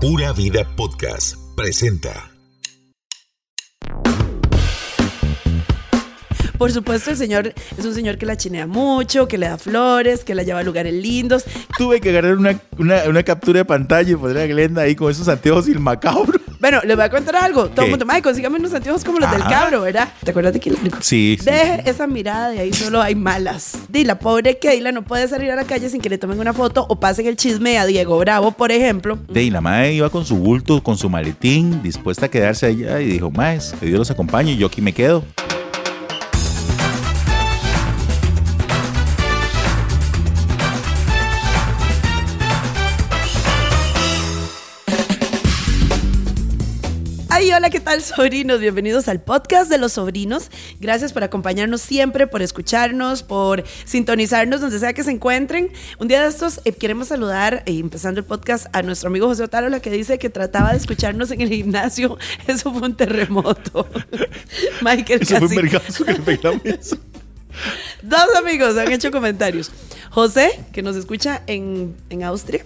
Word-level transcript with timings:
Pura 0.00 0.32
Vida 0.32 0.66
Podcast 0.76 1.36
presenta. 1.54 2.30
Por 6.56 6.72
supuesto, 6.72 7.10
el 7.10 7.18
señor 7.18 7.52
es 7.76 7.84
un 7.84 7.94
señor 7.94 8.16
que 8.16 8.24
la 8.24 8.38
chinea 8.38 8.66
mucho, 8.66 9.28
que 9.28 9.36
le 9.36 9.46
da 9.46 9.58
flores, 9.58 10.24
que 10.24 10.34
la 10.34 10.42
lleva 10.42 10.60
a 10.60 10.62
lugares 10.62 10.94
lindos. 10.94 11.44
Tuve 11.76 12.00
que 12.00 12.08
agarrar 12.08 12.38
una, 12.38 12.58
una, 12.78 13.02
una 13.10 13.22
captura 13.24 13.58
de 13.58 13.64
pantalla 13.66 14.10
y 14.10 14.16
poner 14.16 14.38
a 14.38 14.46
Glenda 14.46 14.82
ahí 14.82 14.96
con 14.96 15.10
esos 15.10 15.28
anteojos 15.28 15.68
y 15.68 15.72
el 15.72 15.80
macabro. 15.80 16.39
Bueno, 16.60 16.80
les 16.84 16.94
voy 16.94 17.06
a 17.06 17.08
contar 17.08 17.36
algo. 17.36 17.70
Todo 17.70 17.86
el 17.86 17.90
mundo, 17.90 18.04
Mae, 18.04 18.20
consígame 18.20 18.58
unos 18.58 18.74
anteojos 18.74 19.02
como 19.02 19.18
los 19.18 19.30
del 19.30 19.42
cabro, 19.44 19.80
¿verdad? 19.80 20.08
¿Te 20.22 20.30
acuerdas 20.30 20.52
de 20.52 20.60
Keila? 20.60 20.78
Sí, 21.00 21.38
sí, 21.38 21.44
Deje 21.44 21.88
esa 21.88 22.06
mirada 22.06 22.50
de 22.50 22.60
ahí, 22.60 22.72
solo 22.72 23.00
hay 23.00 23.14
malas. 23.14 23.78
Di, 23.88 24.04
la 24.04 24.18
pobre 24.18 24.58
Keila 24.58 24.92
no 24.92 25.02
puede 25.02 25.26
salir 25.26 25.50
a 25.50 25.56
la 25.56 25.64
calle 25.64 25.88
sin 25.88 26.02
que 26.02 26.10
le 26.10 26.18
tomen 26.18 26.38
una 26.38 26.52
foto 26.52 26.84
o 26.88 27.00
pasen 27.00 27.26
el 27.26 27.36
chisme 27.36 27.78
a 27.78 27.86
Diego 27.86 28.18
Bravo, 28.18 28.52
por 28.52 28.72
ejemplo. 28.72 29.18
De 29.28 29.50
la 29.50 29.62
madre 29.62 29.94
iba 29.94 30.10
con 30.10 30.26
su 30.26 30.36
bulto, 30.36 30.82
con 30.82 30.98
su 30.98 31.08
maletín, 31.08 31.82
dispuesta 31.82 32.26
a 32.26 32.28
quedarse 32.28 32.66
allá 32.66 33.00
y 33.00 33.06
dijo, 33.06 33.30
más, 33.30 33.74
que 33.80 33.86
Dios 33.86 33.98
los 33.98 34.10
acompañe 34.10 34.52
y 34.52 34.56
yo 34.58 34.66
aquí 34.66 34.82
me 34.82 34.92
quedo. 34.92 35.24
Hola, 47.52 47.68
¿qué 47.68 47.80
tal, 47.80 48.00
sobrinos? 48.00 48.60
Bienvenidos 48.60 49.08
al 49.08 49.20
podcast 49.20 49.68
de 49.68 49.76
los 49.76 49.94
sobrinos. 49.94 50.50
Gracias 50.78 51.12
por 51.12 51.24
acompañarnos 51.24 51.80
siempre, 51.80 52.28
por 52.28 52.42
escucharnos, 52.42 53.24
por 53.24 53.64
sintonizarnos 53.84 54.60
donde 54.60 54.78
sea 54.78 54.92
que 54.92 55.02
se 55.02 55.10
encuentren. 55.10 55.72
Un 55.98 56.06
día 56.06 56.22
de 56.22 56.28
estos 56.28 56.60
eh, 56.64 56.72
queremos 56.72 57.08
saludar, 57.08 57.64
eh, 57.66 57.78
empezando 57.78 58.20
el 58.20 58.26
podcast, 58.26 58.66
a 58.72 58.82
nuestro 58.82 59.08
amigo 59.08 59.26
José 59.26 59.42
Otárola 59.42 59.80
que 59.80 59.90
dice 59.90 60.18
que 60.18 60.30
trataba 60.30 60.70
de 60.70 60.76
escucharnos 60.76 61.32
en 61.32 61.40
el 61.40 61.48
gimnasio. 61.48 62.18
Eso 62.46 62.72
fue 62.72 62.82
un 62.82 62.96
terremoto. 62.96 63.88
Michael 64.82 65.22
Eso 65.22 65.38
fue 65.38 65.48
un 65.48 65.68
que 65.68 66.38
le. 66.64 66.78
Dos 68.02 68.36
amigos 68.38 68.76
han 68.78 68.92
hecho 68.92 69.10
comentarios. 69.10 69.72
José, 70.10 70.52
que 70.72 70.82
nos 70.82 70.94
escucha 70.94 71.42
en, 71.48 71.96
en 72.10 72.22
Austria. 72.22 72.64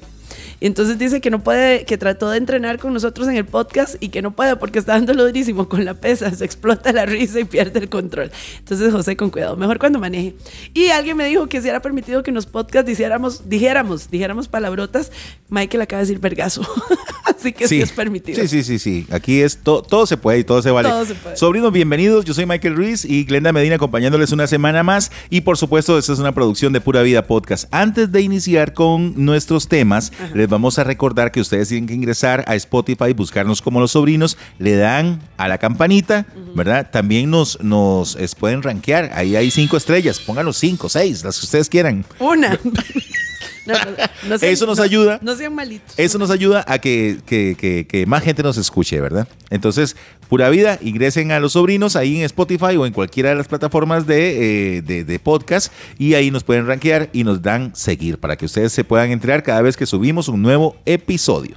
Y 0.65 0.67
entonces 0.67 0.97
dice 0.97 1.20
que 1.20 1.29
no 1.29 1.45
puede, 1.45 1.84
que 1.84 1.98
trató 1.98 2.31
de 2.31 2.39
entrenar 2.39 2.79
con 2.79 2.95
nosotros 2.95 3.29
en 3.29 3.37
el 3.37 3.45
podcast 3.45 3.97
y 4.01 4.09
que 4.09 4.23
no 4.23 4.31
puede 4.31 4.57
porque 4.57 4.79
está 4.79 4.93
dándolo 4.93 5.27
durísimo 5.27 5.69
con 5.69 5.84
la 5.84 5.93
pesa, 5.93 6.31
se 6.34 6.43
explota 6.43 6.91
la 6.91 7.05
risa 7.05 7.39
y 7.39 7.45
pierde 7.45 7.81
el 7.81 7.91
control. 7.91 8.31
Entonces, 8.61 8.91
José, 8.91 9.15
con 9.15 9.29
cuidado, 9.29 9.59
mejor 9.59 9.79
cuando 9.79 9.98
maneje. 9.98 10.34
Y 10.73 10.87
alguien 10.87 11.19
me 11.19 11.27
dijo 11.27 11.48
que 11.48 11.61
si 11.61 11.69
era 11.69 11.83
permitido 11.83 12.23
que 12.23 12.31
en 12.31 12.37
los 12.37 12.47
podcasts 12.47 12.89
dijéramos, 12.89 13.47
dijéramos, 13.47 14.11
dijéramos 14.11 14.48
palabrotas, 14.48 15.12
Michael 15.51 15.83
acaba 15.83 16.01
de 16.01 16.06
decir 16.06 16.19
vergazo. 16.19 16.62
Así 17.25 17.53
que 17.53 17.69
sí, 17.69 17.83
es 17.83 17.93
permitido. 17.93 18.41
Sí, 18.41 18.49
sí, 18.49 18.62
sí, 18.65 18.78
sí. 18.78 19.06
Aquí 19.11 19.43
es 19.43 19.59
to- 19.59 19.83
todo 19.83 20.06
se 20.06 20.17
puede 20.17 20.39
y 20.39 20.45
todo 20.45 20.62
se 20.62 20.71
vale. 20.71 20.89
Todo 20.89 21.05
se 21.05 21.15
puede. 21.15 21.37
Sobrinos, 21.37 21.73
bienvenidos. 21.75 22.25
Yo 22.25 22.33
soy 22.33 22.47
Michael 22.47 22.75
Ruiz 22.75 23.05
y 23.05 23.25
Glenda 23.25 23.53
Medina 23.53 23.77
acompañándoles 23.77 24.33
una 24.33 24.47
semana 24.47 24.83
más. 24.83 25.11
Y 25.28 25.43
por 25.43 25.59
supuesto, 25.59 25.99
esta 25.99 26.15
es 26.15 26.19
una 26.19 26.33
producción 26.33 26.73
de 26.73 26.81
Pura 26.81 27.03
Vida 27.03 27.27
Podcast. 27.27 27.69
Antes 27.71 28.11
de 28.12 28.23
iniciar 28.23 28.73
con 28.73 29.12
nuestros 29.23 29.69
temas, 29.69 30.11
les 30.34 30.49
vamos 30.55 30.78
a 30.78 30.84
recordar 30.84 31.33
que 31.33 31.41
ustedes 31.41 31.69
tienen 31.69 31.88
que 31.88 31.94
ingresar 31.94 32.44
a 32.47 32.55
Spotify, 32.55 33.12
buscarnos 33.12 33.60
como 33.60 33.80
los 33.80 33.91
sobrinos, 33.91 34.38
le 34.58 34.77
dan 34.77 35.20
a 35.36 35.48
la 35.48 35.58
campanita, 35.58 36.27
¿verdad? 36.55 36.91
También 36.92 37.28
nos, 37.28 37.60
nos 37.60 38.16
pueden 38.38 38.62
rankear. 38.62 39.10
Ahí 39.14 39.34
hay 39.34 39.50
cinco 39.50 39.77
estrellas. 39.77 40.20
Pónganlo 40.20 40.52
cinco, 40.52 40.88
seis, 40.88 41.25
las 41.25 41.41
que 41.41 41.47
ustedes 41.47 41.69
quieran. 41.69 42.05
Una. 42.20 42.58
No, 43.67 44.39
sean- 44.39 44.53
Eso 44.53 44.67
nos 44.67 44.78
no- 44.78 44.84
ayuda. 44.84 45.19
No 45.23 45.34
sean 45.37 45.55
malitos. 45.55 45.95
Eso 45.98 46.19
nos 46.19 46.31
ayuda 46.31 46.64
a 46.69 46.78
que, 46.78 47.19
que- 47.27 47.56
que- 47.59 47.87
que 47.87 48.06
más 48.06 48.23
gente 48.23 48.42
nos 48.42 48.56
escuche, 48.56 49.00
¿verdad? 49.00 49.27
Entonces, 49.50 49.97
pura 50.28 50.48
vida, 50.50 50.78
ingresen 50.83 51.33
a 51.33 51.41
los 51.41 51.53
sobrinos 51.53 51.97
ahí 51.97 52.17
en 52.19 52.22
Spotify 52.25 52.77
o 52.77 52.87
en 52.87 52.92
cualquiera 52.92 53.31
de 53.31 53.37
las 53.37 53.49
plataformas 53.49 54.06
de, 54.06 54.77
eh, 54.78 54.82
de- 54.82 55.05
de 55.05 55.19
podcast 55.19 55.72
y 55.99 56.15
ahí 56.15 56.31
nos 56.31 56.44
pueden 56.44 56.66
rankear 56.66 57.09
y 57.12 57.25
nos 57.25 57.43
dan 57.43 57.75
seguir 57.75 58.19
para 58.19 58.37
que 58.37 58.47
ustedes 58.47 58.72
se 58.72 58.84
puedan 58.84 59.10
enterar 59.10 59.43
cada 59.43 59.62
vez 59.62 59.76
que 59.76 59.87
subimos 59.87 60.28
un 60.28 60.43
nuevo 60.43 60.76
episodio. 60.87 61.56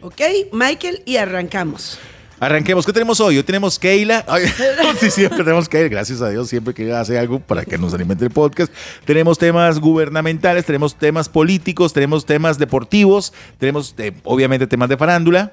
Ok, 0.00 0.20
Michael, 0.52 1.02
y 1.06 1.16
arrancamos. 1.16 1.98
Arranquemos. 2.44 2.84
¿Qué 2.84 2.92
tenemos 2.92 3.20
hoy? 3.20 3.38
Hoy 3.38 3.42
tenemos 3.42 3.78
Keila. 3.78 4.22
Ay, 4.28 4.44
sí, 5.00 5.10
siempre 5.10 5.38
tenemos 5.38 5.66
Keila. 5.66 5.88
Gracias 5.88 6.20
a 6.20 6.28
Dios, 6.28 6.46
siempre 6.46 6.74
que 6.74 6.92
hace 6.92 7.18
algo 7.18 7.40
para 7.40 7.64
que 7.64 7.78
nos 7.78 7.94
alimente 7.94 8.22
el 8.22 8.30
podcast. 8.30 8.70
Tenemos 9.06 9.38
temas 9.38 9.78
gubernamentales, 9.78 10.66
tenemos 10.66 10.94
temas 10.94 11.30
políticos, 11.30 11.94
tenemos 11.94 12.26
temas 12.26 12.58
deportivos, 12.58 13.32
tenemos 13.58 13.94
eh, 13.96 14.12
obviamente 14.24 14.66
temas 14.66 14.90
de 14.90 14.98
farándula. 14.98 15.52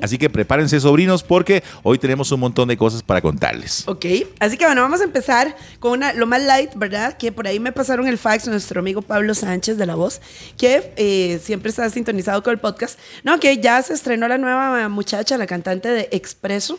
Así 0.00 0.16
que 0.16 0.30
prepárense, 0.30 0.78
sobrinos, 0.78 1.24
porque 1.24 1.64
hoy 1.82 1.98
tenemos 1.98 2.30
un 2.30 2.38
montón 2.38 2.68
de 2.68 2.76
cosas 2.76 3.02
para 3.02 3.20
contarles. 3.20 3.82
Ok, 3.88 4.06
así 4.38 4.56
que 4.56 4.64
bueno, 4.64 4.82
vamos 4.82 5.00
a 5.00 5.04
empezar 5.04 5.56
con 5.80 5.90
una, 5.90 6.12
lo 6.12 6.28
más 6.28 6.40
light, 6.40 6.70
¿verdad? 6.76 7.16
Que 7.16 7.32
por 7.32 7.48
ahí 7.48 7.58
me 7.58 7.72
pasaron 7.72 8.06
el 8.06 8.16
fax 8.16 8.46
nuestro 8.46 8.78
amigo 8.78 9.02
Pablo 9.02 9.34
Sánchez 9.34 9.76
de 9.76 9.86
La 9.86 9.96
Voz, 9.96 10.20
que 10.56 10.92
eh, 10.98 11.40
siempre 11.42 11.70
está 11.70 11.90
sintonizado 11.90 12.44
con 12.44 12.52
el 12.52 12.60
podcast. 12.60 12.96
No, 13.24 13.40
que 13.40 13.58
ya 13.58 13.82
se 13.82 13.92
estrenó 13.92 14.28
la 14.28 14.38
nueva 14.38 14.88
muchacha, 14.88 15.36
la 15.36 15.48
cantante 15.48 15.88
de 15.88 16.08
Expreso. 16.28 16.78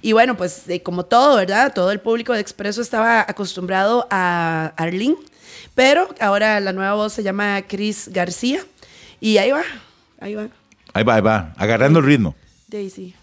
Y 0.00 0.12
bueno, 0.12 0.36
pues 0.38 0.62
eh, 0.68 0.82
como 0.82 1.04
todo, 1.04 1.36
¿verdad? 1.36 1.72
Todo 1.74 1.90
el 1.92 2.00
público 2.00 2.32
de 2.32 2.40
Expreso 2.40 2.80
estaba 2.80 3.20
acostumbrado 3.28 4.06
a 4.10 4.72
Arlene, 4.76 5.16
pero 5.74 6.08
ahora 6.20 6.58
la 6.60 6.72
nueva 6.72 6.94
voz 6.94 7.12
se 7.12 7.22
llama 7.22 7.60
Cris 7.68 8.08
García. 8.10 8.64
Y 9.20 9.36
ahí 9.38 9.50
va, 9.50 9.62
ahí 10.20 10.34
va. 10.34 10.48
Ahí 10.94 11.04
va, 11.04 11.14
ahí 11.16 11.20
va, 11.20 11.52
agarrando 11.58 11.98
el 11.98 12.06
ritmo. 12.06 12.34
Daisy. 12.68 13.14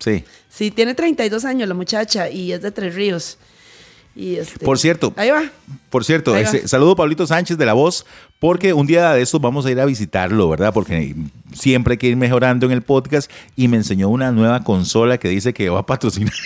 Sí. 0.00 0.22
Sí, 0.50 0.70
tiene 0.70 0.94
32 0.94 1.44
años 1.46 1.66
la 1.68 1.74
muchacha 1.74 2.28
y 2.28 2.52
es 2.52 2.60
de 2.60 2.70
Tres 2.70 2.94
Ríos. 2.94 3.38
Y 4.14 4.36
este, 4.36 4.64
Por 4.64 4.78
cierto, 4.78 5.12
Ahí 5.16 5.30
va. 5.30 5.44
Por 5.90 6.04
cierto, 6.04 6.34
Ahí 6.34 6.42
va. 6.44 6.48
ese- 6.50 6.68
saludo 6.68 6.92
a 6.92 6.96
Pablito 6.96 7.26
Sánchez 7.26 7.56
de 7.58 7.66
La 7.66 7.72
Voz, 7.74 8.04
porque 8.38 8.72
un 8.72 8.86
día 8.86 9.12
de 9.12 9.22
estos 9.22 9.40
vamos 9.40 9.66
a 9.66 9.70
ir 9.70 9.80
a 9.80 9.84
visitarlo, 9.84 10.48
¿verdad? 10.48 10.72
Porque 10.74 11.14
siempre 11.54 11.92
hay 11.92 11.98
que 11.98 12.08
ir 12.08 12.16
mejorando 12.16 12.66
en 12.66 12.72
el 12.72 12.82
podcast 12.82 13.30
y 13.56 13.68
me 13.68 13.76
enseñó 13.76 14.08
una 14.08 14.30
nueva 14.32 14.62
consola 14.62 15.18
que 15.18 15.28
dice 15.28 15.54
que 15.54 15.68
va 15.68 15.80
a 15.80 15.86
patrocinar. 15.86 16.32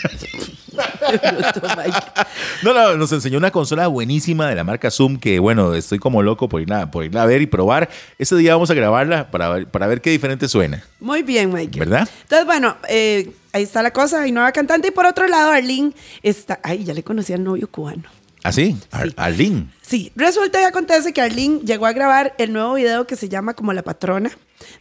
No, 2.63 2.73
no, 2.73 2.97
nos 2.97 3.13
enseñó 3.13 3.39
una 3.39 3.51
consola 3.51 3.87
buenísima 3.89 4.49
de 4.49 4.55
la 4.55 4.65
marca 4.65 4.91
Zoom 4.91 5.19
que, 5.19 5.39
bueno, 5.39 5.75
estoy 5.75 5.99
como 5.99 6.23
loco 6.23 6.49
por 6.49 6.61
irla, 6.61 6.91
por 6.91 7.05
irla 7.05 7.23
a 7.23 7.27
ver 7.27 7.43
y 7.43 7.47
probar. 7.47 7.89
Ese 8.19 8.37
día 8.37 8.55
vamos 8.55 8.71
a 8.71 8.75
grabarla 8.75 9.31
para 9.31 9.49
ver, 9.49 9.67
para 9.67 9.87
ver 9.87 10.01
qué 10.01 10.11
diferente 10.11 10.49
suena. 10.49 10.83
Muy 11.01 11.23
bien, 11.23 11.53
Michael. 11.53 11.79
¿Verdad? 11.79 12.09
Entonces, 12.23 12.47
bueno, 12.47 12.77
eh, 12.89 13.31
ahí 13.53 13.63
está 13.63 13.83
la 13.83 13.93
cosa, 13.93 14.23
hay 14.23 14.33
nueva 14.33 14.53
cantante. 14.53 14.89
Y 14.89 14.91
por 14.91 15.07
otro 15.07 15.27
lado, 15.27 15.51
Arlene 15.51 15.93
está. 16.23 16.61
Ay, 16.63 16.85
ya 16.85 16.95
le 16.95 17.03
conocí 17.03 17.33
al 17.33 17.43
novio 17.43 17.69
cubano. 17.69 18.05
¿Así? 18.43 18.77
Ar- 18.91 19.09
Sí. 19.09 19.15
Arlene. 19.17 19.67
Sí, 19.83 20.13
resulta 20.17 20.61
y 20.61 20.65
acontece 20.65 21.13
que 21.13 21.21
Arlene 21.21 21.61
llegó 21.65 21.87
a 21.87 21.93
grabar 21.93 22.35
el 22.39 22.53
nuevo 22.53 22.75
video 22.75 23.07
que 23.07 23.17
se 23.17 23.29
llama 23.29 23.55
Como 23.55 23.73
la 23.73 23.83
Patrona, 23.83 24.31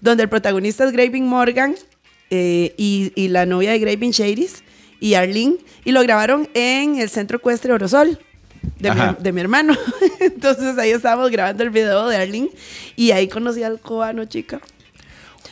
donde 0.01 0.23
el 0.23 0.29
protagonista 0.29 0.85
es 0.85 0.91
Graving 0.91 1.27
Morgan 1.27 1.75
eh, 2.29 2.73
y, 2.77 3.11
y 3.15 3.27
la 3.29 3.45
novia 3.45 3.71
de 3.71 3.79
Graving 3.79 4.11
Shadis 4.11 4.63
y 4.99 5.15
Arlene, 5.15 5.55
y 5.85 5.91
lo 5.91 6.01
grabaron 6.03 6.47
en 6.53 6.99
el 6.99 7.09
Centro 7.09 7.37
Ecuestre 7.37 7.73
Orosol. 7.73 8.19
De 8.77 8.91
mi, 8.93 9.01
de 9.19 9.31
mi 9.31 9.39
hermano. 9.41 9.73
Entonces 10.19 10.77
ahí 10.77 10.91
estábamos 10.91 11.31
grabando 11.31 11.63
el 11.63 11.69
video 11.69 12.07
de 12.07 12.17
Arlene 12.17 12.49
y 12.97 13.11
ahí 13.11 13.27
conocí 13.29 13.63
al 13.63 13.79
cubano, 13.79 14.25
chica. 14.25 14.59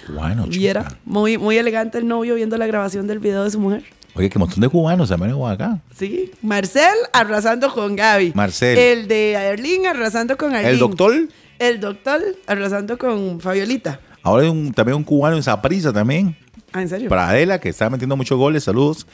Bueno, 0.09 0.45
Viera, 0.47 0.83
chica. 0.83 0.97
muy, 1.05 1.37
muy 1.37 1.57
elegante 1.57 1.97
el 1.97 2.07
novio 2.07 2.35
viendo 2.35 2.57
la 2.57 2.67
grabación 2.67 3.07
del 3.07 3.19
video 3.19 3.43
de 3.43 3.51
su 3.51 3.59
mujer. 3.59 3.83
Oye, 4.17 4.29
qué 4.29 4.39
montón 4.39 4.59
de 4.61 4.67
cubanos 4.69 5.09
también 5.09 5.35
en 5.35 5.43
acá. 5.45 5.79
Sí, 5.95 6.31
Marcel 6.41 6.95
arrasando 7.13 7.71
con 7.71 7.95
Gaby. 7.95 8.31
Marcel. 8.33 8.77
El 8.77 9.07
de 9.07 9.37
Arlene 9.37 9.87
arrasando 9.89 10.35
con 10.37 10.53
Arlene. 10.55 10.69
El 10.71 10.79
doctor. 10.79 11.13
El 11.59 11.79
doctor 11.79 12.21
arrasando 12.47 12.97
con 12.97 13.39
Fabiolita. 13.39 13.99
Ahora 14.23 14.43
hay 14.43 14.49
un- 14.49 14.73
también 14.73 14.97
un 14.97 15.03
cubano 15.03 15.35
en 15.37 15.43
Zaprisa 15.43 15.93
también. 15.93 16.35
Ah, 16.73 16.81
¿en 16.81 16.89
serio? 16.89 17.09
Para 17.09 17.29
Adela, 17.29 17.59
que 17.59 17.69
está 17.69 17.89
metiendo 17.89 18.17
muchos 18.17 18.37
goles, 18.37 18.63
saludos. 18.63 19.05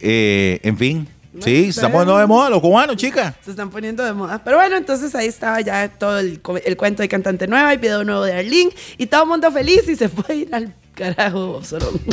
Eh, 0.00 0.58
en 0.62 0.76
fin, 0.76 1.08
No, 1.32 1.42
sí, 1.42 1.64
se 1.64 1.68
están 1.70 1.92
poniendo 1.92 2.18
de 2.18 2.26
moda 2.26 2.50
los 2.50 2.60
cubanos, 2.60 2.96
chica. 2.96 3.36
Se 3.44 3.50
están 3.52 3.70
poniendo 3.70 4.04
de 4.04 4.12
moda. 4.12 4.42
Pero 4.44 4.56
bueno, 4.56 4.76
entonces 4.76 5.14
ahí 5.14 5.28
estaba 5.28 5.60
ya 5.60 5.88
todo 5.88 6.18
el, 6.18 6.40
el 6.64 6.76
cuento 6.76 7.02
de 7.02 7.08
cantante 7.08 7.46
nueva 7.46 7.72
y 7.72 7.76
video 7.76 8.02
nuevo 8.04 8.22
de 8.24 8.32
Arlene. 8.32 8.70
Y 8.98 9.06
todo 9.06 9.22
el 9.22 9.28
mundo 9.28 9.50
feliz 9.52 9.88
y 9.88 9.94
se 9.96 10.08
fue 10.08 10.24
a 10.28 10.34
ir 10.34 10.54
al 10.54 10.74
carajo, 10.94 11.62
Sorón. 11.64 12.00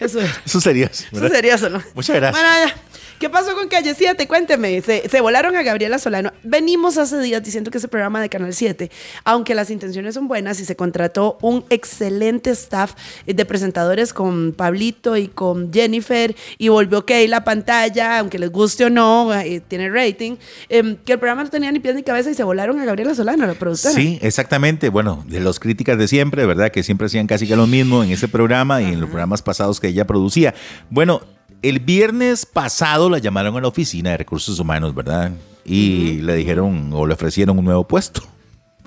Eso. 0.00 0.20
Eso 0.44 0.60
sería. 0.60 0.86
Eso 0.86 1.28
sería 1.28 1.58
solo. 1.58 1.82
Muchas 1.94 2.16
gracias. 2.16 2.42
Bueno, 2.42 2.66
ya. 2.66 2.87
¿Qué 3.18 3.28
pasó 3.28 3.56
con 3.56 3.66
Calle 3.66 3.94
7? 3.96 4.28
Cuénteme. 4.28 4.80
Se, 4.80 5.08
se 5.08 5.20
volaron 5.20 5.56
a 5.56 5.62
Gabriela 5.64 5.98
Solano. 5.98 6.32
Venimos 6.44 6.98
hace 6.98 7.18
días 7.18 7.42
diciendo 7.42 7.68
que 7.70 7.78
ese 7.78 7.88
programa 7.88 8.20
de 8.20 8.28
Canal 8.28 8.54
7, 8.54 8.92
aunque 9.24 9.56
las 9.56 9.70
intenciones 9.70 10.14
son 10.14 10.28
buenas 10.28 10.60
y 10.60 10.64
se 10.64 10.76
contrató 10.76 11.36
un 11.42 11.64
excelente 11.68 12.50
staff 12.50 12.94
de 13.26 13.44
presentadores 13.44 14.12
con 14.12 14.52
Pablito 14.52 15.16
y 15.16 15.26
con 15.26 15.72
Jennifer 15.72 16.36
y 16.58 16.68
volvió 16.68 17.04
que 17.04 17.26
la 17.26 17.42
pantalla, 17.42 18.20
aunque 18.20 18.38
les 18.38 18.52
guste 18.52 18.84
o 18.84 18.90
no, 18.90 19.34
eh, 19.34 19.60
tiene 19.66 19.90
rating, 19.90 20.36
eh, 20.68 20.96
que 21.04 21.14
el 21.14 21.18
programa 21.18 21.42
no 21.42 21.50
tenía 21.50 21.72
ni 21.72 21.80
pies 21.80 21.96
ni 21.96 22.04
cabeza 22.04 22.30
y 22.30 22.34
se 22.34 22.44
volaron 22.44 22.78
a 22.78 22.84
Gabriela 22.84 23.16
Solano, 23.16 23.46
la 23.46 23.54
productora. 23.54 23.94
Sí, 23.94 24.20
exactamente. 24.22 24.90
Bueno, 24.90 25.24
de 25.26 25.40
los 25.40 25.58
críticas 25.58 25.98
de 25.98 26.06
siempre, 26.06 26.46
¿verdad? 26.46 26.70
Que 26.70 26.84
siempre 26.84 27.06
hacían 27.06 27.26
casi 27.26 27.48
que 27.48 27.56
lo 27.56 27.66
mismo 27.66 28.04
en 28.04 28.12
ese 28.12 28.28
programa 28.28 28.80
y 28.80 28.92
en 28.92 29.00
los 29.00 29.08
programas 29.08 29.42
pasados 29.42 29.80
que 29.80 29.88
ella 29.88 30.06
producía. 30.06 30.54
Bueno, 30.88 31.22
el 31.62 31.80
viernes 31.80 32.46
pasado 32.46 33.10
la 33.10 33.18
llamaron 33.18 33.56
a 33.56 33.60
la 33.60 33.68
oficina 33.68 34.10
de 34.10 34.16
recursos 34.18 34.58
humanos, 34.58 34.94
¿verdad? 34.94 35.32
Y 35.64 36.20
le 36.22 36.34
dijeron 36.36 36.90
o 36.92 37.06
le 37.06 37.14
ofrecieron 37.14 37.58
un 37.58 37.64
nuevo 37.64 37.86
puesto. 37.86 38.22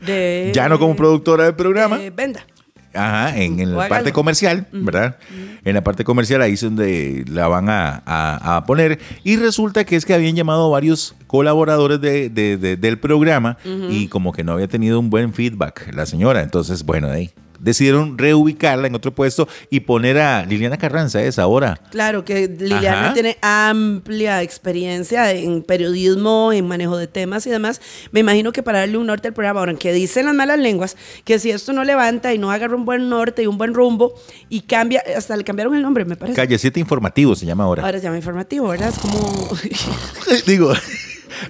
De- 0.06 0.52
Ya 0.54 0.68
no 0.68 0.80
como 0.80 0.96
productora 0.96 1.44
del 1.46 1.56
programa. 1.56 1.98
de 2.00 2.10
Venda. 2.10 2.46
Ajá, 2.94 3.38
en, 3.42 3.60
en 3.62 3.72
la 3.72 3.88
parte 3.88 4.12
comercial, 4.12 4.68
¿verdad? 4.74 5.16
En 5.64 5.76
la 5.76 5.82
parte 5.84 6.04
comercial 6.04 6.42
ahí 6.42 6.54
es 6.54 6.62
donde 6.62 7.24
la 7.30 7.48
van 7.48 7.70
a, 7.70 8.04
a- 8.06 8.58
a 8.58 8.66
poner. 8.66 9.00
Y 9.24 9.38
resulta 9.38 9.86
que 9.86 9.96
es 9.96 10.04
que 10.06 10.14
habían 10.14 10.36
llamado 10.36 10.66
a 10.66 10.70
varios 10.70 11.16
colaboradores 11.28 12.02
de- 12.02 12.30
de- 12.30 12.58
de- 12.58 12.76
del 12.76 13.00
programa 13.00 13.58
y 13.90 14.08
como 14.08 14.34
que 14.34 14.44
no 14.44 14.54
había 14.54 14.68
tenido 14.68 15.00
un 15.00 15.10
buen 15.10 15.34
feedback 15.34 15.94
la 15.94 16.06
señora. 16.06 16.42
Entonces, 16.42 16.84
bueno, 16.84 17.10
ahí 17.10 17.30
decidieron 17.62 18.18
reubicarla 18.18 18.88
en 18.88 18.96
otro 18.96 19.14
puesto 19.14 19.48
y 19.70 19.82
poner 19.82 20.18
a 20.18 20.46
Liliana 20.46 20.78
Carranza, 20.78 21.22
es 21.22 21.40
ahora. 21.40 21.80
Claro 21.92 22.26
que 22.26 22.48
Liliana 22.48 23.06
Ajá. 23.06 23.14
tiene 23.14 23.38
amplia 23.42 24.42
experiencia 24.42 25.32
en 25.32 25.64
periodismo, 25.64 26.52
en 26.52 26.68
manejo 26.68 26.98
de 26.98 27.08
temas 27.08 27.46
y 27.48 27.50
demás. 27.50 27.82
Me 28.12 28.20
imagino 28.20 28.52
que 28.52 28.64
para 28.64 28.80
darle 28.80 28.98
un 28.98 29.08
norte 29.08 29.28
al 29.28 29.34
programa, 29.34 29.60
ahora 29.60 29.74
que 29.76 29.94
dicen 29.94 30.26
las 30.26 30.36
malas 30.36 30.60
lenguas, 30.60 30.98
que 31.24 31.40
si 31.40 31.52
esto 31.52 31.74
no 31.74 31.84
levanta 31.84 32.34
y 32.34 32.38
no 32.38 32.52
agarra 32.52 32.76
un 32.76 32.86
buen 32.86 33.10
norte 33.10 33.44
y 33.44 33.48
un 33.48 33.58
buen 33.58 33.74
rumbo 33.74 34.14
y 34.50 34.62
cambia, 34.62 35.04
hasta 35.16 35.38
le 35.38 35.44
cambiaron 35.44 35.76
el 35.76 35.82
nombre, 35.82 36.06
me 36.06 36.16
parece. 36.16 36.36
Calle 36.36 36.58
7 36.58 36.80
Informativo 36.80 37.36
se 37.36 37.46
llama 37.46 37.64
ahora. 37.64 37.84
Ahora 37.84 38.00
se 38.00 38.04
llama 38.04 38.18
informativo, 38.18 38.68
¿verdad? 38.68 38.90
Es 38.90 38.98
como... 38.98 39.50
Digo, 40.48 40.74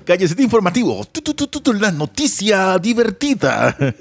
Calle 0.05 0.27
7 0.27 0.41
Informativo, 0.43 1.03
tu, 1.11 1.21
tu, 1.21 1.33
tu, 1.47 1.73
la 1.73 1.91
noticia 1.91 2.77
divertida. 2.79 3.75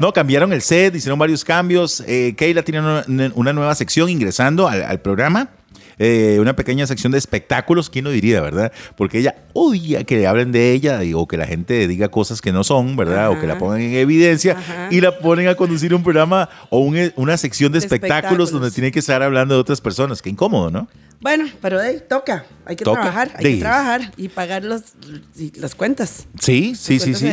No, 0.00 0.12
cambiaron 0.14 0.52
el 0.54 0.62
set, 0.62 0.94
hicieron 0.94 1.18
varios 1.18 1.44
cambios. 1.44 2.02
Eh, 2.06 2.34
Keila 2.38 2.62
tiene 2.62 2.80
una, 2.80 3.52
nueva 3.52 3.74
sección 3.74 4.08
ingresando 4.08 4.66
al, 4.66 4.82
al 4.82 5.00
programa. 5.02 5.50
Eh, 5.98 6.38
una 6.40 6.56
pequeña 6.56 6.86
sección 6.86 7.12
de 7.12 7.18
espectáculos, 7.18 7.90
¿quién 7.90 8.06
lo 8.06 8.10
diría, 8.10 8.40
verdad? 8.40 8.72
Porque 8.96 9.18
ella 9.18 9.36
odia 9.52 10.04
que 10.04 10.16
le 10.16 10.26
hablen 10.26 10.50
de 10.50 10.72
ella 10.72 11.04
y- 11.04 11.12
o 11.12 11.28
que 11.28 11.36
la 11.36 11.46
gente 11.46 11.86
diga 11.86 12.08
cosas 12.08 12.40
que 12.40 12.50
no 12.50 12.64
son, 12.64 12.96
¿verdad? 12.96 13.28
O 13.30 13.38
que 13.38 13.46
la 13.46 13.58
pongan 13.58 13.82
en 13.82 13.92
evidencia 13.94 14.56
Ajá. 14.58 14.88
y 14.90 15.02
la 15.02 15.18
ponen 15.18 15.48
a 15.48 15.54
conducir 15.54 15.94
un 15.94 16.02
programa 16.02 16.48
o 16.70 16.78
un- 16.80 17.12
una 17.16 17.36
sección 17.36 17.70
de 17.72 17.78
De 17.78 17.84
espectáculos, 17.84 18.14
espectáculos. 18.48 18.50
donde 18.52 18.70
tiene 18.70 18.90
que 18.90 18.98
estar 19.00 19.22
hablando 19.22 19.54
de 19.54 19.60
otras 19.60 19.82
personas. 19.82 20.22
Qué 20.22 20.30
incómodo, 20.30 20.70
¿no? 20.70 20.88
Bueno, 21.22 21.48
pero 21.60 21.80
de 21.80 21.86
ahí 21.88 22.02
toca, 22.08 22.44
hay 22.66 22.74
que 22.74 22.84
Toca. 22.84 23.00
trabajar, 23.00 23.30
hay 23.36 23.54
que 23.54 23.60
trabajar 23.60 24.12
y 24.16 24.28
pagar 24.28 24.64
los, 24.64 24.82
y 25.38 25.56
las 25.58 25.74
cuentas. 25.76 26.26
Sí, 26.40 26.74
sí, 26.74 26.94
Las 26.94 27.02
sí, 27.04 27.14
sí. 27.14 27.30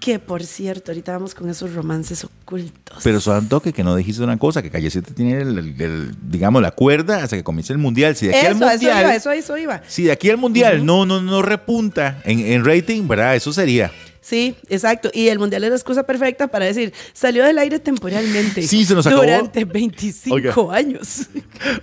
Que 0.00 0.18
por 0.18 0.42
cierto, 0.42 0.90
ahorita 0.90 1.12
vamos 1.12 1.34
con 1.36 1.48
esos 1.48 1.72
romances 1.74 2.24
ocultos. 2.24 2.98
Pero 3.04 3.20
un 3.38 3.48
toque 3.48 3.72
que 3.72 3.84
no 3.84 3.94
dijiste 3.94 4.22
una 4.24 4.36
cosa, 4.36 4.62
que 4.62 4.70
Calle 4.70 4.90
7 4.90 5.12
tiene, 5.14 5.40
el, 5.42 5.58
el- 5.58 5.80
el, 5.80 6.14
digamos, 6.28 6.60
la 6.60 6.72
cuerda 6.72 7.22
hasta 7.22 7.36
que 7.36 7.44
comience 7.44 7.72
el 7.72 7.78
mundial. 7.78 8.16
Si 8.16 8.26
de 8.26 8.34
aquí 8.36 8.46
al 8.46 8.56
eso, 8.56 8.64
eso 8.64 8.70
mundial, 8.72 9.00
iba, 9.04 9.14
eso, 9.14 9.30
eso 9.30 9.56
iba. 9.56 9.82
si 9.86 10.02
de 10.04 10.12
aquí 10.12 10.28
al 10.28 10.36
mundial 10.36 10.84
no, 10.84 11.06
no, 11.06 11.20
no 11.22 11.40
repunta 11.40 12.20
en, 12.24 12.40
en 12.40 12.64
rating, 12.64 13.06
¿verdad? 13.06 13.36
Eso 13.36 13.52
sería. 13.52 13.92
Sí, 14.20 14.54
exacto. 14.68 15.10
Y 15.14 15.28
el 15.28 15.38
mundial 15.38 15.64
es 15.64 15.70
la 15.70 15.76
excusa 15.76 16.02
perfecta 16.02 16.48
para 16.48 16.66
decir, 16.66 16.92
salió 17.12 17.44
del 17.44 17.58
aire 17.58 17.78
temporalmente. 17.78 18.62
Sí, 18.62 18.84
se 18.84 18.94
nos 18.94 19.06
acabó. 19.06 19.22
Durante 19.22 19.64
25 19.64 20.34
Oiga. 20.34 20.76
años. 20.76 21.28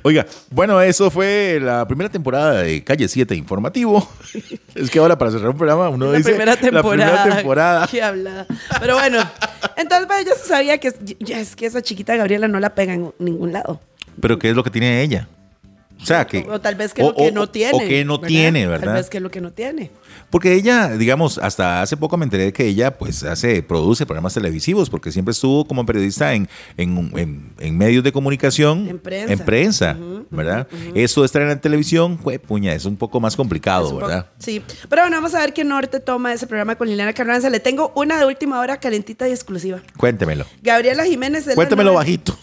Oiga, 0.03 0.25
bueno, 0.51 0.79
eso 0.81 1.09
fue 1.09 1.59
la 1.61 1.87
primera 1.87 2.09
temporada 2.09 2.61
de 2.61 2.83
Calle 2.83 3.07
7 3.07 3.35
Informativo. 3.35 4.07
es 4.75 4.89
que 4.89 4.99
ahora 4.99 5.17
para 5.17 5.31
cerrar 5.31 5.49
un 5.49 5.57
programa 5.57 5.89
uno 5.89 6.11
la 6.11 6.17
dice 6.19 6.29
primera 6.29 6.55
temporada. 6.55 7.05
la 7.05 7.23
primera 7.23 7.35
temporada. 7.35 7.87
Qué 7.87 8.03
hablada. 8.03 8.45
Pero 8.79 8.95
bueno, 8.95 9.19
entonces 9.75 10.07
ya 10.25 10.35
se 10.35 10.47
sabía 10.47 10.77
que 10.77 10.89
es, 10.89 10.95
ya 11.19 11.39
es 11.39 11.55
que 11.55 11.65
esa 11.65 11.81
chiquita 11.81 12.15
Gabriela 12.15 12.47
no 12.47 12.59
la 12.59 12.75
pega 12.75 12.93
en 12.93 13.13
ningún 13.17 13.51
lado. 13.51 13.81
Pero 14.21 14.37
¿qué 14.37 14.49
es 14.49 14.55
lo 14.55 14.63
que 14.63 14.69
tiene 14.69 15.01
ella? 15.01 15.27
O 16.01 16.05
sea, 16.05 16.25
que... 16.27 16.39
O, 16.47 16.53
o 16.53 16.61
tal 16.61 16.75
vez 16.75 16.93
que 16.93 17.01
o- 17.03 17.07
lo 17.09 17.15
que 17.15 17.27
o- 17.29 17.31
no 17.31 17.49
tiene. 17.49 17.73
O 17.73 17.79
que 17.79 18.05
no 18.05 18.19
tiene, 18.19 18.67
¿verdad? 18.67 18.85
Tal 18.87 18.93
vez 18.95 19.09
que 19.09 19.19
lo 19.19 19.31
que 19.31 19.41
no 19.41 19.51
tiene. 19.51 19.91
Porque 20.29 20.53
ella, 20.53 20.89
digamos, 20.97 21.37
hasta 21.37 21.81
hace 21.81 21.97
poco 21.97 22.17
me 22.17 22.25
enteré 22.25 22.45
de 22.45 22.53
que 22.53 22.65
ella 22.65 22.97
pues 22.97 23.23
hace, 23.23 23.63
produce 23.63 24.05
programas 24.05 24.33
televisivos, 24.33 24.89
porque 24.89 25.11
siempre 25.11 25.31
estuvo 25.31 25.65
como 25.65 25.85
periodista 25.85 26.33
en, 26.33 26.47
en, 26.77 27.11
en- 27.17 27.51
en 27.59 27.77
medios 27.77 28.03
de 28.03 28.11
comunicación. 28.11 28.87
En 28.87 28.99
prensa. 28.99 29.33
En 29.33 29.39
prensa, 29.39 29.97
¿verdad? 30.29 30.67
Eso 30.95 31.21
de 31.21 31.25
estar 31.25 31.41
en 31.41 31.47
la 31.49 31.59
televisión, 31.61 32.19
fue 32.19 32.39
puña, 32.39 32.73
es 32.73 32.85
un 32.85 32.95
poco 32.97 33.19
más 33.19 33.35
complicado, 33.35 33.89
poco- 33.91 34.05
¿verdad? 34.07 34.27
Sí. 34.39 34.61
Pero 34.89 35.01
bueno, 35.03 35.17
vamos 35.17 35.33
a 35.33 35.39
ver 35.39 35.53
qué 35.53 35.63
norte 35.63 35.99
toma 35.99 36.33
ese 36.33 36.45
programa 36.47 36.75
con 36.75 36.87
Liliana 36.87 37.13
Carranza. 37.13 37.49
Le 37.49 37.59
tengo 37.59 37.91
una 37.95 38.19
de 38.19 38.25
última 38.25 38.59
hora 38.59 38.79
calentita 38.79 39.27
y 39.27 39.31
exclusiva. 39.31 39.81
Cuéntemelo. 39.97 40.45
Gabriela 40.61 41.05
Jiménez. 41.05 41.47
la 41.47 41.55
Cuéntemelo 41.55 41.93
bajito. 41.93 42.37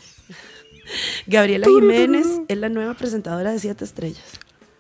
Gabriela 1.27 1.67
Jiménez 1.67 2.27
es 2.49 2.59
la 2.59 2.69
nueva 2.69 2.95
presentadora 2.95 3.53
de 3.53 3.59
Siete 3.59 3.85
Estrellas. 3.85 4.23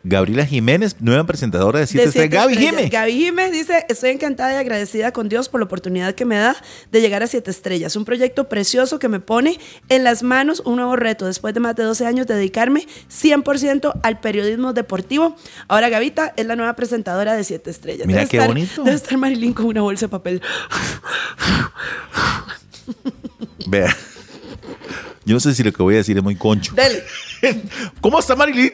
Gabriela 0.07 0.45
Jiménez, 0.45 0.97
nueva 1.01 1.25
presentadora 1.25 1.81
de 1.81 1.87
Siete 1.87 2.03
De 2.03 2.09
Estrellas. 2.09 2.31
Siete 2.31 2.37
Gaby 2.37 2.53
Estrellas. 2.53 2.73
Jiménez. 2.73 2.93
Gaby 2.93 3.13
Jiménez 3.13 3.53
dice, 3.53 3.87
estoy 3.89 4.11
encantada 4.11 4.53
y 4.53 4.57
agradecida 4.57 5.13
con 5.13 5.31
Dios 5.31 5.49
por 5.49 5.61
la 5.61 5.65
oportunidad 5.65 6.15
que 6.15 6.27
me 6.27 6.37
da 6.37 6.55
de 6.93 7.01
llegar 7.01 7.23
a 7.23 7.27
Siete 7.27 7.51
Estrellas. 7.51 7.97
Un 7.97 8.05
proyecto 8.05 8.47
precioso 8.51 8.99
que 8.99 9.09
me 9.09 9.19
pone 9.19 9.59
en 9.89 10.05
las 10.05 10.23
manos 10.23 10.61
un 10.67 10.77
nuevo 10.77 10.95
reto 10.97 11.25
después 11.25 11.55
de 11.55 11.61
más 11.61 11.75
de 11.75 11.85
12 11.85 12.07
años 12.07 12.27
de 12.27 12.35
dedicarme 12.35 12.87
100% 13.11 14.01
al 14.03 14.21
periodismo 14.21 14.75
deportivo. 14.75 15.37
Ahora 15.69 15.89
Gavita 15.89 16.35
es 16.37 16.45
la 16.45 16.55
nueva 16.55 16.77
presentadora 16.77 17.35
de 17.35 17.43
Siete 17.43 17.71
Estrellas. 17.71 18.07
Mira 18.07 18.27
qué 18.27 18.37
estar, 18.37 18.49
bonito. 18.49 18.85
Debe 18.85 18.97
estar 18.97 19.17
Marilyn 19.17 19.55
con 19.55 19.65
una 19.67 19.81
bolsa 19.81 20.05
de 20.05 20.11
papel. 20.11 20.43
Vea. 23.67 23.97
Yo 25.27 25.35
no 25.35 25.41
sé 25.41 25.55
si 25.55 25.63
lo 25.63 25.73
que 25.73 25.83
voy 25.83 25.95
a 25.95 25.99
decir 25.99 26.17
es 26.17 26.23
muy 26.23 26.37
concho. 26.37 26.75
Dele. 26.75 27.03
¿Cómo 28.01 28.19
está 28.19 28.37
Marilyn? 28.37 28.73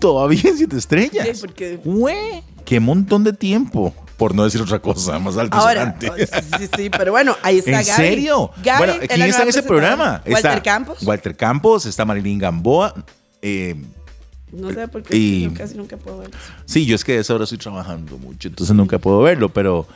Todavía 0.00 0.40
en 0.44 0.56
Siete 0.58 0.76
Estrellas. 0.76 1.26
Sí, 1.32 1.40
porque- 1.40 1.76
Güey, 1.84 2.42
qué 2.64 2.80
montón 2.80 3.24
de 3.24 3.32
tiempo. 3.32 3.94
Por 4.16 4.32
no 4.34 4.44
decir 4.44 4.60
otra 4.62 4.78
cosa, 4.78 5.18
más 5.18 5.36
alto 5.36 5.56
Ahora, 5.56 5.96
oh, 6.08 6.14
sí, 6.16 6.24
sí, 6.58 6.68
sí, 6.76 6.90
pero 6.90 7.10
bueno, 7.10 7.36
ahí 7.42 7.58
está 7.58 7.80
¿En 7.80 7.86
Gaby. 7.86 7.96
serio? 7.96 8.50
Gaby 8.62 8.78
bueno, 8.78 8.94
¿quién 9.08 9.22
está 9.22 9.42
en 9.42 9.48
ese 9.48 9.62
programa? 9.64 10.22
Walter 10.24 10.36
Está 10.36 10.62
Campos. 10.62 10.98
Walter 11.02 11.36
Campos, 11.36 11.84
está 11.86 12.04
Marilyn 12.04 12.38
Gamboa. 12.38 12.94
eh, 13.42 13.74
No 14.52 14.72
sé 14.72 14.86
por 14.86 15.02
qué 15.02 15.16
Y- 15.16 15.42
yo 15.42 15.54
casi 15.54 15.76
nunca 15.76 15.96
puedo 15.96 16.18
ver. 16.18 16.30
sí, 16.64 16.86
yo 16.86 16.94
es 16.94 17.02
que 17.02 17.18
a 17.18 17.20
esa 17.20 17.34
hora 17.34 17.42
estoy 17.42 17.58
trabajando 17.58 18.16
mucho, 18.18 18.46
entonces 18.46 18.74
nunca 18.76 18.98
puedo 19.00 19.20
verlo, 19.20 19.48
pero 19.48 19.88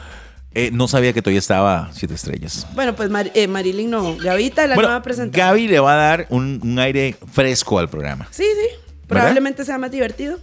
eh, 0.55 0.71
no 0.73 0.89
sabía 0.89 1.13
que 1.13 1.23
todavía 1.23 1.39
estaba 1.39 1.91
Siete 1.93 2.15
Estrellas. 2.15 2.67
Bueno, 2.75 2.95
pues 2.97 3.11
Mar- 3.11 3.31
eh, 3.35 3.47
Marilyn 3.49 3.91
no. 3.91 4.17
Gavita 4.17 4.67
la 4.67 4.75
bueno, 4.75 4.89
nueva 4.91 5.03
presentadora. 5.03 5.49
Gaby 5.49 5.69
le 5.69 5.81
va 5.81 5.93
a 5.93 5.97
dar 5.97 6.27
un, 6.31 6.61
un 6.63 6.79
aire 6.79 7.17
fresco 7.33 7.79
al 7.79 7.89
programa. 7.89 8.27
Sí, 8.31 8.45
sí. 8.45 8.77
Probablemente 9.07 9.65
sea 9.65 9.79
más 9.79 9.91
divertido. 9.91 10.39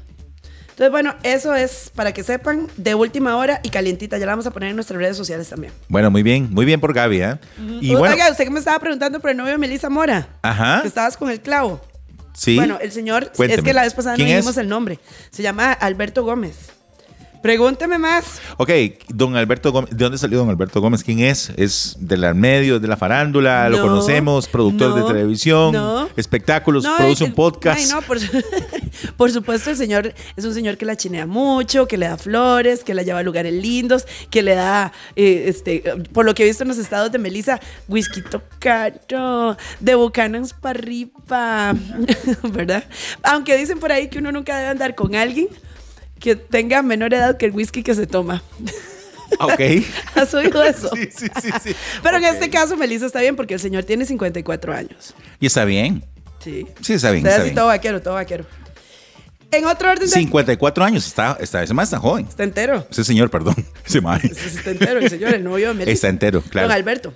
Entonces, 0.69 0.91
bueno, 0.91 1.15
eso 1.24 1.55
es 1.55 1.89
para 1.95 2.12
que 2.13 2.21
sepan 2.21 2.67
de 2.75 2.95
última 2.95 3.38
hora 3.38 3.62
y 3.63 3.69
calientita. 3.69 4.17
Ya 4.17 4.25
la 4.25 4.33
vamos 4.33 4.45
a 4.45 4.51
poner 4.51 4.69
en 4.71 4.75
nuestras 4.75 5.00
redes 5.00 5.15
sociales 5.15 5.47
también. 5.47 5.71
Bueno, 5.88 6.12
muy 6.12 6.21
bien, 6.21 6.50
muy 6.51 6.65
bien 6.65 6.81
por 6.81 6.93
Gaby, 6.93 7.21
¿eh? 7.21 7.38
Y 7.79 7.95
bueno, 7.95 8.13
Oiga, 8.13 8.29
usted 8.29 8.43
que 8.43 8.50
me 8.50 8.59
estaba 8.59 8.77
preguntando 8.79 9.21
por 9.21 9.29
el 9.29 9.38
novio 9.38 9.53
de 9.53 9.57
Melissa 9.57 9.89
Mora. 9.89 10.27
Ajá. 10.41 10.81
Que 10.81 10.88
estabas 10.89 11.15
con 11.15 11.29
el 11.29 11.39
clavo. 11.39 11.79
sí. 12.33 12.57
Bueno, 12.57 12.77
el 12.81 12.91
señor, 12.91 13.31
Cuénteme. 13.38 13.53
es 13.62 13.63
que 13.63 13.71
la 13.74 13.83
vez 13.83 13.93
pasada 13.93 14.13
no 14.13 14.17
¿Quién 14.17 14.27
dijimos 14.27 14.51
es? 14.51 14.57
el 14.57 14.67
nombre. 14.67 15.00
Se 15.31 15.41
llama 15.43 15.71
Alberto 15.71 16.24
Gómez. 16.25 16.55
Pregúnteme 17.49 17.99
más. 17.99 18.41
Ok, 18.57 18.71
don 19.09 19.35
Alberto 19.35 19.71
Gómez, 19.71 19.91
¿de 19.91 19.97
dónde 19.97 20.17
salió 20.17 20.39
don 20.39 20.49
Alberto 20.49 20.81
Gómez? 20.81 21.03
¿Quién 21.03 21.19
es? 21.19 21.51
¿Es 21.57 21.95
de 21.99 22.17
la 22.17 22.33
medio, 22.33 22.79
de 22.79 22.87
la 22.87 22.97
farándula? 22.97 23.69
¿Lo 23.69 23.77
No, 23.77 23.83
conocemos? 23.83 24.47
¿Productor 24.47 24.89
no, 24.89 24.95
de 24.95 25.13
televisión? 25.13 25.71
no. 25.71 26.09
¿Espectáculos? 26.17 26.87
¿Produce 26.97 27.23
un 27.23 27.33
podcast? 27.35 27.79
ay, 27.79 27.85
no, 27.91 28.01
por, 28.01 28.19
su- 28.19 28.31
por 29.17 29.31
supuesto, 29.31 29.69
el 29.69 29.77
señor 29.77 30.11
es 30.35 30.43
un 30.43 30.55
señor 30.55 30.75
que 30.77 30.85
la 30.85 30.95
chinea 30.95 31.27
mucho, 31.27 31.87
que 31.87 31.99
le 31.99 32.07
da 32.07 32.17
flores, 32.17 32.83
que 32.83 32.95
la 32.95 33.03
lleva 33.03 33.19
a 33.19 33.23
lugares 33.23 33.53
lindos, 33.53 34.07
que 34.31 34.41
le 34.41 34.55
da, 34.55 34.91
eh, 35.15 35.43
este, 35.45 35.83
por 36.13 36.25
lo 36.25 36.33
que 36.33 36.41
he 36.41 36.45
visto 36.47 36.63
en 36.63 36.69
los 36.69 36.79
estados 36.79 37.11
de 37.11 37.19
Melissa, 37.19 37.59
whisky 37.87 38.23
caro, 38.57 39.55
de 39.79 39.93
Bucanans 39.93 40.51
para 40.53 40.79
arriba, 40.79 41.75
¿verdad? 42.51 42.85
Aunque 43.21 43.55
dicen 43.55 43.79
por 43.79 43.91
ahí 43.91 44.07
que 44.09 44.17
uno 44.17 44.31
nunca 44.31 44.57
debe 44.57 44.69
andar 44.69 44.95
con 44.95 45.13
alguien 45.13 45.47
que 46.19 46.36
tenga 46.36 46.81
menor 46.81 47.13
edad 47.13 47.38
que 47.38 47.45
el 47.45 47.51
whisky 47.51 47.84
que 47.84 47.93
se 47.95 48.07
toma. 48.07 48.41
Ah, 49.39 49.48
Ok. 49.48 49.60
¿Has 50.15 50.34
oído 50.34 50.63
eso? 50.63 50.89
sí, 50.95 51.10
sí, 51.15 51.27
sí, 51.41 51.50
sí. 51.63 51.75
Pero 52.01 52.17
en 52.17 52.25
este 52.25 52.50
caso, 52.50 52.77
Melissa 52.77 53.05
está 53.05 53.22
bien 53.22 53.36
porque 53.36 53.55
el 53.55 53.60
señor 53.60 53.84
tiene 53.84 54.05
54 54.05 54.74
años. 54.74 55.13
Y 55.39 55.48
está 55.48 55.65
bien. 55.65 56.03
Sí. 56.39 56.65
Sí, 56.81 56.93
está 56.93 57.12
bien. 57.12 57.24
Sea, 57.24 57.31
Está 57.31 57.41
así 57.41 57.50
bien. 57.50 57.55
todo 57.55 57.67
vaquero, 57.67 58.01
todo 58.01 58.13
vaquero. 58.13 58.45
En 59.51 59.65
otro 59.65 59.89
orden 59.89 60.07
de... 60.10 60.15
54 60.15 60.84
años. 60.84 61.05
Está, 61.07 61.38
está, 61.39 61.63
ese 61.63 61.74
más 61.74 61.88
está 61.88 62.00
joven. 62.00 62.25
Está 62.27 62.43
entero. 62.43 62.86
Ese 62.89 63.03
señor, 63.03 63.29
perdón. 63.29 63.55
Ese. 63.86 64.00
Ese 64.00 64.57
Está 64.60 64.72
entero, 64.72 65.00
el 65.00 65.10
señor, 65.10 65.34
el 65.34 65.43
novio 65.43 65.69
de 65.69 65.74
Melissa. 65.75 65.91
Está 65.93 66.07
entero, 66.10 66.41
claro. 66.41 66.67
Don 66.67 66.75
Alberto. 66.75 67.13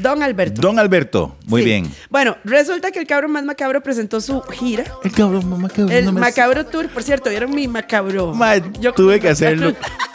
Don 0.00 0.22
Alberto. 0.22 0.60
Don 0.60 0.78
Alberto, 0.78 1.36
muy 1.46 1.62
Sí. 1.62 1.66
bien. 1.66 1.90
Bueno, 2.08 2.36
resulta 2.44 2.90
que 2.90 2.98
el 2.98 3.06
cabro 3.06 3.28
más 3.28 3.44
macabro 3.44 3.82
presentó 3.82 4.20
su 4.20 4.40
gira. 4.42 4.84
El 5.04 5.12
cabrón, 5.12 5.48
mamá, 5.48 5.68
cabrón. 5.68 5.90
El 5.92 6.04
no 6.06 6.12
me- 6.12 6.20
macabro 6.20 6.66
tour, 6.66 6.88
por 6.88 7.02
cierto, 7.02 7.30
vieron 7.30 7.54
mi 7.54 7.68
macabro. 7.68 8.34
Ma, 8.34 8.56
Yo- 8.56 8.92
tuve 8.92 9.20
que 9.20 9.28
hacerlo. 9.28 9.72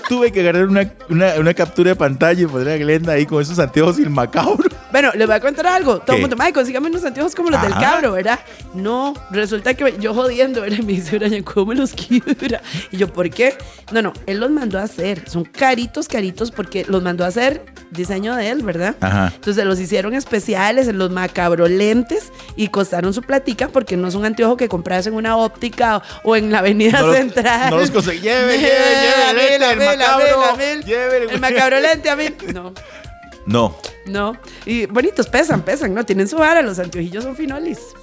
tuve 0.10 0.32
que 0.32 0.42
agarrar 0.42 0.68
una, 0.68 0.92
una, 1.10 1.34
una 1.39 1.54
captura 1.54 1.89
de 1.92 1.96
pantalla 1.96 2.42
y 2.42 2.46
poner 2.46 2.70
a 2.70 2.77
Glenda 2.77 3.13
ahí 3.13 3.25
con 3.25 3.42
esos 3.42 3.58
anteojos 3.60 3.98
y 4.00 4.04
el 4.04 4.10
macabro. 4.12 4.63
Bueno, 4.92 5.12
les 5.15 5.27
voy 5.27 5.36
a 5.36 5.39
contar 5.39 5.68
algo. 5.68 5.98
Todo 5.98 6.06
¿Qué? 6.08 6.13
el 6.15 6.22
mundo, 6.22 6.36
madre, 6.36 6.54
consígame 6.54 6.88
unos 6.89 7.04
anteojos 7.04 7.36
como 7.36 7.50
los 7.50 7.62
del 7.62 7.74
Ajá. 7.74 7.82
cabro, 7.92 8.13
¿verdad? 8.13 8.39
No, 8.74 9.13
resulta 9.32 9.74
que 9.74 9.96
yo 10.00 10.13
jodiendo, 10.13 10.62
¿verdad? 10.62 10.77
Me 10.86 10.94
dice, 10.94 11.18
Brian, 11.18 11.44
¿cómo 11.44 11.68
me 11.68 11.75
los 11.75 11.94
quiebra? 11.94 12.62
Y 12.92 12.98
yo, 12.98 13.12
¿por 13.12 13.30
qué? 13.30 13.58
No, 13.92 14.01
no, 14.01 14.13
él 14.25 14.39
los 14.39 14.50
mandó 14.51 14.80
a 14.80 14.84
hacer. 14.84 15.27
Son 15.30 15.44
caritos, 15.44 16.08
caritos, 16.08 16.51
porque 16.51 16.86
los 16.88 17.01
mandó 17.04 17.25
a 17.25 17.27
hacer 17.27 17.65
diseño 17.92 18.36
de 18.36 18.50
él, 18.50 18.62
¿verdad? 18.63 18.96
Ajá. 19.01 19.32
Entonces 19.36 19.63
los 19.65 19.80
hicieron 19.80 20.13
especiales 20.13 20.88
en 20.88 20.98
los 20.98 21.10
macabro 21.12 21.68
lentes 21.68 22.32
y 22.56 22.68
costaron 22.68 23.13
su 23.13 23.22
platica 23.22 23.68
porque 23.70 23.96
no 23.98 24.08
es 24.08 24.15
un 24.15 24.25
anteojo 24.25 24.58
que 24.58 24.68
compras 24.68 25.08
en 25.08 25.13
una 25.13 25.38
óptica 25.38 25.98
o, 25.98 26.32
o 26.32 26.36
en 26.36 26.51
la 26.51 26.60
avenida 26.60 27.00
No 27.01 27.08
los- 27.08 27.15
central. 27.18 27.70
no 27.70 27.77
los 27.77 27.92
conseguí. 27.92 28.20
Lleve, 28.22 28.58
lleve, 28.58 28.70
lleve, 29.34 29.56
el 29.74 29.80
macabro. 29.80 30.58
El 31.32 31.39
macabro 31.39 31.80
lente, 31.80 32.10
a 32.10 32.15
mí. 32.15 32.25
No. 32.54 32.74
No. 33.45 33.75
No, 34.05 34.37
y 34.65 34.85
bonitos, 34.85 35.27
pesan, 35.27 35.63
pesan, 35.63 35.93
¿no? 35.93 36.05
Tienen 36.05 36.27
su 36.27 36.37
vara, 36.37 36.61
los 36.61 36.77
anteojillos 36.77 37.23
son 37.23 37.35
finolis. 37.35 37.93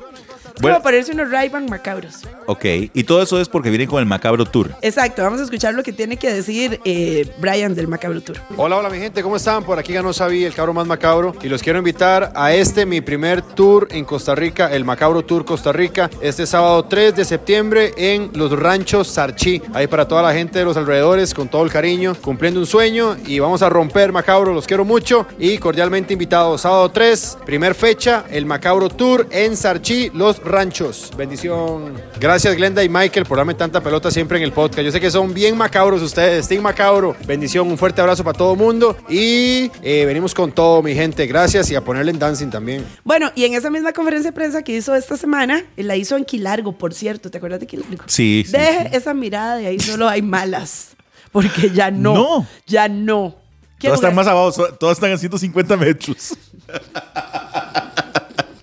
Bueno. 0.60 0.76
como 0.76 0.82
ponerse 0.82 1.12
unos 1.12 1.30
ray 1.30 1.50
macabros. 1.50 2.20
Ok. 2.46 2.64
Y 2.92 3.04
todo 3.04 3.22
eso 3.22 3.40
es 3.40 3.48
porque 3.48 3.70
vienen 3.70 3.88
con 3.88 4.00
el 4.00 4.06
macabro 4.06 4.44
tour. 4.44 4.70
Exacto, 4.82 5.22
vamos 5.22 5.40
a 5.40 5.44
escuchar 5.44 5.74
lo 5.74 5.82
que 5.82 5.92
tiene 5.92 6.16
que 6.16 6.32
decir 6.32 6.80
eh, 6.84 7.30
Brian 7.38 7.74
del 7.74 7.88
Macabro 7.88 8.20
Tour. 8.20 8.38
Hola, 8.56 8.76
hola 8.76 8.90
mi 8.90 8.98
gente, 8.98 9.22
¿cómo 9.22 9.36
están? 9.36 9.64
Por 9.64 9.78
aquí 9.78 9.92
ganó 9.92 10.12
Sabi, 10.12 10.44
el 10.44 10.54
cabro 10.54 10.72
más 10.74 10.86
macabro, 10.86 11.34
y 11.42 11.48
los 11.48 11.62
quiero 11.62 11.78
invitar 11.78 12.32
a 12.34 12.52
este, 12.52 12.86
mi 12.86 13.00
primer 13.00 13.42
tour 13.42 13.88
en 13.90 14.04
Costa 14.04 14.34
Rica, 14.34 14.72
el 14.72 14.84
Macabro 14.84 15.24
Tour 15.24 15.44
Costa 15.44 15.72
Rica, 15.72 16.10
este 16.20 16.46
sábado 16.46 16.84
3 16.84 17.16
de 17.16 17.24
septiembre 17.24 17.92
en 17.96 18.30
los 18.34 18.52
ranchos 18.58 19.08
Sarchi. 19.08 19.62
Ahí 19.74 19.86
para 19.86 20.06
toda 20.06 20.22
la 20.22 20.32
gente 20.32 20.58
de 20.58 20.64
los 20.64 20.76
alrededores, 20.76 21.34
con 21.34 21.48
todo 21.48 21.64
el 21.64 21.70
cariño, 21.70 22.14
cumpliendo 22.20 22.60
un 22.60 22.66
sueño, 22.66 23.16
y 23.26 23.38
vamos 23.38 23.62
a 23.62 23.68
romper 23.68 24.12
Macabro, 24.12 24.52
los 24.52 24.66
quiero 24.66 24.84
mucho, 24.84 25.26
y 25.38 25.58
cordialmente 25.58 26.12
invitados, 26.12 26.60
sábado 26.62 26.90
3, 26.90 27.38
primer 27.46 27.74
fecha, 27.74 28.24
el 28.30 28.46
Macabro 28.46 28.88
Tour 28.88 29.26
en 29.30 29.56
Sarchi, 29.56 30.10
los 30.14 30.40
ranchos. 30.44 31.10
Bendición. 31.16 31.94
Gracias 32.20 32.54
Glenda 32.56 32.82
y 32.84 32.88
Michael 32.88 33.26
por 33.26 33.38
darme 33.38 33.54
tanta 33.54 33.80
pelota 33.80 34.10
siempre 34.10 34.38
en 34.38 34.44
el 34.44 34.52
podcast. 34.52 34.82
Yo 34.82 34.92
sé 34.92 35.00
que 35.00 35.10
son 35.10 35.32
bien 35.34 35.56
macabros 35.56 36.02
ustedes, 36.02 36.48
Team 36.48 36.62
Macabro. 36.62 37.16
Bendición, 37.26 37.68
un 37.68 37.78
fuerte 37.78 38.00
abrazo 38.00 38.24
para 38.24 38.36
todo 38.36 38.52
el 38.52 38.58
mundo. 38.58 38.96
Y 39.08 39.70
eh, 39.82 40.04
venimos 40.06 40.34
con 40.34 40.52
todo, 40.52 40.82
mi 40.82 40.94
gente. 40.94 41.26
Gracias 41.26 41.70
y 41.70 41.74
a 41.74 41.82
ponerle 41.82 42.10
en 42.10 42.18
dancing 42.18 42.48
también. 42.48 42.84
Bueno, 43.04 43.30
y 43.34 43.44
en 43.44 43.54
esa 43.54 43.70
misma 43.70 43.92
conferencia 43.92 44.30
de 44.30 44.34
prensa 44.34 44.62
que 44.62 44.76
hizo 44.76 44.94
esta 44.94 45.16
semana, 45.16 45.64
eh, 45.76 45.82
la 45.82 45.96
hizo 45.96 46.16
en 46.16 46.24
Quilargo, 46.24 46.72
por 46.76 46.94
cierto. 46.94 47.30
¿Te 47.30 47.38
acuerdas 47.38 47.60
de 47.60 47.66
Quilargo? 47.66 48.04
Sí, 48.06 48.44
sí, 48.46 48.52
Deje 48.52 48.96
esa 48.96 49.14
mirada 49.14 49.56
de 49.56 49.66
ahí, 49.66 49.78
solo 49.78 50.08
hay 50.08 50.22
malas. 50.22 50.90
Porque 51.30 51.70
ya 51.70 51.90
no. 51.90 52.14
No. 52.14 52.46
Ya 52.66 52.88
no. 52.88 53.36
¿Qué 53.78 53.88
Todas 53.88 53.98
están 53.98 54.14
más 54.14 54.26
abajo, 54.28 54.52
todas 54.74 54.96
están 54.96 55.12
a 55.12 55.16
150 55.16 55.76
metros. 55.76 56.36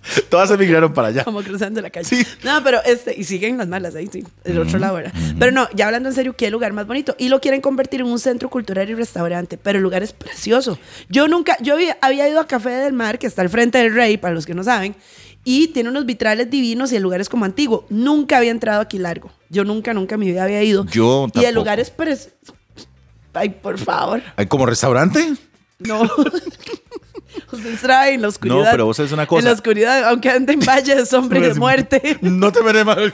todas 0.30 0.52
emigraron 0.52 0.94
para 0.94 1.10
allá. 1.10 1.24
Como 1.24 1.42
cruzando 1.44 1.82
la 1.82 1.90
calle. 1.90 2.06
Sí. 2.08 2.26
No, 2.44 2.64
pero 2.64 2.80
este, 2.86 3.16
y 3.20 3.24
siguen 3.24 3.58
las 3.58 3.68
malas 3.68 3.96
ahí, 3.96 4.08
sí, 4.12 4.24
del 4.44 4.60
otro 4.60 4.80
lado, 4.80 4.96
¿verdad? 4.96 5.14
Pero 5.38 5.52
no, 5.52 5.68
ya 5.76 5.86
hablando 5.88 6.10
en 6.10 6.16
serio, 6.16 6.36
¿qué 6.36 6.50
lugar 6.50 6.74
más 6.74 6.88
bonito? 6.88 7.16
Y 7.18 7.30
lo 7.30 7.40
quieren 7.42 7.62
convertir 7.62 8.02
en 8.02 8.08
un 8.08 8.20
centro 8.20 8.50
cultural 8.50 8.90
y 8.90 8.96
restaurante, 8.96 9.58
pero 9.58 9.78
el 9.78 9.84
lugar 9.84 10.04
es 10.04 10.14
precioso. 10.14 10.78
Yo 11.10 11.28
nunca, 11.28 11.58
yo 11.62 11.74
había, 11.76 11.98
había 12.02 12.28
ido 12.30 12.40
a 12.40 12.48
Café 12.48 12.70
del 12.70 12.94
Mar, 12.94 13.20
que 13.20 13.28
está 13.28 13.42
al 13.42 13.50
frente 13.50 13.78
del 13.78 13.94
Rey, 13.94 14.18
para 14.18 14.34
los 14.34 14.46
que 14.46 14.54
no 14.54 14.64
saben, 14.64 14.96
y 15.44 15.68
tiene 15.70 15.90
unos 15.90 16.06
vitrales 16.06 16.50
divinos 16.50 16.92
y 16.92 16.98
el 16.98 17.04
lugar 17.04 17.22
es 17.22 17.30
como 17.30 17.46
antiguo. 17.46 17.86
Nunca 17.90 18.38
había 18.38 18.52
entrado 18.52 18.82
aquí 18.82 18.98
largo. 18.98 19.32
Yo 19.50 19.64
nunca, 19.64 19.94
nunca 19.94 20.16
en 20.16 20.20
mi 20.20 20.28
vida 20.28 20.44
había 20.44 20.62
ido. 20.64 20.86
Yo 20.88 21.24
Y 21.26 21.28
el 21.28 21.32
tampoco. 21.32 21.52
lugar 21.56 21.80
es 21.80 21.90
precioso. 21.90 22.36
Ay, 23.34 23.50
por 23.50 23.78
favor. 23.78 24.22
¿Hay 24.36 24.48
como 24.48 24.66
restaurante? 24.66 25.34
No. 25.80 26.02
Usted 27.52 27.80
trae 27.82 28.14
en 28.14 28.22
la 28.22 28.28
oscuridad. 28.28 28.58
No, 28.66 28.72
pero 28.72 28.86
vos 28.86 28.98
sabes 28.98 29.12
una 29.12 29.26
cosa. 29.26 29.40
En 29.40 29.46
la 29.46 29.52
oscuridad, 29.54 30.04
aunque 30.10 30.30
ande 30.30 30.54
en 30.54 30.60
valle 30.60 30.96
de 30.96 31.54
muerte. 31.56 32.18
No 32.22 32.52
te 32.52 32.62
veré 32.62 32.84
mal. 32.86 33.14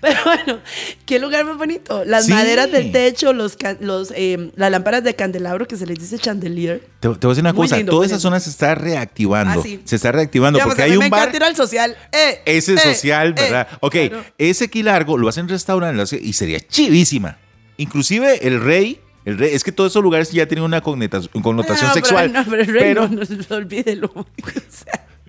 Pero 0.00 0.20
bueno, 0.24 0.60
qué 1.06 1.18
lugar 1.18 1.44
más 1.44 1.58
bonito. 1.58 2.04
Las 2.04 2.26
Sí. 2.26 2.32
maderas 2.32 2.70
del 2.70 2.92
techo, 2.92 3.32
los, 3.32 3.56
los, 3.80 4.12
eh, 4.14 4.52
las 4.54 4.70
lámparas 4.70 5.02
de 5.02 5.14
candelabro 5.14 5.66
que 5.66 5.76
se 5.76 5.86
les 5.86 5.98
dice 5.98 6.18
chandelier. 6.20 6.80
Te, 7.00 7.08
te 7.08 7.08
voy 7.08 7.16
a 7.24 7.28
decir 7.30 7.42
una 7.42 7.52
Muy 7.52 7.64
cosa, 7.66 7.76
lindo, 7.78 7.90
toda 7.92 8.06
esa 8.06 8.14
lindo. 8.14 8.22
zona 8.22 8.38
se 8.40 8.50
está 8.50 8.76
reactivando. 8.76 9.58
Ah, 9.58 9.62
sí. 9.62 9.80
Se 9.84 9.96
está 9.96 10.12
reactivando 10.12 10.58
Digamos, 10.58 10.74
porque 10.76 10.84
hay 10.84 10.92
un 10.96 10.98
me 11.04 11.10
bar. 11.10 11.32
al 11.42 11.56
social. 11.56 11.96
Eh, 12.12 12.40
Ese 12.44 12.74
eh, 12.74 12.78
social, 12.78 13.30
eh. 13.30 13.42
¿verdad? 13.42 13.68
Ok, 13.80 13.92
Claro. 14.08 14.24
ese 14.38 14.68
Quilargo 14.70 15.18
lo 15.18 15.28
hacen 15.28 15.48
restaurante 15.48 15.96
lo 15.96 16.04
hace- 16.04 16.20
y 16.22 16.32
sería 16.32 16.60
chivísima. 16.60 17.38
Inclusive 17.76 18.46
el 18.46 18.60
rey, 18.60 19.00
el 19.28 19.38
rey, 19.38 19.54
es 19.54 19.62
que 19.64 19.72
todos 19.72 19.92
esos 19.92 20.02
lugares 20.02 20.30
ya 20.32 20.46
tienen 20.46 20.64
una 20.64 20.80
connota- 20.80 21.20
connotación 21.42 21.90
Ah, 21.90 21.92
pero- 21.94 22.06
sexual. 22.06 22.32
No, 22.32 22.44
pero, 22.48 22.62
el 22.62 22.68
rey 22.68 22.80
pero 22.80 23.08
no, 23.08 23.20
no, 23.50 23.56
olvídelo. 23.56 24.10
O 24.14 24.26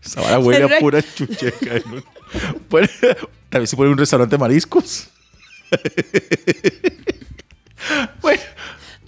sea, 0.02 0.24
vara 0.24 0.40
huele 0.40 0.66
el 0.66 0.74
a 0.74 0.80
pura 0.80 1.02
chucheca. 1.04 1.76
¿no? 1.86 2.02
Puede- 2.70 2.90
Tal 3.50 3.62
vez 3.62 3.70
si 3.70 3.76
pone 3.76 3.92
un 3.92 3.98
restaurante 3.98 4.36
de 4.36 4.40
mariscos. 4.40 5.10
bueno, 8.22 8.42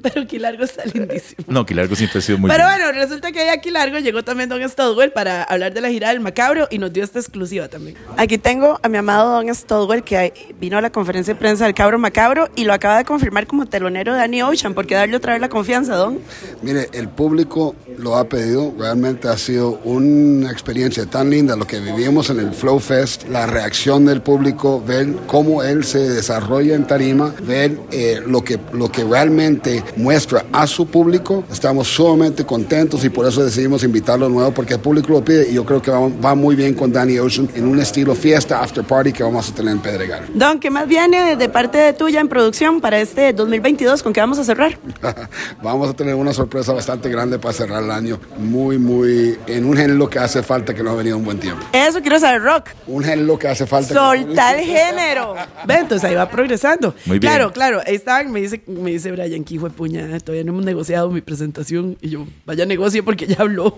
pero 0.13 0.21
aquí 0.21 0.39
largo 0.39 0.63
está 0.63 0.83
lindísimo. 0.85 1.45
no, 1.47 1.65
Quilargo 1.65 1.95
siempre 1.95 2.19
ha 2.19 2.21
sido 2.21 2.37
muy 2.37 2.49
Pero 2.49 2.65
bueno, 2.65 2.91
resulta 2.91 3.31
que 3.31 3.41
ahí 3.41 3.49
aquí 3.49 3.69
largo 3.71 3.99
llegó 3.99 4.23
también 4.23 4.49
Don 4.49 4.67
Stodwell 4.67 5.11
para 5.11 5.43
hablar 5.43 5.73
de 5.73 5.81
la 5.81 5.89
gira 5.89 6.09
del 6.09 6.19
Macabro 6.19 6.67
y 6.69 6.77
nos 6.77 6.91
dio 6.91 7.03
esta 7.03 7.19
exclusiva 7.19 7.67
también. 7.67 7.95
Aquí 8.17 8.37
tengo 8.37 8.79
a 8.81 8.89
mi 8.89 8.97
amado 8.97 9.31
Don 9.31 9.53
Stodwell 9.53 10.03
que 10.03 10.33
vino 10.59 10.77
a 10.77 10.81
la 10.81 10.91
conferencia 10.91 11.33
de 11.33 11.39
prensa 11.39 11.65
del 11.65 11.73
Cabro 11.73 11.99
Macabro 11.99 12.49
y 12.55 12.63
lo 12.63 12.73
acaba 12.73 12.97
de 12.97 13.05
confirmar 13.05 13.47
como 13.47 13.65
telonero 13.65 14.13
de 14.13 14.19
Danny 14.19 14.41
Ocean. 14.41 14.73
¿Por 14.73 14.87
qué 14.87 14.95
darle 14.95 15.17
otra 15.17 15.33
vez 15.33 15.41
la 15.41 15.49
confianza, 15.49 15.95
Don? 15.95 16.19
Mire, 16.61 16.89
el 16.93 17.09
público 17.09 17.75
lo 17.97 18.15
ha 18.15 18.27
pedido, 18.27 18.73
realmente 18.77 19.27
ha 19.27 19.37
sido 19.37 19.79
una 19.83 20.51
experiencia 20.51 21.05
tan 21.05 21.29
linda 21.29 21.55
lo 21.55 21.65
que 21.65 21.79
vivimos 21.79 22.29
en 22.29 22.39
el 22.39 22.53
Flow 22.53 22.79
Fest, 22.79 23.27
la 23.29 23.45
reacción 23.45 24.05
del 24.05 24.21
público, 24.21 24.81
ver 24.85 25.07
cómo 25.27 25.63
él 25.63 25.83
se 25.83 25.99
desarrolla 25.99 26.75
en 26.75 26.85
tarima, 26.85 27.33
ver 27.43 27.77
eh, 27.91 28.21
lo, 28.25 28.43
que, 28.43 28.59
lo 28.73 28.91
que 28.91 29.03
realmente 29.03 29.83
muestra 29.95 30.45
a 30.51 30.67
su 30.67 30.85
público. 30.87 31.43
Estamos 31.51 31.87
sumamente 31.87 32.45
contentos 32.45 33.03
y 33.05 33.09
por 33.09 33.25
eso 33.27 33.43
decidimos 33.43 33.83
invitarlo 33.83 34.27
de 34.27 34.31
nuevo 34.33 34.51
porque 34.53 34.73
el 34.75 34.79
público 34.79 35.09
lo 35.13 35.23
pide 35.23 35.49
y 35.49 35.53
yo 35.55 35.65
creo 35.65 35.81
que 35.81 35.91
va, 35.91 36.07
va 36.07 36.35
muy 36.35 36.55
bien 36.55 36.73
con 36.73 36.91
Danny 36.91 37.19
Ocean 37.19 37.49
en 37.55 37.67
un 37.67 37.79
estilo 37.79 38.15
fiesta 38.15 38.61
after 38.61 38.83
party 38.83 39.11
que 39.13 39.23
vamos 39.23 39.49
a 39.49 39.53
tener 39.53 39.71
en 39.73 39.79
Pedregal. 39.79 40.25
Don, 40.33 40.59
¿qué 40.59 40.69
más 40.69 40.87
viene 40.87 41.35
de 41.35 41.49
parte 41.49 41.77
de 41.77 41.93
tuya 41.93 42.19
en 42.19 42.27
producción 42.27 42.81
para 42.81 42.99
este 42.99 43.33
2022? 43.33 44.03
¿Con 44.03 44.13
qué 44.13 44.19
vamos 44.21 44.39
a 44.39 44.43
cerrar? 44.43 44.77
Vamos 45.63 45.89
a 45.89 45.93
tener 45.93 46.15
una 46.15 46.33
sorpresa 46.33 46.73
bastante 46.73 47.09
grande 47.09 47.37
para 47.39 47.53
cerrar 47.53 47.83
el 47.83 47.91
año. 47.91 48.19
Muy, 48.37 48.77
muy. 48.77 49.37
en 49.47 49.65
un 49.65 49.75
género 49.75 50.09
que 50.09 50.19
hace 50.19 50.41
falta 50.43 50.73
que 50.73 50.83
no 50.83 50.91
ha 50.91 50.95
venido 50.95 51.17
un 51.17 51.23
buen 51.25 51.39
tiempo. 51.39 51.61
Eso 51.71 52.01
quiero 52.01 52.19
saber, 52.19 52.41
rock. 52.41 52.69
Un 52.87 53.03
género 53.03 53.37
que 53.37 53.47
hace 53.47 53.65
falta. 53.65 53.89
que 53.89 53.93
no 53.95 54.01
ha 54.01 54.11
venido- 54.11 54.27
Solta 54.29 54.53
el 54.59 54.65
género. 54.65 55.35
Ve, 55.65 55.75
entonces 55.75 56.09
ahí 56.09 56.15
va 56.15 56.29
progresando. 56.29 56.93
Muy 57.05 57.19
bien. 57.19 57.31
Claro, 57.33 57.51
claro. 57.51 57.81
Ahí 57.85 57.95
estaban, 57.95 58.31
me 58.31 58.41
dice, 58.41 58.61
me 58.67 58.91
dice 58.91 59.11
Brian, 59.11 59.43
que 59.43 59.55
hijo 59.55 59.67
de 59.69 59.75
puña, 59.81 60.19
todavía 60.19 60.43
no 60.43 60.51
hemos 60.51 60.63
negociado 60.63 61.09
mi 61.09 61.21
presentación. 61.21 61.97
Y 62.01 62.09
yo, 62.09 62.27
vaya 62.45 62.67
negocio 62.67 63.03
porque 63.03 63.25
ya 63.25 63.37
habló. 63.39 63.75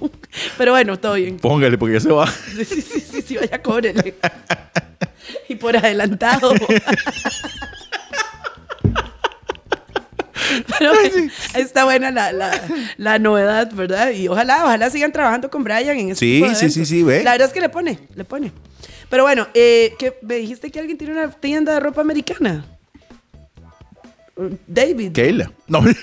Pero 0.57 0.73
bueno, 0.73 0.99
todo 0.99 1.13
bien. 1.13 1.37
Póngale, 1.37 1.77
porque 1.77 1.93
ya 1.93 2.01
se 2.01 2.09
va. 2.09 2.27
Sí, 2.27 2.65
sí, 2.65 2.81
sí, 2.81 2.99
sí, 2.99 3.21
sí, 3.21 3.37
vaya, 3.37 3.61
cóbrele. 3.61 4.15
Y 5.47 5.55
por 5.55 5.77
adelantado. 5.77 6.51
Pero 10.77 10.91
está 11.55 11.85
buena 11.85 12.11
la, 12.11 12.33
la, 12.33 12.51
la 12.97 13.17
novedad, 13.17 13.71
¿verdad? 13.73 14.11
Y 14.11 14.27
ojalá, 14.27 14.65
ojalá 14.65 14.89
sigan 14.89 15.13
trabajando 15.13 15.49
con 15.49 15.63
Brian 15.63 15.97
en 15.97 16.09
ese 16.09 16.19
Sí, 16.19 16.33
tipo 16.41 16.49
de 16.49 16.55
sí, 16.55 16.69
sí, 16.69 16.85
sí, 16.85 17.01
ve. 17.01 17.23
La 17.23 17.31
verdad 17.31 17.47
es 17.47 17.53
que 17.53 17.61
le 17.61 17.69
pone, 17.69 17.97
le 18.13 18.25
pone. 18.25 18.51
Pero 19.09 19.23
bueno, 19.23 19.47
eh, 19.53 19.93
que 19.97 20.19
me 20.21 20.35
dijiste 20.35 20.69
que 20.69 20.79
alguien 20.79 20.97
tiene 20.97 21.13
una 21.13 21.31
tienda 21.31 21.73
de 21.73 21.79
ropa 21.79 22.01
americana. 22.01 22.65
David. 24.67 25.11
Keila. 25.13 25.51
No. 25.67 25.81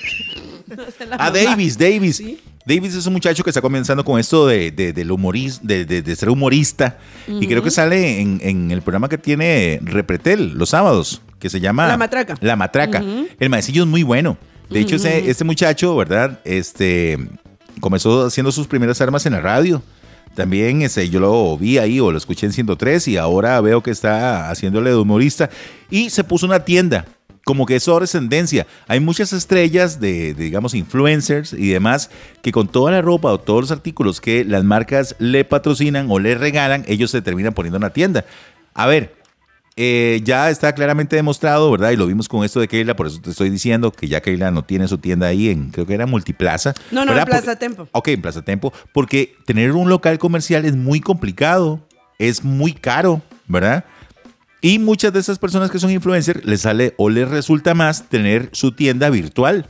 La 1.08 1.16
Ah. 1.18 1.30
Davis, 1.30 1.76
Davis. 1.76 2.16
Sí. 2.18 2.38
Davis 2.64 2.94
es 2.94 3.06
un 3.06 3.14
muchacho 3.14 3.42
que 3.42 3.50
está 3.50 3.60
comenzando 3.60 4.04
con 4.04 4.20
esto 4.20 4.46
de, 4.46 4.70
de, 4.70 4.92
del 4.92 5.10
humoris- 5.10 5.60
de, 5.62 5.84
de- 5.84 6.02
de 6.02 6.16
ser 6.16 6.28
humorista. 6.28 6.98
Y 7.26 7.46
creo 7.48 7.62
que 7.62 7.70
sale 7.70 8.20
en, 8.20 8.38
en 8.42 8.70
el 8.70 8.82
programa 8.82 9.08
que 9.08 9.18
tiene 9.18 9.80
Repretel 9.82 10.52
los 10.56 10.70
sábados, 10.70 11.22
que 11.40 11.48
se 11.50 11.58
llama 11.58 11.88
La 11.88 11.96
Matraca. 11.96 12.36
La 12.40 12.54
Matraca. 12.56 13.02
El 13.38 13.48
maecillo 13.50 13.82
es 13.82 13.88
muy 13.88 14.02
bueno. 14.02 14.36
De 14.68 14.78
hecho, 14.80 14.96
ese- 14.96 15.28
este 15.28 15.42
muchacho, 15.42 15.96
¿verdad? 15.96 16.38
Este 16.44 17.18
comenzó 17.80 18.26
haciendo 18.26 18.52
sus 18.52 18.66
primeras 18.68 19.00
armas 19.00 19.24
en 19.26 19.32
la 19.32 19.40
radio. 19.40 19.82
también 20.36 20.82
ese, 20.82 21.08
yo 21.10 21.18
lo 21.18 21.58
vi 21.58 21.78
ahí 21.78 21.98
o 21.98 22.12
lo 22.12 22.18
escuché 22.18 22.46
en 22.46 22.52
103 22.52 23.08
y 23.08 23.16
ahora 23.16 23.60
veo 23.60 23.82
que 23.82 23.90
está 23.90 24.48
haciéndole 24.50 24.90
de 24.90 24.96
humorista 24.96 25.50
y 25.90 26.10
se 26.10 26.22
puso 26.22 26.46
una 26.46 26.60
tienda 26.64 27.04
como 27.50 27.66
que 27.66 27.74
eso 27.74 27.90
ahora 27.92 28.04
es 28.04 28.12
tendencia. 28.12 28.64
Hay 28.86 29.00
muchas 29.00 29.32
estrellas 29.32 29.98
de, 29.98 30.34
de, 30.34 30.44
digamos, 30.44 30.72
influencers 30.74 31.52
y 31.52 31.68
demás 31.70 32.08
que 32.42 32.52
con 32.52 32.68
toda 32.68 32.92
la 32.92 33.02
ropa 33.02 33.32
o 33.32 33.40
todos 33.40 33.62
los 33.62 33.70
artículos 33.72 34.20
que 34.20 34.44
las 34.44 34.62
marcas 34.62 35.16
le 35.18 35.44
patrocinan 35.44 36.06
o 36.10 36.20
le 36.20 36.36
regalan, 36.36 36.84
ellos 36.86 37.10
se 37.10 37.22
terminan 37.22 37.52
poniendo 37.52 37.76
en 37.78 37.82
la 37.82 37.90
tienda. 37.92 38.24
A 38.72 38.86
ver, 38.86 39.16
eh, 39.74 40.20
ya 40.22 40.48
está 40.48 40.72
claramente 40.74 41.16
demostrado, 41.16 41.72
¿verdad? 41.72 41.90
Y 41.90 41.96
lo 41.96 42.06
vimos 42.06 42.28
con 42.28 42.44
esto 42.44 42.60
de 42.60 42.68
Keila, 42.68 42.94
por 42.94 43.08
eso 43.08 43.20
te 43.20 43.30
estoy 43.30 43.50
diciendo 43.50 43.90
que 43.90 44.06
ya 44.06 44.20
Keila 44.20 44.52
no 44.52 44.62
tiene 44.62 44.86
su 44.86 44.98
tienda 44.98 45.26
ahí 45.26 45.48
en, 45.48 45.70
creo 45.70 45.86
que 45.86 45.94
era 45.94 46.06
Multiplaza. 46.06 46.72
No, 46.92 47.04
no, 47.04 47.12
¿verdad? 47.12 47.22
en 47.22 47.30
Plaza 47.30 47.44
Porque- 47.46 47.56
Tempo. 47.58 47.88
Ok, 47.90 48.08
en 48.08 48.22
Plaza 48.22 48.42
Tempo, 48.42 48.72
porque 48.94 49.34
tener 49.44 49.72
un 49.72 49.88
local 49.88 50.20
comercial 50.20 50.64
es 50.66 50.76
muy 50.76 51.00
complicado, 51.00 51.80
es 52.20 52.44
muy 52.44 52.74
caro, 52.74 53.22
¿verdad? 53.48 53.84
Y 54.60 54.78
muchas 54.78 55.12
de 55.12 55.20
esas 55.20 55.38
personas 55.38 55.70
que 55.70 55.78
son 55.78 55.90
influencers 55.90 56.44
les 56.44 56.60
sale 56.62 56.94
o 56.98 57.08
les 57.08 57.28
resulta 57.28 57.74
más 57.74 58.08
tener 58.08 58.48
su 58.52 58.72
tienda 58.72 59.08
virtual. 59.10 59.66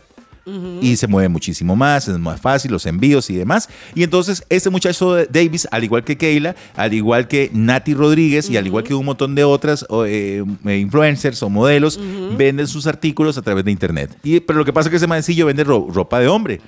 Y 0.81 0.97
se 0.97 1.07
mueve 1.07 1.29
muchísimo 1.29 1.77
más, 1.77 2.09
es 2.09 2.19
más 2.19 2.41
fácil, 2.41 2.73
los 2.73 2.85
envíos 2.85 3.31
y 3.31 3.37
demás. 3.37 3.69
Y 3.95 4.03
entonces 4.03 4.43
este 4.49 4.69
muchacho 4.69 5.15
de 5.15 5.27
Davis, 5.31 5.69
al 5.71 5.85
igual 5.85 6.03
que 6.03 6.19
Keila, 6.19 6.57
al 6.75 6.93
igual 6.93 7.29
que 7.29 7.51
Nati 7.53 7.95
Rodríguez 7.95 8.51
y 8.51 8.57
al 8.57 8.67
igual 8.67 8.83
que 8.83 8.93
un 8.95 9.05
montón 9.05 9.37
de 9.37 9.45
otras 9.45 9.87
eh, 10.07 10.43
eh, 10.67 10.77
influencers 10.79 11.41
o 11.45 11.51
modelos, 11.51 12.01
venden 12.37 12.67
sus 12.67 12.89
artículos 12.89 13.39
a 13.39 13.43
través 13.43 13.65
de 13.65 13.71
internet. 13.71 14.17
Y, 14.25 14.41
pero 14.41 14.59
lo 14.59 14.65
que 14.65 14.73
pasa 14.73 14.89
es 14.89 14.91
que 14.91 14.97
ese 14.97 15.07
mancillo 15.07 15.47
vende 15.47 15.63
ro- 15.63 15.87
ropa 15.89 16.19
de 16.19 16.27
hombre. 16.27 16.61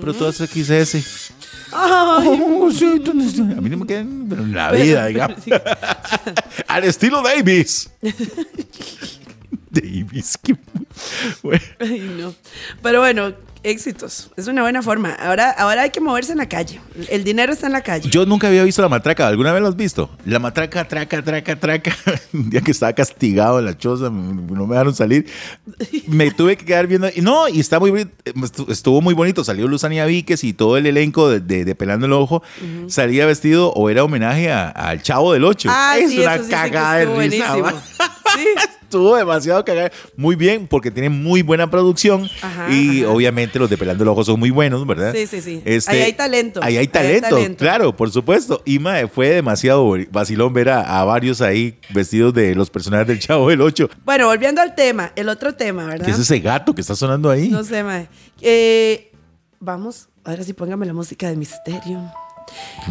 Pero 0.00 0.14
todo 0.14 0.28
es 0.28 0.36
XS. 0.36 1.32
Ay, 1.72 2.28
Oh, 2.40 2.70
sí, 2.70 2.86
a 2.86 3.60
mí 3.60 3.68
no 3.68 3.78
me 3.78 3.86
quedan 3.86 4.26
pero 4.28 4.42
en 4.44 4.52
la 4.54 4.70
vida, 4.70 5.06
digamos. 5.08 5.38
Al 6.68 6.84
estilo 6.84 7.22
Davis. 7.22 7.90
Davis, 9.70 10.38
qué 10.42 10.56
bueno. 11.42 11.62
ay, 11.80 12.00
no. 12.20 12.34
Pero 12.82 13.00
bueno, 13.00 13.32
éxitos. 13.62 14.30
Es 14.36 14.46
una 14.46 14.60
buena 14.62 14.82
forma. 14.82 15.14
Ahora, 15.14 15.50
ahora 15.50 15.82
hay 15.82 15.90
que 15.90 16.00
moverse 16.00 16.32
en 16.32 16.38
la 16.38 16.48
calle. 16.48 16.80
El 17.08 17.24
dinero 17.24 17.52
está 17.52 17.66
en 17.66 17.72
la 17.72 17.80
calle. 17.80 18.10
Yo 18.10 18.26
nunca 18.26 18.48
había 18.48 18.62
visto 18.62 18.82
la 18.82 18.88
matraca. 18.90 19.26
¿Alguna 19.26 19.52
vez 19.52 19.62
lo 19.62 19.68
has 19.68 19.76
visto? 19.76 20.10
La 20.26 20.38
matraca, 20.38 20.86
traca, 20.86 21.22
traca, 21.22 21.56
traca. 21.56 21.96
Un 22.34 22.50
día 22.50 22.60
que 22.60 22.70
estaba 22.72 22.92
castigado 22.92 23.58
en 23.58 23.64
la 23.64 23.76
choza, 23.78 24.10
no 24.10 24.66
me 24.66 24.74
dejaron 24.74 24.94
salir. 24.94 25.26
Me 26.06 26.30
tuve 26.30 26.56
que 26.56 26.64
quedar 26.66 26.86
viendo. 26.86 27.08
No, 27.22 27.48
y 27.48 27.60
está 27.60 27.80
muy 27.80 28.06
estuvo 28.68 29.00
muy 29.00 29.14
bonito. 29.14 29.42
Salió 29.44 29.66
Luzania 29.66 30.04
Víquez 30.04 30.44
y 30.44 30.52
todo 30.52 30.76
el 30.76 30.84
elenco 30.86 31.30
de, 31.30 31.40
de- 31.40 31.64
de 31.64 31.74
Pelando 31.74 32.04
el 32.06 32.12
Ojo. 32.12 32.42
Salía 32.88 33.24
vestido 33.26 33.70
o 33.72 33.88
era 33.88 34.04
homenaje 34.04 34.52
a- 34.52 34.68
al 34.68 35.02
Chavo 35.02 35.32
del 35.32 35.44
Ocho. 35.44 35.70
Ah, 35.72 35.96
es 35.98 36.10
sí, 36.10 36.20
una 36.20 36.36
sí, 36.38 36.44
sí 36.44 36.50
cagada 36.50 36.96
de 36.96 37.02
estuvo 37.04 37.20
risa. 37.20 37.56
buenísimo. 37.56 37.82
Sí. 38.36 38.44
Estuvo 38.94 39.16
demasiado 39.16 39.64
cagada. 39.64 39.90
Muy 40.16 40.36
bien, 40.36 40.68
porque 40.68 40.83
tiene 40.90 41.08
muy 41.08 41.42
buena 41.42 41.70
producción. 41.70 42.28
Ajá, 42.42 42.70
y 42.70 43.02
ajá. 43.02 43.10
obviamente 43.10 43.58
los 43.58 43.68
de 43.70 43.76
Pelando 43.76 44.02
el 44.04 44.08
Ojo 44.08 44.24
son 44.24 44.38
muy 44.40 44.50
buenos, 44.50 44.86
¿verdad? 44.86 45.12
Sí, 45.14 45.26
sí, 45.26 45.40
sí. 45.40 45.62
Este, 45.64 45.90
Ahí 45.92 46.00
hay 46.02 46.12
talento. 46.12 46.60
Ahí 46.62 46.76
hay 46.76 46.76
Ahí 46.76 46.78
hay 46.80 46.88
talento, 46.88 47.28
talento. 47.30 47.58
claro, 47.58 47.96
por 47.96 48.10
supuesto. 48.10 48.62
Y 48.64 48.78
mae, 48.78 49.06
fue 49.08 49.28
demasiado 49.30 49.94
vacilón 50.10 50.52
ver 50.52 50.68
a, 50.70 51.00
a 51.00 51.04
varios 51.04 51.40
ahí 51.40 51.78
vestidos 51.90 52.34
de 52.34 52.54
los 52.54 52.70
personajes 52.70 53.06
del 53.06 53.18
Chavo 53.20 53.48
del 53.48 53.60
8. 53.60 53.88
Bueno, 54.04 54.26
volviendo 54.26 54.60
al 54.60 54.74
tema, 54.74 55.12
el 55.16 55.28
otro 55.28 55.54
tema, 55.54 55.84
¿verdad? 55.86 56.04
¿Qué 56.04 56.10
es 56.12 56.18
ese 56.18 56.38
gato 56.40 56.74
que 56.74 56.80
está 56.80 56.94
sonando 56.94 57.30
ahí? 57.30 57.48
No 57.48 57.64
sé, 57.64 57.82
mae. 57.82 58.08
Eh, 58.40 59.10
vamos, 59.60 60.08
ahora 60.24 60.42
sí 60.44 60.52
póngame 60.52 60.86
la 60.86 60.92
música 60.92 61.28
de 61.28 61.36
misterio. 61.36 62.00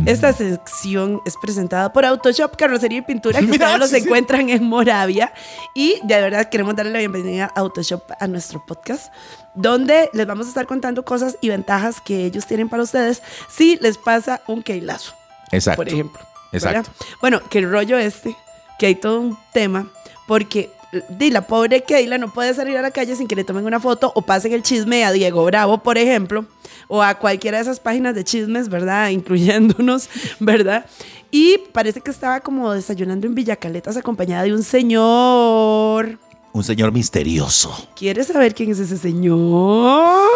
Esta 0.05 0.33
sección 0.33 1.21
es 1.25 1.35
presentada 1.41 1.93
por 1.93 2.05
Autoshop 2.05 2.55
Carrocería 2.57 2.99
y 2.99 3.01
Pintura, 3.01 3.39
que 3.39 3.45
Mira, 3.45 3.65
ustedes 3.67 3.79
los 3.79 3.89
sí, 3.89 3.97
sí. 3.97 4.03
encuentran 4.03 4.49
en 4.49 4.63
Moravia. 4.63 5.33
Y 5.73 5.99
de 6.03 6.21
verdad 6.21 6.49
queremos 6.49 6.75
darle 6.75 6.91
la 6.91 6.99
bienvenida 6.99 7.51
a 7.55 7.59
Autoshop 7.59 8.03
a 8.19 8.27
nuestro 8.27 8.65
podcast, 8.65 9.13
donde 9.55 10.09
les 10.13 10.25
vamos 10.27 10.45
a 10.47 10.49
estar 10.49 10.65
contando 10.65 11.03
cosas 11.05 11.37
y 11.41 11.49
ventajas 11.49 12.01
que 12.01 12.25
ellos 12.25 12.45
tienen 12.45 12.69
para 12.69 12.83
ustedes 12.83 13.21
si 13.49 13.77
les 13.77 13.97
pasa 13.97 14.41
un 14.47 14.63
keilazo, 14.63 15.13
Exacto. 15.51 15.77
por 15.77 15.87
ejemplo. 15.87 16.21
¿verdad? 16.51 16.75
Exacto. 16.77 17.05
Bueno, 17.21 17.41
que 17.49 17.59
el 17.59 17.71
rollo 17.71 17.97
este, 17.97 18.35
que 18.77 18.87
hay 18.87 18.95
todo 18.95 19.19
un 19.19 19.37
tema, 19.53 19.87
porque 20.27 20.71
di, 21.09 21.31
la 21.31 21.47
pobre 21.47 21.83
Keila 21.83 22.17
no 22.17 22.31
puede 22.33 22.53
salir 22.53 22.77
a 22.77 22.81
la 22.81 22.91
calle 22.91 23.15
sin 23.15 23.27
que 23.27 23.35
le 23.35 23.43
tomen 23.43 23.65
una 23.65 23.79
foto 23.79 24.11
o 24.15 24.21
pasen 24.21 24.53
el 24.53 24.63
chisme 24.63 25.05
a 25.05 25.11
Diego 25.11 25.43
Bravo, 25.45 25.79
por 25.79 25.97
ejemplo, 25.97 26.45
o 26.87 27.01
a 27.01 27.15
cualquiera 27.15 27.57
de 27.57 27.63
esas 27.63 27.79
páginas 27.79 28.15
de 28.15 28.23
chismes, 28.23 28.69
¿verdad? 28.69 29.09
Incluyéndonos, 29.11 30.09
¿verdad? 30.39 30.85
Y 31.31 31.57
parece 31.71 32.01
que 32.01 32.11
estaba 32.11 32.39
como 32.41 32.71
desayunando 32.71 33.25
en 33.27 33.35
Villacaletas 33.35 33.97
acompañada 33.97 34.43
de 34.43 34.53
un 34.53 34.63
señor. 34.63 36.19
Un 36.51 36.63
señor 36.63 36.91
misterioso. 36.91 37.89
¿Quieres 37.95 38.27
saber 38.27 38.53
quién 38.53 38.71
es 38.71 38.79
ese 38.79 38.97
señor? 38.97 40.29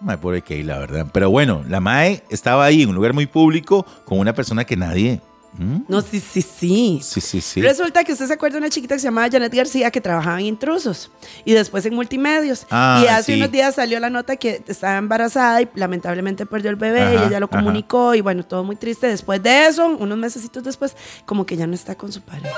Mae, 0.00 0.16
pobre 0.16 0.40
Keila, 0.40 0.78
¿verdad? 0.78 1.06
Pero 1.12 1.30
bueno, 1.30 1.62
la 1.68 1.80
Mae 1.80 2.22
estaba 2.30 2.64
ahí 2.64 2.82
en 2.82 2.88
un 2.88 2.94
lugar 2.94 3.12
muy 3.12 3.26
público 3.26 3.84
con 4.06 4.18
una 4.18 4.32
persona 4.32 4.64
que 4.64 4.76
nadie. 4.76 5.20
¿Mm? 5.58 5.80
No, 5.88 6.00
sí, 6.00 6.20
sí, 6.20 6.42
sí. 6.42 7.00
Sí, 7.02 7.20
sí, 7.20 7.40
sí. 7.40 7.60
Resulta 7.60 8.04
que 8.04 8.12
usted 8.12 8.26
se 8.26 8.32
acuerda 8.32 8.54
de 8.54 8.58
una 8.58 8.70
chiquita 8.70 8.94
que 8.94 9.00
se 9.00 9.08
llamaba 9.08 9.28
Janet 9.30 9.52
García 9.52 9.90
que 9.90 10.00
trabajaba 10.00 10.38
en 10.40 10.46
Intrusos 10.46 11.10
y 11.44 11.52
después 11.52 11.84
en 11.86 11.94
Multimedios. 11.94 12.66
Ah, 12.70 13.02
y 13.04 13.08
hace 13.08 13.32
sí. 13.34 13.38
unos 13.38 13.50
días 13.50 13.74
salió 13.74 13.98
la 14.00 14.10
nota 14.10 14.36
que 14.36 14.62
estaba 14.68 14.96
embarazada 14.96 15.60
y 15.62 15.68
lamentablemente 15.74 16.46
perdió 16.46 16.70
el 16.70 16.76
bebé 16.76 17.02
Ajá, 17.02 17.14
y 17.14 17.28
ella 17.28 17.40
lo 17.40 17.46
ajá. 17.46 17.58
comunicó 17.58 18.14
y 18.14 18.20
bueno, 18.20 18.44
todo 18.44 18.62
muy 18.64 18.76
triste. 18.76 19.08
Después 19.08 19.42
de 19.42 19.66
eso, 19.66 19.86
unos 19.86 20.16
mesecitos 20.16 20.62
después, 20.62 20.96
como 21.26 21.44
que 21.44 21.56
ya 21.56 21.66
no 21.66 21.74
está 21.74 21.94
con 21.96 22.12
su 22.12 22.22
pareja. 22.22 22.54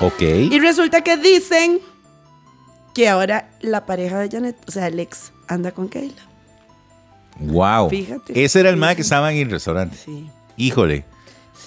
Ok. 0.00 0.20
Y 0.22 0.58
resulta 0.58 1.02
que 1.02 1.16
dicen 1.16 1.80
que 2.92 3.08
ahora 3.08 3.50
la 3.60 3.86
pareja 3.86 4.18
de 4.18 4.28
Janet, 4.28 4.56
o 4.66 4.70
sea, 4.70 4.88
el 4.88 4.98
ex, 4.98 5.32
anda 5.46 5.70
con 5.70 5.88
Keila. 5.88 6.22
Wow. 7.38 7.88
Fíjate. 7.88 8.44
Ese 8.44 8.60
era 8.60 8.68
el 8.68 8.76
Mae 8.76 8.96
que 8.96 9.02
estaba 9.02 9.32
en 9.32 9.38
el 9.38 9.50
restaurante. 9.50 9.96
Sí, 9.96 10.28
Híjole. 10.56 11.04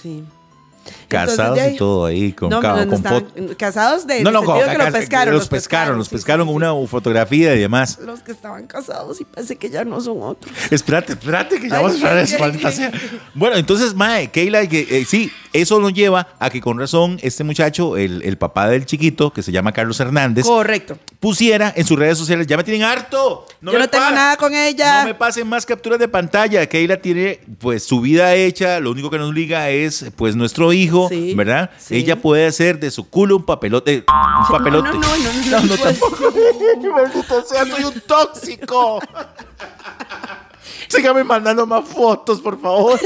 Sí. 0.05 0.23
Casados 1.07 1.59
y 1.73 1.75
todo 1.77 2.05
ahí, 2.05 2.31
con, 2.33 2.49
No, 2.49 2.59
ca- 2.61 2.69
no, 2.69 2.77
no 2.77 2.85
con 2.87 2.93
estaban- 2.95 3.25
foto. 3.25 3.57
casados 3.57 4.07
de 4.07 4.21
No, 4.23 4.31
no, 4.31 4.43
con- 4.43 4.55
sentido 4.57 4.71
que 4.71 4.77
lo 4.77 4.83
acá- 4.83 4.97
pescaron. 4.99 5.33
los 5.33 5.47
pescaron, 5.47 5.97
los 5.97 6.07
sí, 6.07 6.09
sí, 6.09 6.15
pescaron 6.15 6.47
sí, 6.47 6.53
una 6.53 6.73
fotografía 6.87 7.55
y 7.55 7.59
demás. 7.59 7.99
Los 8.01 8.21
que 8.21 8.31
estaban 8.31 8.67
casados 8.67 9.19
y 9.21 9.25
parece 9.25 9.55
que 9.55 9.69
ya 9.69 9.83
no 9.85 9.99
son 10.01 10.17
otros. 10.21 10.53
Espérate, 10.71 11.13
espérate, 11.13 11.59
que 11.59 11.69
ya 11.69 11.77
Ay, 11.77 11.83
vamos 11.83 12.03
a 12.03 12.09
hablar. 12.09 12.91
Bueno, 13.33 13.55
entonces, 13.57 13.93
Mae, 13.93 14.29
Keila, 14.31 14.67
que, 14.67 14.87
eh, 14.89 15.05
sí, 15.05 15.31
eso 15.53 15.79
nos 15.79 15.93
lleva 15.93 16.27
a 16.39 16.49
que 16.49 16.61
con 16.61 16.79
razón 16.79 17.17
este 17.21 17.43
muchacho, 17.43 17.97
el, 17.97 18.21
el 18.23 18.37
papá 18.37 18.67
del 18.67 18.85
chiquito, 18.85 19.31
que 19.31 19.41
se 19.43 19.51
llama 19.51 19.71
Carlos 19.71 19.99
Hernández, 19.99 20.45
Correcto. 20.45 20.97
pusiera 21.19 21.73
en 21.75 21.85
sus 21.85 21.97
redes 21.97 22.17
sociales, 22.17 22.47
ya 22.47 22.57
me 22.57 22.63
tienen 22.63 22.83
harto. 22.83 23.45
Yo 23.61 23.71
me 23.71 23.79
no 23.79 23.87
tengo 23.89 24.11
nada 24.11 24.37
con 24.37 24.53
ella. 24.53 25.01
No 25.01 25.07
me 25.07 25.15
pasen 25.15 25.47
más 25.47 25.65
capturas 25.65 25.97
de 25.99 26.07
pantalla. 26.07 26.65
Keila 26.67 26.97
tiene 27.01 27.39
pues 27.59 27.83
su 27.83 28.01
vida 28.01 28.33
hecha, 28.35 28.79
lo 28.79 28.91
único 28.91 29.09
que 29.09 29.17
nos 29.17 29.33
liga 29.33 29.69
es 29.69 30.05
pues 30.15 30.35
nuestro 30.35 30.71
hijo, 30.73 30.94
Sí, 31.09 31.33
¿verdad? 31.35 31.69
sí. 31.77 31.95
Ella 31.97 32.15
puede 32.21 32.45
hacer 32.47 32.79
de 32.79 32.91
su 32.91 33.09
culo 33.09 33.35
un 33.37 33.43
papelote, 33.45 34.03
un 34.07 34.47
papelote. 34.57 34.89
No, 34.89 34.93
no, 34.95 34.99
no, 34.99 35.17
no, 35.17 35.59
no, 35.61 35.65
no, 35.67 35.77
tampoco. 35.77 36.17
Maldito 36.95 37.41
sea, 37.45 37.65
soy 37.65 37.83
un 37.83 38.01
tóxico. 38.01 38.99
Sígame 40.87 41.23
mandando 41.23 41.65
más 41.65 41.87
fotos, 41.87 42.39
por 42.41 42.59
favor. 42.61 42.99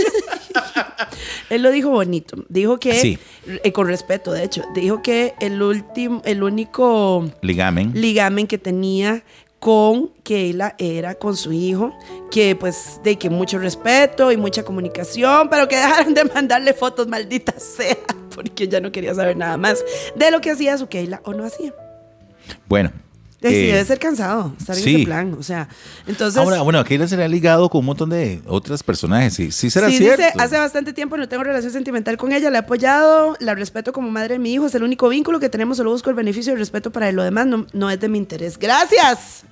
Él 1.49 1.62
lo 1.63 1.71
dijo 1.71 1.89
bonito. 1.89 2.38
Dijo 2.49 2.78
que, 2.80 2.93
Sí. 2.93 3.17
eh, 3.47 3.71
con 3.71 3.88
respeto, 3.88 4.32
de 4.32 4.43
hecho, 4.43 4.63
dijo 4.75 5.02
que 5.02 5.34
el 5.39 5.62
último, 5.62 6.21
el 6.25 6.43
único 6.43 7.25
Ligamen. 7.41 7.91
ligamen 7.95 8.47
que 8.47 8.58
tenía 8.58 9.23
con 9.59 10.09
Keila 10.23 10.75
era 10.77 11.15
con 11.15 11.35
su 11.35 11.51
hijo, 11.51 11.93
que 12.31 12.55
pues 12.55 12.99
de 13.03 13.17
que 13.17 13.29
mucho 13.29 13.59
respeto 13.59 14.31
y 14.31 14.37
mucha 14.37 14.63
comunicación, 14.63 15.49
pero 15.49 15.67
que 15.67 15.75
dejaron 15.75 16.13
de 16.13 16.23
mandarle 16.25 16.73
fotos, 16.73 17.07
maldita 17.07 17.53
sea, 17.59 17.97
porque 18.35 18.67
ya 18.67 18.79
no 18.79 18.91
quería 18.91 19.13
saber 19.13 19.35
nada 19.35 19.57
más 19.57 19.83
de 20.15 20.31
lo 20.31 20.39
que 20.41 20.51
hacía 20.51 20.77
su 20.77 20.87
Keila 20.87 21.21
o 21.25 21.33
no 21.33 21.43
hacía. 21.43 21.73
Bueno. 22.67 22.91
Sí, 23.41 23.47
eh, 23.47 23.67
debe 23.67 23.85
ser 23.85 23.99
cansado 23.99 24.53
estar 24.59 24.77
en 24.77 24.85
ese 24.85 25.05
plan, 25.05 25.33
o 25.39 25.43
sea, 25.43 25.69
entonces... 26.05 26.37
Ahora, 26.41 26.61
bueno, 26.61 26.83
Keila 26.83 27.07
se 27.07 27.15
le 27.15 27.23
ha 27.23 27.27
ligado 27.29 27.69
con 27.69 27.79
un 27.79 27.85
montón 27.85 28.09
de 28.09 28.41
otros 28.45 28.83
personajes. 28.83 29.33
Sí, 29.33 29.49
sí 29.53 29.69
será 29.69 29.89
Sí, 29.89 29.95
cierto. 29.97 30.21
dice, 30.21 30.33
hace 30.37 30.57
bastante 30.57 30.91
tiempo 30.91 31.15
no 31.15 31.29
tengo 31.29 31.45
relación 31.45 31.71
sentimental 31.71 32.17
con 32.17 32.33
ella, 32.33 32.49
la 32.49 32.57
he 32.57 32.61
apoyado, 32.61 33.37
la 33.39 33.55
respeto 33.55 33.93
como 33.93 34.11
madre 34.11 34.33
de 34.33 34.39
mi 34.39 34.51
hijo, 34.53 34.65
es 34.65 34.75
el 34.75 34.83
único 34.83 35.07
vínculo 35.07 35.39
que 35.39 35.47
tenemos, 35.47 35.77
solo 35.77 35.91
busco 35.91 36.09
el 36.09 36.17
beneficio 36.17 36.51
y 36.51 36.55
el 36.55 36.59
respeto 36.59 36.91
para 36.91 37.07
él, 37.07 37.15
lo 37.15 37.23
demás 37.23 37.47
no, 37.47 37.65
no 37.71 37.89
es 37.89 37.97
de 38.01 38.09
mi 38.09 38.17
interés. 38.17 38.59
Gracias, 38.59 39.45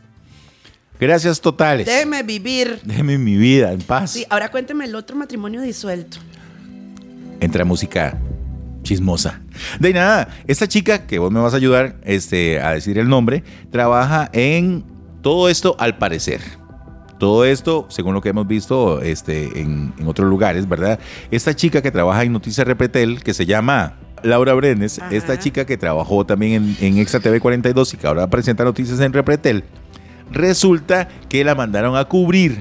Gracias 1.00 1.40
totales. 1.42 1.86
déjeme 1.86 2.24
vivir. 2.24 2.80
Déjeme 2.84 3.18
mi 3.18 3.36
vida 3.38 3.72
en 3.72 3.82
paz. 3.82 4.12
Sí, 4.12 4.26
ahora 4.30 4.50
cuénteme 4.50 4.86
el 4.86 4.96
otro 4.96 5.16
matrimonio 5.16 5.62
disuelto. 5.62 6.18
Entra 7.40 7.66
música 7.66 8.18
chismosa. 8.84 9.42
De 9.80 9.94
nada, 9.94 10.30
esta 10.48 10.68
chica 10.68 11.06
que 11.06 11.20
vos 11.20 11.32
me 11.32 11.40
vas 11.40 11.54
a 11.54 11.58
ayudar 11.58 11.98
este, 12.04 12.60
a 12.62 12.72
decir 12.72 12.98
el 12.98 13.10
nombre, 13.10 13.44
trabaja 13.72 14.30
en 14.34 14.84
todo 15.22 15.50
esto 15.50 15.76
al 15.80 15.98
parecer. 15.98 16.42
Todo 17.20 17.46
esto, 17.46 17.86
según 17.90 18.14
lo 18.14 18.22
que 18.22 18.30
hemos 18.30 18.48
visto 18.48 19.02
este, 19.02 19.60
en, 19.60 19.94
en 19.98 20.08
otros 20.08 20.30
lugares, 20.30 20.70
¿verdad? 20.70 21.00
Esta 21.32 21.56
chica 21.56 21.82
que 21.82 21.92
trabaja 21.92 22.24
en 22.24 22.32
Noticias 22.32 22.66
Repretel, 22.66 23.24
que 23.24 23.34
se 23.34 23.46
llama 23.46 23.96
Laura 24.24 24.54
Brenes, 24.54 25.00
Ajá. 25.00 25.14
esta 25.14 25.38
chica 25.40 25.66
que 25.66 25.78
trabajó 25.78 26.26
también 26.26 26.76
en, 26.80 26.86
en 26.88 26.98
Extra 27.00 27.20
TV 27.20 27.40
42 27.40 27.94
y 27.94 27.98
que 27.98 28.08
ahora 28.08 28.28
presenta 28.30 28.64
noticias 28.64 29.00
en 29.00 29.14
Repretel, 29.14 29.64
resulta 30.32 31.08
que 31.30 31.44
la 31.44 31.56
mandaron 31.56 31.96
a 31.96 32.06
cubrir, 32.06 32.60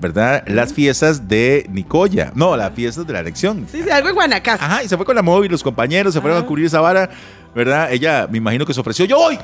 ¿verdad? 0.00 0.44
Las 0.46 0.72
fiestas 0.72 1.26
de 1.28 1.66
Nicoya. 1.70 2.32
No, 2.34 2.56
las 2.56 2.72
fiestas 2.74 3.06
de 3.06 3.12
la 3.12 3.20
elección. 3.20 3.66
Sí, 3.70 3.82
sí, 3.82 3.90
algo 3.90 4.08
en 4.08 4.14
Guanacaste. 4.14 4.64
Ajá, 4.64 4.82
y 4.82 4.88
se 4.88 4.96
fue 4.96 5.04
con 5.06 5.16
la 5.16 5.22
móvil, 5.22 5.50
los 5.50 5.62
compañeros 5.62 6.12
se 6.14 6.20
fueron 6.20 6.38
Ajá. 6.38 6.44
a 6.44 6.48
cubrir 6.48 6.66
esa 6.66 6.80
vara, 6.80 7.08
¿verdad? 7.54 7.92
Ella, 7.92 8.26
me 8.30 8.38
imagino 8.38 8.64
que 8.66 8.74
se 8.74 8.80
ofreció, 8.80 9.04
yo 9.06 9.16
voy, 9.18 9.38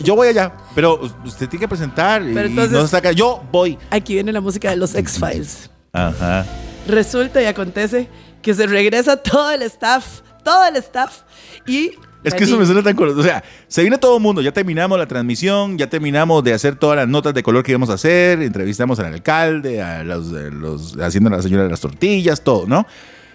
yo 0.00 0.16
voy 0.16 0.28
allá, 0.28 0.52
pero 0.74 1.00
usted 1.24 1.48
tiene 1.48 1.60
que 1.60 1.68
presentar 1.68 2.22
y 2.22 2.34
Pero 2.34 2.48
entonces- 2.48 2.72
no 2.72 2.82
se 2.82 2.88
saca, 2.88 3.12
yo 3.12 3.42
voy. 3.52 3.78
Aquí 3.90 4.14
viene 4.14 4.32
la 4.32 4.40
música 4.40 4.70
de 4.70 4.76
los 4.76 4.94
X-Files. 4.94 5.70
Ajá. 5.92 6.44
Resulta 6.88 7.40
y 7.42 7.46
acontece 7.46 8.08
que 8.42 8.54
se 8.54 8.66
regresa 8.66 9.16
todo 9.18 9.50
el 9.50 9.62
staff, 9.62 10.20
todo 10.42 10.66
el 10.66 10.76
staff 10.76 11.20
y... 11.66 11.92
Es 12.22 12.34
que 12.34 12.44
eso 12.44 12.58
me 12.58 12.66
suena 12.66 12.82
tan 12.82 12.94
colorido. 12.94 13.20
O 13.20 13.24
sea, 13.24 13.42
se 13.66 13.80
viene 13.82 13.98
todo 13.98 14.16
el 14.16 14.22
mundo. 14.22 14.42
Ya 14.42 14.52
terminamos 14.52 14.98
la 14.98 15.06
transmisión, 15.06 15.78
ya 15.78 15.88
terminamos 15.88 16.44
de 16.44 16.52
hacer 16.52 16.76
todas 16.76 16.96
las 16.96 17.08
notas 17.08 17.32
de 17.32 17.42
color 17.42 17.64
que 17.64 17.72
íbamos 17.72 17.90
a 17.90 17.94
hacer. 17.94 18.42
Entrevistamos 18.42 18.98
al 18.98 19.06
alcalde, 19.06 19.80
a 19.80 20.04
los, 20.04 20.32
a 20.32 20.50
los 20.50 20.96
haciendo 20.98 21.28
a 21.28 21.36
la 21.36 21.42
señora 21.42 21.64
de 21.64 21.70
las 21.70 21.80
tortillas, 21.80 22.42
todo, 22.42 22.66
¿no? 22.66 22.86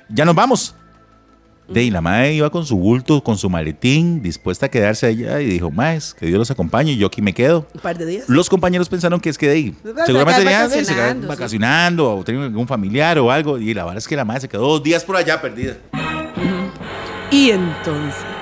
Ya 0.09 0.25
nos 0.25 0.35
vamos. 0.35 0.75
De 1.67 1.79
ahí 1.79 1.89
la 1.89 1.99
madre 1.99 2.33
iba 2.33 2.51
con 2.51 2.63
su 2.63 2.77
bulto, 2.77 3.23
con 3.23 3.39
su 3.39 3.49
maletín, 3.49 4.21
dispuesta 4.21 4.67
a 4.67 4.69
quedarse 4.69 5.07
allá 5.07 5.41
y 5.41 5.47
dijo, 5.47 5.71
más, 5.71 6.13
que 6.13 6.27
Dios 6.27 6.37
los 6.37 6.51
acompañe 6.51 6.91
y 6.91 6.97
yo 6.97 7.07
aquí 7.07 7.23
me 7.23 7.33
quedo. 7.33 7.67
Un 7.73 7.81
par 7.81 7.97
de 7.97 8.05
días. 8.05 8.29
Los 8.29 8.49
compañeros 8.49 8.87
pensaron 8.87 9.19
que 9.19 9.29
es 9.29 9.37
que 9.39 9.47
de 9.47 9.53
ahí, 9.53 9.75
seguramente 10.05 10.43
ya, 10.43 10.69
se 10.69 10.85
quedaron 10.85 11.21
vacacionando, 11.21 11.21
sí. 11.21 11.27
vacacionando 11.27 12.15
o 12.17 12.23
tenían 12.23 12.43
algún 12.45 12.67
familiar 12.67 13.17
o 13.17 13.31
algo. 13.31 13.57
Y 13.57 13.73
la 13.73 13.83
verdad 13.83 13.97
es 13.97 14.07
que 14.07 14.15
la 14.15 14.25
madre 14.25 14.41
se 14.41 14.47
quedó 14.47 14.67
dos 14.67 14.83
días 14.83 15.03
por 15.03 15.15
allá 15.15 15.41
perdida. 15.41 15.77
Y 17.31 17.49
entonces... 17.49 18.34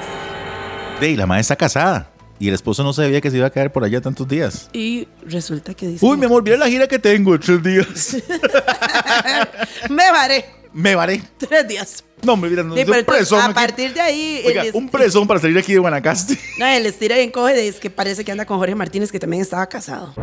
De 1.04 1.10
ahí 1.10 1.16
la 1.18 1.26
madre 1.26 1.42
está 1.42 1.58
casada. 1.58 2.10
Y 2.40 2.48
el 2.48 2.54
esposo 2.54 2.82
no 2.82 2.94
sabía 2.94 3.20
que 3.20 3.30
se 3.30 3.36
iba 3.36 3.48
a 3.48 3.50
quedar 3.50 3.74
por 3.74 3.84
allá 3.84 4.00
tantos 4.00 4.26
días. 4.26 4.70
Y 4.72 5.06
resulta 5.26 5.74
que 5.74 5.86
dice... 5.86 6.06
Uy, 6.06 6.16
mi 6.16 6.28
amor, 6.28 6.42
mira 6.44 6.56
la 6.56 6.70
gira 6.70 6.88
que 6.88 6.98
tengo 6.98 7.36
en 7.36 7.42
tres 7.42 7.62
días. 7.62 8.16
Me 9.90 10.10
varé 10.14 10.46
Me 10.72 10.96
varé. 10.96 11.22
tres 11.38 11.68
días. 11.68 12.06
No, 12.22 12.38
me 12.38 12.48
mira, 12.48 12.64
no, 12.64 12.74
Sí, 12.74 12.84
un 12.88 13.04
presón 13.04 13.42
a 13.42 13.46
aquí. 13.48 13.54
partir 13.54 13.94
de 13.94 14.00
ahí... 14.00 14.44
Oiga, 14.46 14.64
un 14.72 14.88
presón 14.88 15.28
para 15.28 15.42
salir 15.42 15.58
aquí 15.58 15.74
de 15.74 15.80
Guanacaste. 15.80 16.40
No, 16.58 16.66
el 16.66 16.86
estira 16.86 17.20
y 17.20 17.24
encoge 17.24 17.68
es 17.68 17.82
que 17.82 17.90
parece 17.90 18.24
que 18.24 18.32
anda 18.32 18.46
con 18.46 18.58
Jorge 18.60 18.74
Martínez, 18.76 19.12
que 19.12 19.20
también 19.20 19.42
estaba 19.42 19.68
casado. 19.68 20.14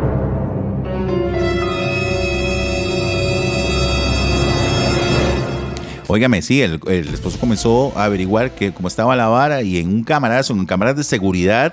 Óigame, 6.12 6.42
sí, 6.42 6.60
el, 6.60 6.80
el 6.88 7.14
esposo 7.14 7.38
comenzó 7.38 7.92
a 7.96 8.04
averiguar 8.06 8.50
que 8.52 8.72
cómo 8.72 8.88
estaba 8.88 9.14
la 9.14 9.28
vara 9.28 9.62
y 9.62 9.78
en 9.78 9.86
un 9.88 10.02
camarazo, 10.02 10.52
en 10.52 10.66
cámaras 10.66 10.96
de 10.96 11.04
seguridad, 11.04 11.72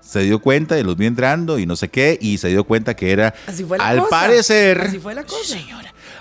se 0.00 0.20
dio 0.22 0.40
cuenta 0.40 0.76
y 0.80 0.82
los 0.82 0.96
vio 0.96 1.06
entrando 1.06 1.60
y 1.60 1.66
no 1.66 1.76
sé 1.76 1.88
qué, 1.88 2.18
y 2.20 2.38
se 2.38 2.48
dio 2.48 2.64
cuenta 2.64 2.94
que 2.96 3.12
era, 3.12 3.32
Así 3.46 3.62
fue 3.62 3.78
la 3.78 3.86
al 3.86 3.98
cosa. 4.00 4.10
parecer, 4.10 4.80
Así 4.80 4.98
fue 4.98 5.14
la 5.14 5.22
cosa. 5.22 5.56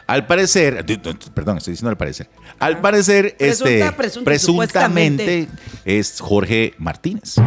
al 0.06 0.27
parecer, 0.27 0.86
perdón, 1.34 1.58
estoy 1.58 1.71
diciendo 1.71 1.89
al 1.89 1.97
parecer, 1.97 2.30
al 2.60 2.80
parecer, 2.80 3.36
Presunta, 3.36 3.71
este, 3.73 3.91
presunta, 3.97 4.25
presuntamente 4.25 5.47
es 5.84 6.19
Jorge 6.21 6.75
Martínez, 6.77 7.38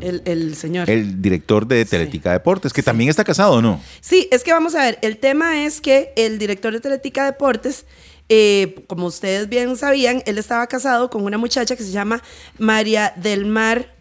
El, 0.00 0.20
el 0.26 0.54
señor. 0.56 0.90
el 0.90 1.22
director 1.22 1.66
de 1.66 1.86
Teletica 1.86 2.32
Deportes, 2.32 2.74
que 2.74 2.82
también 2.82 3.08
está 3.08 3.24
casado, 3.24 3.54
¿o 3.54 3.62
no? 3.62 3.80
Sí, 4.02 4.28
es 4.30 4.44
que 4.44 4.52
vamos 4.52 4.74
a 4.74 4.82
ver, 4.82 4.98
el 5.00 5.16
tema 5.16 5.64
es 5.64 5.80
que 5.80 6.12
el 6.16 6.38
director 6.38 6.74
de 6.74 6.80
Teletica 6.80 7.24
Deportes, 7.24 7.86
eh, 8.28 8.84
como 8.86 9.06
ustedes 9.06 9.48
bien 9.48 9.76
sabían, 9.76 10.22
él 10.26 10.38
estaba 10.38 10.66
casado 10.66 11.10
con 11.10 11.22
una 11.24 11.38
muchacha 11.38 11.76
que 11.76 11.82
se 11.82 11.90
llama 11.92 12.22
María 12.58 13.12
del 13.16 13.44
Mar 13.46 13.94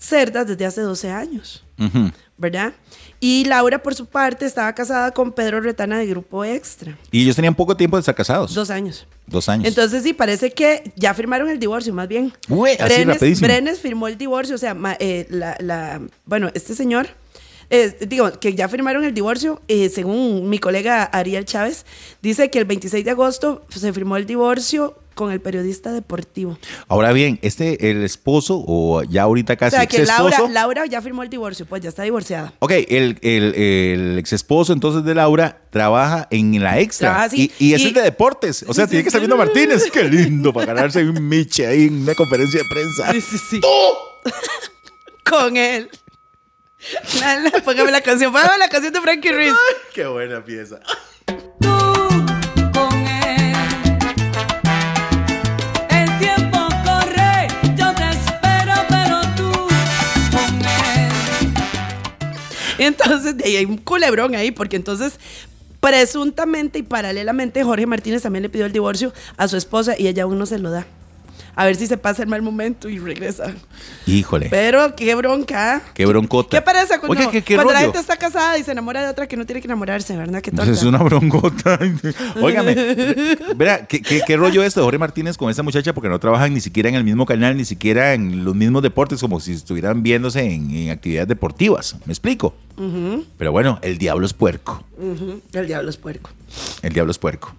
Cerdas 0.00 0.46
desde 0.48 0.66
hace 0.66 0.80
12 0.80 1.10
años, 1.10 1.64
Ujú. 1.78 2.10
¿verdad? 2.36 2.72
Y 3.20 3.44
Laura, 3.44 3.80
por 3.84 3.94
su 3.94 4.06
parte, 4.06 4.46
estaba 4.46 4.72
casada 4.74 5.12
con 5.12 5.30
Pedro 5.30 5.60
Retana 5.60 5.98
de 5.98 6.06
Grupo 6.06 6.44
Extra, 6.44 6.98
Y 7.12 7.22
ellos 7.22 7.36
tenían 7.36 7.54
poco 7.54 7.76
tiempo 7.76 7.96
de 7.96 8.00
estar 8.00 8.14
casados. 8.16 8.52
dos 8.52 8.68
años. 8.70 9.06
Dos 9.28 9.48
años. 9.48 9.68
Entonces 9.68 10.02
sí, 10.02 10.12
parece 10.12 10.50
que 10.50 10.92
ya 10.96 11.14
firmaron 11.14 11.48
el 11.48 11.60
divorcio, 11.60 11.94
más 11.94 12.08
bien. 12.08 12.32
Uy, 12.48 12.70
así 12.80 13.04
rapidísimo. 13.04 13.46
Brenes 13.46 13.78
firmó 13.78 14.08
el 14.08 14.18
divorcio, 14.18 14.56
o 14.56 14.58
sea, 14.58 14.74
ma- 14.74 14.96
eh, 14.98 15.26
la, 15.30 15.56
la- 15.60 16.00
bueno, 16.24 16.50
este 16.54 16.74
señor, 16.74 17.06
eh, 17.72 17.96
digo, 18.06 18.30
que 18.38 18.54
ya 18.54 18.68
firmaron 18.68 19.02
el 19.02 19.14
divorcio, 19.14 19.62
eh, 19.66 19.88
según 19.88 20.50
mi 20.50 20.58
colega 20.58 21.04
Ariel 21.04 21.46
Chávez, 21.46 21.86
dice 22.20 22.50
que 22.50 22.58
el 22.58 22.66
26 22.66 23.02
de 23.02 23.10
agosto 23.10 23.64
se 23.70 23.92
firmó 23.94 24.18
el 24.18 24.26
divorcio 24.26 24.98
con 25.14 25.32
el 25.32 25.40
periodista 25.40 25.90
deportivo. 25.90 26.58
Ahora 26.86 27.12
bien, 27.12 27.38
este, 27.40 27.90
el 27.90 28.02
esposo, 28.02 28.62
o 28.66 29.02
ya 29.04 29.22
ahorita 29.22 29.54
O 29.54 29.56
casi 29.56 29.76
sea, 29.76 29.86
que. 29.86 30.04
Laura, 30.04 30.38
Laura 30.50 30.86
ya 30.86 31.00
firmó 31.00 31.22
el 31.22 31.30
divorcio, 31.30 31.64
pues 31.64 31.80
ya 31.82 31.88
está 31.88 32.02
divorciada. 32.02 32.52
Ok, 32.58 32.72
el, 32.88 33.18
el, 33.22 33.54
el 33.54 34.18
ex 34.18 34.34
esposo 34.34 34.74
entonces 34.74 35.02
de 35.04 35.14
Laura 35.14 35.62
trabaja 35.70 36.28
en 36.30 36.62
la 36.62 36.78
extra. 36.78 37.10
Trabaja 37.10 37.36
y, 37.36 37.50
y 37.58 37.72
es 37.72 37.94
de 37.94 38.02
deportes. 38.02 38.66
O 38.68 38.74
sea, 38.74 38.84
Sí, 38.84 38.90
tiene 38.90 39.00
sí, 39.00 39.04
que 39.04 39.08
estar 39.08 39.20
viendo 39.20 39.36
Martínez. 39.38 39.90
Qué 39.90 40.04
lindo 40.04 40.52
para 40.52 40.66
ganarse 40.74 41.02
un 41.04 41.26
miche 41.26 41.66
ahí 41.66 41.84
en 41.84 42.02
una 42.02 42.14
conferencia 42.14 42.60
de 42.60 42.68
prensa. 42.68 43.12
Sí, 43.12 43.20
sí, 43.22 43.38
sí. 43.50 43.60
con 45.24 45.56
él. 45.56 45.88
La- 47.20 47.36
la- 47.38 47.50
póngame 47.64 47.90
la 47.92 48.00
canción, 48.00 48.32
póngame 48.32 48.58
la 48.58 48.68
canción 48.68 48.92
de 48.92 49.00
Frankie 49.00 49.32
Ruiz. 49.32 49.52
Qué 49.94 50.06
buena 50.06 50.44
pieza. 50.44 50.80
con 51.60 53.06
él. 53.06 53.54
El 55.90 56.18
tiempo 56.18 56.58
corre, 56.84 57.48
yo 57.76 57.94
te 57.94 58.10
espero, 58.10 58.74
pero 58.88 59.20
tú 59.36 59.52
con 60.32 60.60
él. 60.64 61.52
Y 62.78 62.82
entonces 62.84 63.36
de 63.36 63.44
ahí 63.44 63.56
hay 63.56 63.64
un 63.64 63.78
culebrón 63.78 64.34
ahí, 64.34 64.50
porque 64.50 64.76
entonces 64.76 65.14
presuntamente 65.80 66.78
y 66.78 66.82
paralelamente 66.82 67.62
Jorge 67.64 67.86
Martínez 67.86 68.22
también 68.22 68.42
le 68.44 68.48
pidió 68.48 68.66
el 68.66 68.72
divorcio 68.72 69.12
a 69.36 69.48
su 69.48 69.56
esposa 69.56 69.94
y 69.98 70.06
ella 70.08 70.22
aún 70.24 70.38
no 70.38 70.46
se 70.46 70.58
lo 70.58 70.70
da. 70.70 70.86
A 71.54 71.66
ver 71.66 71.76
si 71.76 71.86
se 71.86 71.98
pasa 71.98 72.22
el 72.22 72.28
mal 72.30 72.40
momento 72.40 72.88
y 72.88 72.98
regresa. 72.98 73.52
Híjole. 74.06 74.48
Pero 74.48 74.96
qué 74.96 75.14
bronca. 75.14 75.82
Qué 75.92 76.06
broncota. 76.06 76.56
¿Qué 76.58 76.62
parece 76.62 76.98
cuando, 76.98 77.18
Oiga, 77.18 77.30
¿qué- 77.30 77.42
qué 77.42 77.56
cuando 77.56 77.74
la 77.74 77.80
gente 77.80 77.98
está 77.98 78.16
casada 78.16 78.56
y 78.56 78.62
se 78.64 78.72
enamora 78.72 79.02
de 79.02 79.08
otra 79.08 79.26
que 79.26 79.36
no 79.36 79.44
tiene 79.44 79.60
que 79.60 79.66
enamorarse, 79.66 80.16
verdad? 80.16 80.40
Qué 80.40 80.50
es 80.50 80.82
una 80.82 80.98
broncota. 81.02 81.78
Óigame, 82.40 82.74
verá, 83.54 83.86
¿qué, 83.86 84.00
qué, 84.00 84.22
qué 84.26 84.36
rollo 84.36 84.62
esto 84.62 84.80
de 84.80 84.84
Jorge 84.84 84.98
Martínez 84.98 85.36
con 85.36 85.50
esa 85.50 85.62
muchacha? 85.62 85.92
Porque 85.92 86.08
no 86.08 86.18
trabajan 86.18 86.54
ni 86.54 86.60
siquiera 86.60 86.88
en 86.88 86.94
el 86.94 87.04
mismo 87.04 87.26
canal, 87.26 87.56
ni 87.56 87.64
siquiera 87.66 88.14
en 88.14 88.44
los 88.44 88.54
mismos 88.54 88.82
deportes, 88.82 89.20
como 89.20 89.38
si 89.38 89.52
estuvieran 89.52 90.02
viéndose 90.02 90.40
en, 90.40 90.70
en 90.70 90.90
actividades 90.90 91.28
deportivas. 91.28 91.96
¿Me 92.06 92.12
explico? 92.12 92.54
Pero 93.38 93.52
bueno, 93.52 93.78
el 93.82 93.98
diablo 93.98 94.24
es 94.26 94.32
puerco. 94.32 94.84
El 95.52 95.66
diablo 95.66 95.90
es 95.90 95.96
puerco. 95.98 96.30
El 96.82 96.92
diablo 96.94 97.10
es 97.12 97.18
puerco. 97.18 97.54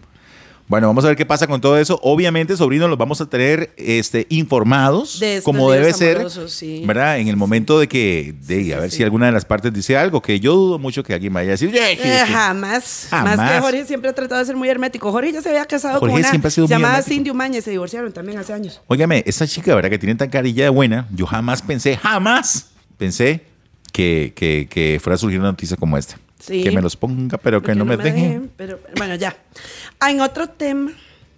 Bueno, 0.67 0.87
vamos 0.87 1.03
a 1.03 1.09
ver 1.09 1.17
qué 1.17 1.25
pasa 1.25 1.45
con 1.45 1.59
todo 1.59 1.77
eso. 1.77 1.99
Obviamente, 2.03 2.55
sobrinos, 2.55 2.89
los 2.89 2.97
vamos 2.97 3.19
a 3.19 3.25
tener 3.29 3.73
este, 3.77 4.25
informados, 4.29 5.19
De 5.19 5.41
como 5.43 5.69
debe 5.69 5.93
ser, 5.93 6.29
sí. 6.49 6.83
¿verdad? 6.85 7.19
En 7.19 7.27
el 7.27 7.35
momento 7.35 7.79
de 7.79 7.87
que, 7.87 8.33
de, 8.47 8.73
a 8.73 8.79
ver 8.79 8.89
sí. 8.89 8.97
si 8.97 9.03
alguna 9.03 9.25
de 9.25 9.33
las 9.33 9.43
partes 9.45 9.73
dice 9.73 9.97
algo, 9.97 10.21
que 10.21 10.39
yo 10.39 10.53
dudo 10.55 10.79
mucho 10.79 11.03
que 11.03 11.13
alguien 11.13 11.33
vaya 11.33 11.49
a 11.49 11.51
decir, 11.51 11.69
"Eh, 11.75 11.97
sí, 12.01 12.07
Eh, 12.07 12.23
sí". 12.25 12.33
jamás, 12.33 13.07
Jamás. 13.09 13.37
Más 13.37 13.51
que 13.51 13.59
Jorge 13.59 13.85
siempre 13.85 14.09
ha 14.09 14.13
tratado 14.13 14.39
de 14.39 14.45
ser 14.45 14.55
muy 14.55 14.69
hermético. 14.69 15.11
Jorge 15.11 15.33
ya 15.33 15.41
se 15.41 15.49
había 15.49 15.65
casado 15.65 15.99
Jorge 15.99 16.13
con 16.13 16.19
una 16.21 16.29
siempre 16.29 16.47
ha 16.47 16.51
sido 16.51 16.67
muy 16.67 16.71
llamada. 16.71 17.01
Cindy 17.03 17.29
Umaña 17.29 17.59
y 17.59 17.61
se 17.61 17.71
divorciaron 17.71 18.11
también 18.13 18.39
hace 18.39 18.53
años. 18.53 18.81
Óigame, 18.87 19.21
esta 19.27 19.45
chica, 19.45 19.75
¿verdad? 19.75 19.89
Que 19.89 19.99
tiene 19.99 20.15
tan 20.15 20.29
carilla 20.29 20.63
de 20.63 20.69
buena, 20.69 21.07
yo 21.13 21.25
jamás 21.25 21.61
pensé, 21.61 21.97
jamás 21.97 22.67
pensé 22.97 23.43
que, 23.91 24.33
que, 24.35 24.67
que 24.69 24.99
fuera 25.03 25.15
a 25.15 25.17
surgir 25.17 25.39
una 25.39 25.49
noticia 25.49 25.75
como 25.77 25.97
esta. 25.97 26.17
Sí. 26.39 26.61
Que 26.61 26.71
me 26.71 26.81
los 26.81 26.97
ponga, 26.97 27.37
pero 27.37 27.61
que 27.63 27.73
no 27.73 27.85
me 27.85 27.95
dejen, 27.95 28.51
Pero 28.57 28.77
bueno, 28.97 29.15
ya. 29.15 29.33
Ah, 30.05 30.11
en 30.11 30.21
otro 30.21 30.47
tema, 30.49 30.91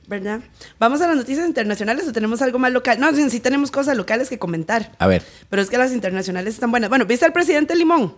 ¿verdad? 0.08 0.40
Vamos 0.80 1.02
a 1.02 1.08
las 1.08 1.16
noticias 1.16 1.46
internacionales 1.48 2.08
o 2.08 2.12
tenemos 2.12 2.42
algo 2.42 2.58
más 2.60 2.72
local. 2.72 3.00
No, 3.00 3.14
sí, 3.16 3.30
sí 3.30 3.40
tenemos 3.40 3.70
cosas 3.72 3.96
locales 3.98 4.30
que 4.30 4.40
comentar. 4.40 4.92
A 5.00 5.08
ver, 5.08 5.24
Pero 5.50 5.62
es 5.62 5.70
que 5.70 5.78
las 5.78 5.92
internacionales 5.92 6.54
están 6.56 6.72
buenas. 6.72 6.90
Bueno, 6.90 7.06
¿viste 7.06 7.26
al 7.26 7.34
presidente 7.34 7.76
Limón? 7.76 8.16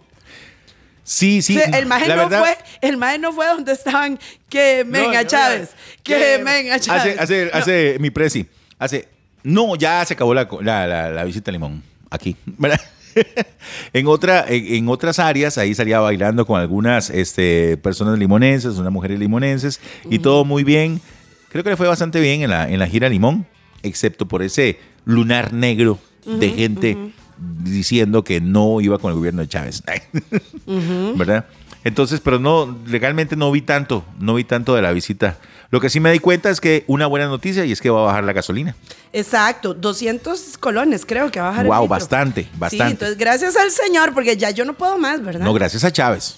sí, 1.04 1.42
sí. 1.42 1.54
Sí, 1.56 1.62
el 1.74 1.86
maje 1.86 2.08
no 2.10 2.16
verdad- 2.28 2.40
fue, 2.40 2.58
el 2.82 2.98
maje 2.98 3.18
no 3.20 3.32
fue 3.34 3.48
donde 3.48 3.72
estaban 3.72 4.20
que 4.50 4.84
No, 4.86 4.92
venga 4.92 5.24
no, 5.24 5.28
Chávez, 5.28 5.70
que 6.04 6.42
venga 6.44 6.80
Chávez. 6.80 7.18
Hace, 7.20 7.20
hace, 7.20 7.46
No. 7.46 7.52
hace 7.60 7.98
mi 8.00 8.10
presi, 8.10 8.46
hace, 8.80 9.08
no, 9.44 9.76
ya 9.78 10.04
se 10.06 10.14
acabó 10.16 10.34
la, 10.34 10.48
la, 10.62 10.86
la- 10.88 11.10
la 11.12 11.24
visita 11.24 11.52
a 11.52 11.54
Limón, 11.54 11.82
aquí, 12.10 12.36
¿verdad? 12.46 12.82
en, 13.94 14.08
otra, 14.08 14.46
en, 14.48 14.88
otras 14.90 15.20
áreas, 15.20 15.58
ahí 15.58 15.74
salía 15.74 16.00
bailando 16.00 16.46
con 16.46 16.60
algunas 16.60 17.10
este, 17.10 17.78
personas 17.78 18.18
limonenses, 18.18 18.78
unas 18.78 18.92
mujeres 18.92 19.20
limonenses, 19.20 19.80
y 20.10 20.20
todo 20.20 20.46
muy 20.46 20.64
bien. 20.64 21.02
Creo 21.50 21.64
que 21.64 21.72
le 21.72 21.78
fue 21.78 21.88
bastante 21.88 22.20
bien 22.20 22.42
en 22.42 22.50
la, 22.50 22.70
en 22.70 22.80
la 22.80 22.88
gira 22.88 23.10
Limón, 23.10 23.46
excepto 23.84 24.28
por 24.28 24.44
ese 24.44 24.80
lunar 25.06 25.54
negro 25.54 26.00
de 26.26 26.50
gente 26.50 26.98
diciendo 27.64 28.24
que 28.24 28.42
no 28.42 28.82
iba 28.82 28.98
con 29.00 29.12
el 29.12 29.18
gobierno 29.18 29.42
de 29.42 29.48
Chávez. 29.48 29.82
¿Verdad? 31.16 31.46
Entonces, 31.84 32.20
pero 32.22 32.40
no, 32.40 32.78
legalmente 32.88 33.36
no 33.36 33.52
vi 33.52 33.62
tanto, 33.62 34.04
no 34.20 34.34
vi 34.36 34.44
tanto 34.44 34.76
de 34.76 34.82
la 34.82 34.92
visita. 34.92 35.38
Lo 35.70 35.80
que 35.82 35.90
sí 35.90 36.00
me 36.00 36.12
di 36.12 36.20
cuenta 36.20 36.50
es 36.50 36.62
que 36.62 36.84
una 36.88 37.08
buena 37.08 37.28
noticia 37.28 37.66
y 37.66 37.72
es 37.72 37.82
que 37.82 37.90
va 37.90 38.02
a 38.02 38.06
bajar 38.06 38.24
la 38.24 38.34
gasolina. 38.34 38.76
Exacto, 39.14 39.74
200 39.74 40.58
colones 40.60 41.06
creo 41.06 41.30
que 41.32 41.40
va 41.40 41.48
a 41.48 41.50
bajar 41.52 41.66
el 41.66 41.72
Wow, 41.72 41.82
litro. 41.82 41.90
bastante, 41.90 42.44
Sí, 42.44 42.50
bastante. 42.58 42.92
entonces 42.92 43.18
gracias 43.18 43.56
al 43.58 43.72
señor, 43.72 44.14
porque 44.14 44.38
ya 44.38 44.50
yo 44.52 44.64
no 44.66 44.74
puedo 44.74 44.98
más, 44.98 45.22
¿verdad? 45.24 45.46
No, 45.46 45.54
gracias 45.54 45.84
a 45.84 45.92
Chávez, 45.92 46.36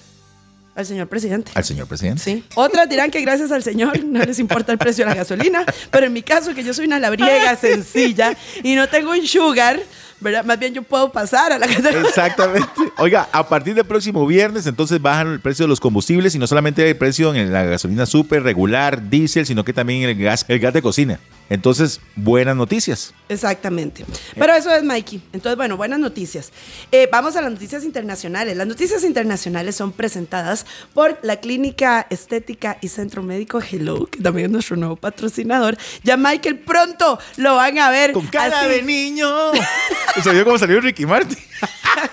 al 0.74 0.84
señor 0.86 1.08
presidente. 1.08 1.52
al 1.54 1.64
señor 1.64 1.86
presidente. 1.86 2.22
Sí. 2.22 2.44
Otras 2.54 2.88
dirán 2.88 3.10
que 3.10 3.20
gracias 3.22 3.50
al 3.52 3.62
Señor 3.62 4.02
no 4.04 4.20
les 4.24 4.38
importa 4.38 4.72
el 4.72 4.78
precio 4.78 5.04
de 5.04 5.10
la 5.10 5.16
gasolina, 5.16 5.64
pero 5.90 6.06
en 6.06 6.12
mi 6.12 6.22
caso, 6.22 6.54
que 6.54 6.64
yo 6.64 6.72
soy 6.74 6.86
una 6.86 6.98
labriega 6.98 7.54
sencilla 7.60 8.36
y 8.64 8.74
no 8.74 8.88
tengo 8.88 9.10
un 9.12 9.26
sugar, 9.26 9.78
Más 10.20 10.58
bien 10.58 10.74
yo 10.74 10.82
puedo 10.82 11.10
pasar 11.10 11.52
a 11.52 11.58
la 11.58 11.66
gasolina. 11.68 12.00
Exactamente. 12.06 12.68
Oiga, 12.98 13.28
a 13.32 13.48
partir 13.48 13.74
del 13.74 13.84
próximo 13.84 14.26
viernes, 14.26 14.66
entonces 14.66 15.00
bajan 15.00 15.28
el 15.28 15.40
precio 15.40 15.64
de 15.64 15.68
los 15.68 15.80
combustibles 15.80 16.34
y 16.34 16.38
no 16.38 16.46
solamente 16.46 16.88
el 16.88 16.96
precio 16.96 17.34
en 17.34 17.52
la 17.52 17.64
gasolina 17.64 18.06
súper 18.06 18.42
regular, 18.42 19.08
diésel, 19.08 19.46
sino 19.46 19.64
que 19.64 19.72
también 19.72 20.08
el 20.08 20.16
gas, 20.16 20.44
el 20.48 20.58
gas 20.58 20.74
de 20.74 20.82
cocina. 20.82 21.18
Entonces, 21.50 22.00
buenas 22.14 22.54
noticias. 22.54 23.12
Exactamente. 23.28 24.04
Pero 24.36 24.54
eso 24.54 24.72
es 24.72 24.84
Mikey. 24.84 25.20
Entonces, 25.32 25.56
bueno, 25.56 25.76
buenas 25.76 25.98
noticias. 25.98 26.52
Eh, 26.92 27.08
vamos 27.10 27.34
a 27.34 27.42
las 27.42 27.50
noticias 27.50 27.82
internacionales. 27.84 28.56
Las 28.56 28.68
noticias 28.68 29.02
internacionales 29.02 29.74
son 29.74 29.90
presentadas 29.90 30.64
por 30.94 31.18
la 31.22 31.40
Clínica 31.40 32.06
Estética 32.08 32.78
y 32.80 32.86
Centro 32.86 33.24
Médico 33.24 33.60
Hello, 33.60 34.06
que 34.06 34.22
también 34.22 34.46
es 34.46 34.52
nuestro 34.52 34.76
nuevo 34.76 34.94
patrocinador. 34.94 35.76
Ya 36.04 36.16
Michael 36.16 36.60
pronto 36.60 37.18
lo 37.36 37.56
van 37.56 37.78
a 37.78 37.90
ver. 37.90 38.12
Con 38.12 38.28
cara 38.28 38.60
así, 38.60 38.70
de 38.70 38.82
niño. 38.82 39.28
Se 40.22 40.32
vio 40.32 40.44
como 40.44 40.56
salió 40.56 40.80
Ricky 40.80 41.04
Martin. 41.04 41.38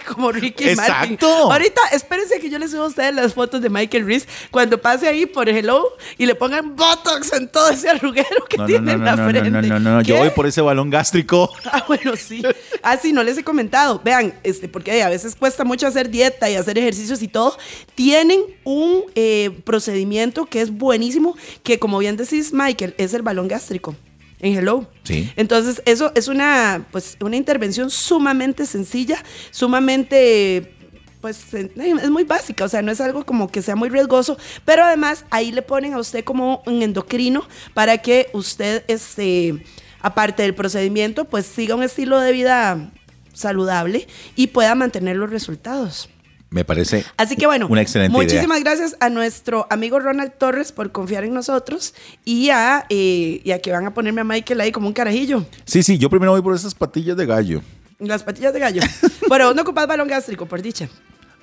Como 0.07 0.31
Ricky 0.31 0.75
Martin. 0.75 1.13
Exacto. 1.13 1.51
Ahorita, 1.51 1.81
espérense 1.91 2.39
que 2.39 2.49
yo 2.49 2.57
les 2.59 2.71
suba 2.71 2.85
a 2.85 2.87
ustedes 2.87 3.13
las 3.13 3.33
fotos 3.33 3.61
de 3.61 3.69
Michael 3.69 4.05
Reese 4.05 4.27
cuando 4.51 4.81
pase 4.81 5.07
ahí 5.07 5.25
por 5.25 5.49
Hello 5.49 5.83
y 6.17 6.25
le 6.25 6.35
pongan 6.35 6.75
Botox 6.75 7.33
en 7.33 7.47
todo 7.47 7.69
ese 7.69 7.89
arruguero 7.89 8.45
que 8.49 8.57
No, 8.57 8.63
no, 8.63 8.67
tiene 8.67 8.85
no, 8.85 8.91
en 8.93 8.99
no, 8.99 9.05
la 9.05 9.15
no, 9.15 9.23
no, 9.23 9.29
frente. 9.29 9.49
no, 9.51 9.61
no, 9.61 9.79
no, 9.79 10.01
Yo 10.01 10.15
¿Qué? 10.15 10.21
voy 10.21 10.29
por 10.31 10.47
ese 10.47 10.61
balón 10.61 10.89
gástrico. 10.89 11.51
Ah, 11.69 11.83
bueno, 11.85 12.15
sí. 12.15 12.41
Ah, 12.81 12.97
sí, 12.97 13.11
no 13.11 13.23
les 13.23 13.37
he 13.37 13.43
comentado. 13.43 14.01
Vean, 14.03 14.33
este, 14.43 14.69
porque 14.69 15.03
a 15.03 15.09
veces 15.09 15.35
cuesta 15.35 15.65
mucho 15.65 15.85
hacer 15.85 16.09
dieta 16.09 16.49
y 16.49 16.55
hacer 16.55 16.77
ejercicios 16.77 17.21
y 17.21 17.27
todo. 17.27 17.57
Tienen 17.93 18.41
un 18.63 19.03
eh, 19.15 19.51
procedimiento 19.65 20.45
que 20.45 20.61
es 20.61 20.71
buenísimo, 20.71 21.35
que 21.63 21.77
como 21.77 21.97
bien 21.99 22.15
decís, 22.15 22.53
Michael, 22.53 22.95
es 22.97 23.13
el 23.13 23.21
balón 23.21 23.47
gástrico. 23.49 23.95
En 24.39 24.55
Hello. 24.55 24.87
Sí. 25.03 25.31
Entonces, 25.35 25.81
eso 25.85 26.11
es 26.15 26.27
una, 26.27 26.85
pues, 26.91 27.17
una 27.21 27.35
intervención 27.35 27.89
sumamente 27.89 28.65
sencilla, 28.65 29.23
sumamente 29.51 30.73
pues 31.21 31.51
es 31.53 32.09
muy 32.11 32.23
básica, 32.23 32.63
o 32.63 32.69
sea, 32.69 32.81
no 32.83 32.91
es 32.91 33.01
algo 33.01 33.25
como 33.25 33.49
que 33.49 33.63
sea 33.63 33.75
muy 33.75 33.89
riesgoso, 33.89 34.37
pero 34.65 34.83
además 34.83 35.25
ahí 35.31 35.51
le 35.51 35.63
ponen 35.63 35.93
a 35.95 35.99
usted 35.99 36.23
como 36.23 36.61
un 36.65 36.83
endocrino 36.83 37.47
para 37.73 37.97
que 37.97 38.29
usted, 38.33 38.83
este, 38.87 39.63
aparte 39.99 40.43
del 40.43 40.53
procedimiento, 40.53 41.25
pues 41.25 41.45
siga 41.45 41.75
un 41.75 41.83
estilo 41.83 42.19
de 42.19 42.31
vida 42.31 42.91
saludable 43.33 44.07
y 44.35 44.47
pueda 44.47 44.75
mantener 44.75 45.15
los 45.15 45.29
resultados. 45.29 46.09
Me 46.49 46.63
parece 46.63 47.03
Así 47.17 47.35
que 47.35 47.45
bueno, 47.45 47.67
una 47.69 47.81
excelente 47.81 48.15
idea. 48.17 48.23
muchísimas 48.23 48.61
gracias 48.63 48.95
a 49.01 49.09
nuestro 49.09 49.67
amigo 49.69 49.99
Ronald 49.99 50.31
Torres 50.37 50.71
por 50.71 50.91
confiar 50.93 51.25
en 51.25 51.33
nosotros 51.33 51.93
y 52.23 52.49
a, 52.51 52.85
eh, 52.89 53.41
y 53.43 53.51
a 53.51 53.61
que 53.61 53.71
van 53.71 53.85
a 53.85 53.93
ponerme 53.93 54.21
a 54.21 54.23
Michael 54.23 54.61
ahí 54.61 54.71
como 54.71 54.87
un 54.87 54.93
carajillo. 54.93 55.45
Sí, 55.65 55.83
sí, 55.83 55.97
yo 55.97 56.09
primero 56.09 56.31
voy 56.31 56.41
por 56.41 56.55
esas 56.55 56.73
patillas 56.73 57.17
de 57.17 57.25
gallo. 57.25 57.61
Las 57.99 58.23
patillas 58.23 58.53
de 58.53 58.59
gallo. 58.59 58.81
bueno, 59.27 59.53
no 59.53 59.63
ocupas 59.63 59.87
balón 59.87 60.07
gástrico, 60.07 60.45
por 60.45 60.61
dicha. 60.61 60.87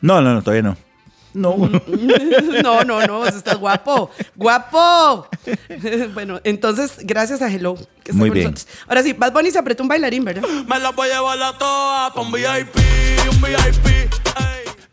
No, 0.01 0.23
no, 0.23 0.33
no, 0.35 0.41
todavía 0.43 0.63
no. 0.63 0.77
No. 1.35 1.57
No, 2.63 2.85
no, 2.85 3.07
no, 3.07 3.19
vos 3.19 3.35
estás 3.35 3.59
guapo. 3.59 4.11
¡Guapo! 4.37 5.29
bueno, 6.15 6.41
entonces, 6.45 6.99
gracias 7.03 7.43
a 7.43 7.53
Hello. 7.53 7.75
Que 7.75 8.13
está 8.13 8.15
Muy 8.15 8.31
con 8.31 8.35
bien. 8.39 8.51
nosotros. 8.53 8.75
Ahora 8.87 9.03
sí, 9.03 9.13
Bad 9.13 9.33
Bunny 9.33 9.51
se 9.51 9.59
apretó 9.59 9.83
un 9.83 9.89
bailarín, 9.89 10.25
¿verdad? 10.25 10.49
Me 10.67 10.79
la 10.79 10.91
voy 10.93 11.11
a 11.11 11.15
llevar 11.17 11.43
a 11.43 11.59
todas 11.59 12.17
un 12.17 12.33
VIP, 12.33 12.77
un 13.31 13.43
VIP. 13.43 14.24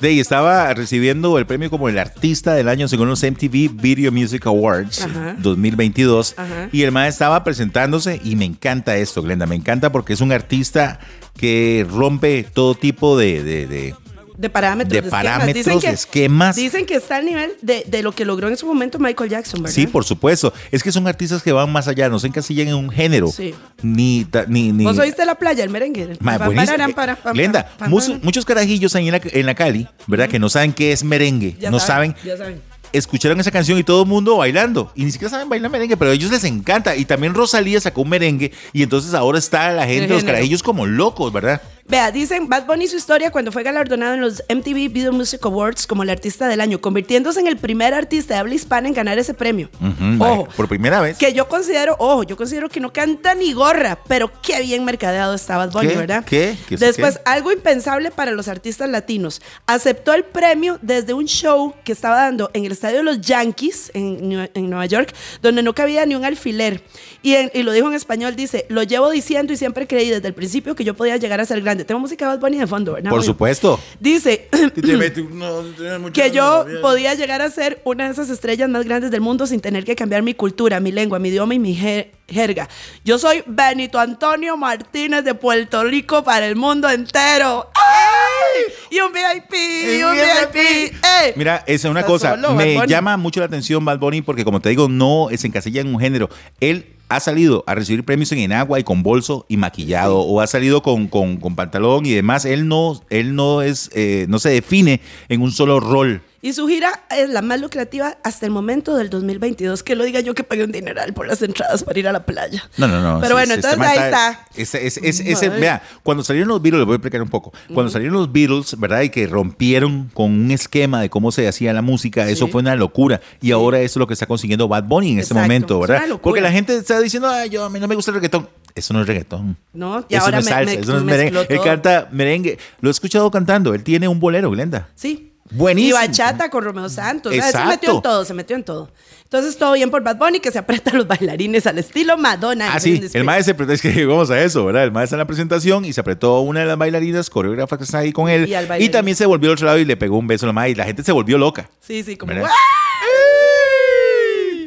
De 0.02 0.08
ahí 0.08 0.20
estaba 0.20 0.74
recibiendo 0.74 1.38
el 1.38 1.46
premio 1.46 1.70
como 1.70 1.88
el 1.88 2.00
artista 2.00 2.54
del 2.56 2.68
año 2.70 2.88
según 2.88 3.08
los 3.08 3.22
MTV 3.24 3.70
Video 3.80 4.12
Music 4.12 4.46
Awards 4.48 5.04
Ajá. 5.04 5.36
2022. 5.38 6.34
Ajá. 6.38 6.70
Y 6.72 6.82
el 6.82 6.92
man 6.92 7.06
estaba 7.06 7.44
presentándose 7.44 8.20
y 8.24 8.36
me 8.36 8.46
encanta 8.46 8.98
esto, 8.98 9.22
Glenda. 9.22 9.46
Me 9.46 9.56
encanta 9.56 9.92
porque 9.92 10.14
es 10.14 10.22
un 10.22 10.32
artista 10.32 11.00
que 11.38 11.86
rompe 11.90 12.44
todo 12.52 12.74
tipo 12.76 13.18
de, 13.18 13.44
de- 13.44 13.68
de- 13.68 13.96
De 14.42 14.50
parámetros. 14.50 14.92
De 14.92 14.98
esquemas. 15.00 15.12
parámetros, 15.24 15.56
Dicen 15.66 15.80
que- 15.80 15.88
de 15.88 15.94
esquemas. 15.94 16.56
Dicen 16.56 16.86
que 16.86 16.96
está 16.96 17.18
al 17.18 17.26
nivel 17.26 17.52
de, 17.62 17.84
de 17.88 18.02
lo 18.04 18.12
que 18.12 18.26
logró 18.26 18.48
en 18.50 18.58
su 18.58 18.66
momento 18.66 19.00
Michael 19.00 19.30
Jackson, 19.30 19.62
¿verdad? 19.62 19.76
Sí, 19.76 19.88
por 19.88 20.04
supuesto. 20.04 20.54
Es 20.72 20.82
que 20.84 20.92
son 20.92 21.08
artistas 21.08 21.44
que 21.44 21.52
van 21.52 21.72
más 21.72 21.88
allá, 21.88 22.10
no 22.10 22.20
se 22.20 22.28
encasillan 22.28 22.68
en 22.70 22.76
un 22.76 22.90
género. 22.90 23.28
Sí. 23.30 23.54
Ni, 23.82 24.26
ni, 24.48 24.72
ni 24.72 24.84
¿Vos 24.84 24.98
oíste 24.98 25.26
la 25.26 25.36
playa, 25.36 25.64
el 25.64 25.70
merengue? 25.70 26.18
Ma, 26.20 26.38
Pa, 26.38 26.46
buenísimo. 26.46 26.72
pararam, 26.74 26.94
para, 26.94 27.16
pam, 27.16 27.34
Glenda, 27.34 27.64
pam, 27.78 27.92
pam, 27.92 28.20
muchos, 28.24 28.46
carajillos 28.46 28.96
ahí 28.96 29.08
en 29.08 29.14
la, 29.14 29.22
en 29.24 29.46
la 29.46 29.54
Cali, 29.56 29.88
¿verdad? 30.08 30.28
Que 30.28 30.40
no 30.40 30.50
saben 30.50 30.74
qué 30.74 30.92
es 30.92 31.04
merengue. 31.04 31.56
Ya 31.60 31.70
no 31.72 31.80
saben. 31.80 32.16
Ya 32.26 32.36
saben. 32.38 32.60
Escucharon 32.94 33.40
esa 33.40 33.52
canción 33.52 33.78
y 33.78 33.84
todo 33.86 34.02
el 34.04 34.10
mundo 34.10 34.36
bailando. 34.36 34.92
Y 34.96 35.06
ni 35.06 35.12
siquiera 35.12 35.30
saben 35.30 35.48
bailar 35.48 35.72
merengue, 35.72 35.96
pero 35.96 36.12
a 36.12 36.14
ellos 36.14 36.30
les 36.30 36.44
encanta. 36.44 36.94
Y 36.98 37.06
también 37.06 37.34
Rosalía 37.34 37.80
sacó 37.80 38.02
un 38.02 38.10
merengue. 38.10 38.52
Y 38.74 38.84
entonces 38.84 39.14
ahora 39.14 39.40
está 39.40 39.72
la 39.72 39.86
gente, 39.88 40.10
los 40.10 40.26
carajillos 40.26 40.62
como 40.62 40.86
locos, 40.86 41.32
¿verdad? 41.32 41.62
Vea, 41.92 42.10
dicen 42.10 42.48
Bad 42.48 42.68
Bunny 42.68 42.88
su 42.88 42.96
historia 42.96 43.32
cuando 43.32 43.52
fue 43.52 43.64
galardonado 43.64 44.14
en 44.14 44.22
los 44.22 44.42
MTV 44.48 44.88
Video 44.94 45.12
Music 45.12 45.42
Awards 45.44 45.86
como 45.86 46.04
el 46.04 46.10
artista 46.10 46.48
del 46.48 46.62
año, 46.62 46.80
convirtiéndose 46.80 47.42
en 47.42 47.48
el 47.48 47.58
primer 47.58 47.94
artista 47.94 48.34
de 48.36 48.40
habla 48.40 48.56
hispana 48.56 48.88
en 48.88 48.94
ganar 48.94 49.20
ese 49.20 49.34
premio. 49.34 49.70
Ujú, 49.82 50.24
Ojo, 50.24 50.48
Por 50.56 50.70
primera 50.70 51.02
vez. 51.02 51.18
que 51.18 51.34
yo 51.34 51.50
considero, 51.50 51.98
ojo, 52.00 52.24
yo 52.24 52.38
considero 52.38 52.70
que 52.70 52.80
no 52.80 52.94
canta 52.94 53.36
ni 53.36 53.52
gorra, 53.52 54.00
pero 54.08 54.32
qué 54.42 54.62
bien 54.62 54.86
mercadeado 54.86 55.34
está 55.34 55.58
Bad 55.58 55.74
Bunny, 55.74 55.90
¿Qué? 55.90 55.98
¿verdad? 55.98 56.24
¿Qué? 56.24 56.56
¿Qué 56.66 56.76
es 56.76 56.80
Después, 56.80 57.18
qué? 57.18 57.24
algo 57.26 57.52
impensable 57.52 58.10
para 58.10 58.32
los 58.32 58.48
artistas 58.48 58.90
latinos. 58.90 59.42
Aceptó 59.66 60.14
el 60.14 60.24
premio 60.24 60.80
desde 60.82 61.14
un 61.14 61.26
show 61.26 61.76
que 61.84 61.92
estaba 61.92 62.16
dando 62.16 62.52
en 62.54 62.64
el 62.64 62.72
estadio 62.72 63.00
de 63.00 63.04
los 63.04 63.20
Yankees 63.20 63.92
en, 63.94 64.48
en 64.54 64.70
Nueva 64.70 64.86
York, 64.86 65.14
donde 65.42 65.62
no 65.62 65.76
cabía 65.76 66.06
ni 66.06 66.16
un 66.16 66.24
alfiler. 66.24 66.82
Y, 67.22 67.34
en- 67.36 67.52
y 67.54 67.64
lo 67.64 67.74
dijo 67.74 67.90
en 67.90 67.96
español, 67.96 68.38
dice, 68.38 68.66
lo 68.70 68.82
llevo 68.84 69.10
diciendo 69.12 69.52
y 69.52 69.58
siempre 69.58 69.88
creí 69.88 70.10
desde 70.10 70.30
el 70.30 70.34
principio 70.34 70.74
que 70.74 70.86
yo 70.86 70.94
podía 70.94 71.18
llegar 71.18 71.42
a 71.42 71.46
ser 71.46 71.60
grande. 71.60 71.81
Tengo 71.86 72.00
música 72.00 72.26
de 72.26 72.32
Bad 72.36 72.40
Bunny 72.40 72.58
de 72.58 72.68
fondo, 72.68 72.94
¿verdad? 72.94 73.10
Por 73.10 73.24
supuesto. 73.24 73.80
Dice 74.00 74.50
que 76.14 76.32
yo 76.32 76.66
podía 76.82 77.14
llegar 77.14 77.42
a 77.42 77.50
ser 77.50 77.82
una 77.86 78.06
de 78.06 78.12
esas 78.12 78.30
estrellas 78.30 78.70
más 78.70 78.86
grandes 78.86 79.12
del 79.12 79.22
mundo 79.22 79.46
sin 79.48 79.60
tener 79.62 79.86
que 79.86 79.96
cambiar 79.96 80.24
mi 80.24 80.34
cultura, 80.34 80.80
mi 80.80 80.92
lengua, 80.92 81.20
mi 81.20 81.30
idioma 81.30 81.54
y 81.56 81.60
mi 81.60 81.76
jer- 81.78 82.08
jerga. 82.28 82.68
Yo 83.04 83.18
soy 83.18 83.44
Benito 83.46 84.00
Antonio 84.00 84.56
Martínez 84.58 85.24
de 85.24 85.34
Puerto 85.36 85.84
Rico 85.84 86.24
para 86.24 86.46
el 86.48 86.56
mundo 86.56 86.90
entero. 86.90 87.70
¡Ay! 87.76 88.74
Y 88.90 89.00
un 89.00 89.12
VIP, 89.12 89.54
y 89.54 90.04
un 90.04 90.12
VIP. 90.14 90.56
¡Ey! 90.56 91.34
Mira, 91.36 91.64
esa 91.68 91.88
es 91.88 91.92
una 91.92 92.02
Está 92.02 92.12
cosa. 92.12 92.30
solo, 92.36 92.54
me 92.54 92.86
llama 92.88 93.18
mucho 93.18 93.40
la 93.40 93.46
atención 93.48 93.84
Bad 93.84 94.00
Bunny 94.00 94.22
porque, 94.22 94.44
como 94.46 94.60
te 94.62 94.70
digo, 94.70 94.88
no 94.90 95.28
se 95.36 95.48
encasilla 95.48 95.82
en 95.82 95.94
un 95.94 96.00
género. 96.00 96.30
Él 96.60 96.96
ha 97.16 97.20
salido 97.20 97.64
a 97.68 97.76
recibir 97.76 98.04
premios 98.06 98.32
en 98.32 98.40
enagua 98.40 98.80
y 98.80 98.84
con 98.84 99.04
bolso 99.04 99.46
y 99.50 99.58
maquillado, 99.58 100.20
o 100.20 100.40
ha 100.42 100.48
salido 100.48 100.82
con, 100.82 101.08
con- 101.08 101.38
con 101.38 101.56
pantalón 101.56 102.06
y 102.06 102.12
demás. 102.12 102.46
Él 102.46 102.68
no, 102.68 103.02
él 103.10 103.36
no 103.36 103.62
es, 103.62 103.90
eh, 103.94 104.26
no 104.30 104.40
se 104.40 104.50
define 104.50 105.02
en 105.30 105.42
un 105.42 105.52
solo 105.52 105.80
rol. 105.80 106.22
Y 106.44 106.54
su 106.54 106.68
gira 106.68 107.04
es 107.12 107.30
la 107.30 107.42
más 107.44 107.62
lucrativa 107.62 108.18
hasta 108.24 108.46
el 108.48 108.52
momento 108.52 108.96
del 108.98 109.10
2022. 109.12 109.84
Que 109.84 109.96
lo 109.96 110.04
diga 110.04 110.20
yo 110.22 110.34
que 110.34 110.44
pagué 110.44 110.64
un 110.64 110.72
dineral 110.72 111.14
por 111.14 111.28
las 111.28 111.42
entradas 111.44 111.84
para 111.84 112.00
ir 112.00 112.08
a 112.08 112.12
la 112.12 112.26
playa. 112.26 112.64
No, 112.78 112.88
no, 112.88 113.00
no. 113.00 113.20
Pero 113.22 113.28
sí, 113.30 113.34
bueno, 113.34 113.54
sí, 113.54 113.62
entonces 113.64 113.80
ahí 113.88 113.98
está. 114.00 114.48
Ese, 114.56 114.88
ese- 114.88 115.08
ese- 115.08 115.32
ese- 115.32 115.48
Madre. 115.50 115.62
vea, 115.62 115.84
cuando 116.02 116.24
salieron 116.24 116.50
los 116.50 116.62
Beatles, 116.62 116.80
les 116.80 116.86
voy 116.88 116.94
a 116.94 116.96
explicar 116.98 117.22
un 117.22 117.30
poco. 117.30 117.54
Cuando 117.74 117.92
salieron 117.92 118.16
los 118.16 118.32
Beatles, 118.32 118.80
¿verdad? 118.80 119.02
Y 119.02 119.10
que 119.10 119.28
rompieron 119.28 120.10
con 120.14 120.32
un 120.32 120.50
esquema 120.52 121.00
de 121.02 121.10
cómo 121.12 121.32
se 121.32 121.48
hacía 121.48 121.74
la 121.74 121.82
música, 121.84 122.28
eso 122.28 122.48
fue 122.48 122.62
una 122.62 122.76
locura. 122.76 123.22
Y 123.42 123.52
ahora 123.52 123.80
eso 123.80 123.92
es 123.94 123.98
lo 123.98 124.08
que 124.08 124.14
está 124.14 124.26
consiguiendo 124.26 124.68
Bad 124.68 124.86
Bunny 124.86 125.12
en 125.12 125.20
este 125.20 125.34
momento, 125.36 125.76
es 125.84 125.90
¿verdad? 125.90 126.18
Porque 126.22 126.42
la 126.42 126.52
gente 126.52 126.76
está 126.76 127.00
diciendo, 127.00 127.30
ay, 127.30 127.50
yo 127.50 127.64
a 127.66 127.70
mí 127.70 127.80
no 127.80 127.88
me 127.88 127.94
gusta 127.96 128.10
el 128.12 128.16
reggaetón. 128.16 128.50
Eso 128.74 128.94
no 128.94 129.02
es 129.02 129.08
reggaetón. 129.08 129.58
No, 129.74 130.06
y 130.10 130.16
eso 130.16 130.24
ahora 130.26 130.38
no 130.38 130.40
es 130.40 130.46
me- 130.46 130.52
salsa, 130.52 130.74
me- 130.76 130.80
eso 130.82 130.92
no 130.94 130.98
es 131.00 131.04
merengue. 131.04 131.46
Él 131.50 131.60
canta 131.62 132.08
merengue. 132.12 132.58
Lo 132.80 132.90
he 132.90 132.92
escuchado 132.92 133.30
cantando. 133.30 133.74
Él 133.74 133.84
tiene 133.84 134.08
un 134.08 134.20
bolero, 134.20 134.50
Glenda. 134.50 134.88
Sí. 134.96 135.31
Buenísimo. 135.50 135.98
Y 135.98 136.08
bachata 136.08 136.50
con 136.50 136.64
Romeo 136.64 136.88
Santos. 136.88 137.34
O 137.34 137.36
sea, 137.36 137.52
se 137.52 137.66
metió 137.66 137.96
en 137.96 138.02
todo, 138.02 138.24
se 138.24 138.34
metió 138.34 138.56
en 138.56 138.64
todo. 138.64 138.90
Entonces, 139.24 139.58
todo 139.58 139.74
bien 139.74 139.90
por 139.90 140.04
Bad 140.04 140.18
Bunny, 140.18 140.40
que 140.40 140.52
se 140.52 140.60
aprieta 140.60 140.92
a 140.92 140.94
los 140.94 141.08
bailarines 141.08 141.66
al 141.68 141.78
estilo 141.78 142.18
Madonna. 142.18 142.74
Ah, 142.74 142.80
sí, 142.80 143.02
el 143.14 143.24
maestro, 143.24 143.72
es 143.72 143.82
que 143.82 144.06
vamos 144.06 144.30
a 144.30 144.42
eso, 144.42 144.66
¿verdad? 144.66 144.84
El 144.84 144.92
maestro 144.92 145.16
en 145.16 145.20
la 145.20 145.28
presentación 145.28 145.86
y 145.86 145.94
se 145.94 146.02
apretó 146.02 146.36
a 146.36 146.42
una 146.42 146.62
de 146.62 146.66
las 146.66 146.78
bailarinas, 146.78 147.30
coreógrafa 147.30 147.78
que 147.78 147.86
está 147.86 148.00
ahí 148.00 148.12
con 148.12 148.30
él. 148.30 148.54
Y 148.80 148.90
también 148.90 149.16
se 149.18 149.26
volvió 149.26 149.50
al 149.50 149.54
otro 149.54 149.68
lado 149.68 149.80
y 149.80 149.86
le 149.86 149.98
pegó 149.98 150.18
un 150.18 150.28
beso 150.28 150.46
a 150.46 150.48
la 150.48 150.54
madre 150.54 150.72
y 150.72 150.76
la 150.76 150.86
gente 150.86 151.04
se 151.04 151.12
volvió 151.12 151.38
loca. 151.38 151.70
Sí, 151.80 152.04
sí, 152.04 152.18
como. 152.18 152.34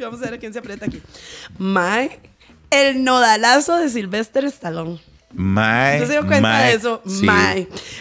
Vamos 0.01 0.21
a 0.21 0.25
ver 0.25 0.35
a 0.35 0.39
quién 0.39 0.53
se 0.53 0.59
aprieta 0.59 0.87
aquí. 0.87 1.01
Mae, 1.59 2.21
el 2.71 3.05
nodalazo 3.05 3.79
de 3.79 3.89
Sylvester 3.89 4.45
Stallone. 4.45 5.01
Mae, 5.37 5.95
¿Usted 6.03 6.07
se 6.07 6.13
dio 6.21 6.27
cuenta 6.27 6.63
de 6.63 6.75
eso? 6.75 7.03
sí. 7.07 7.27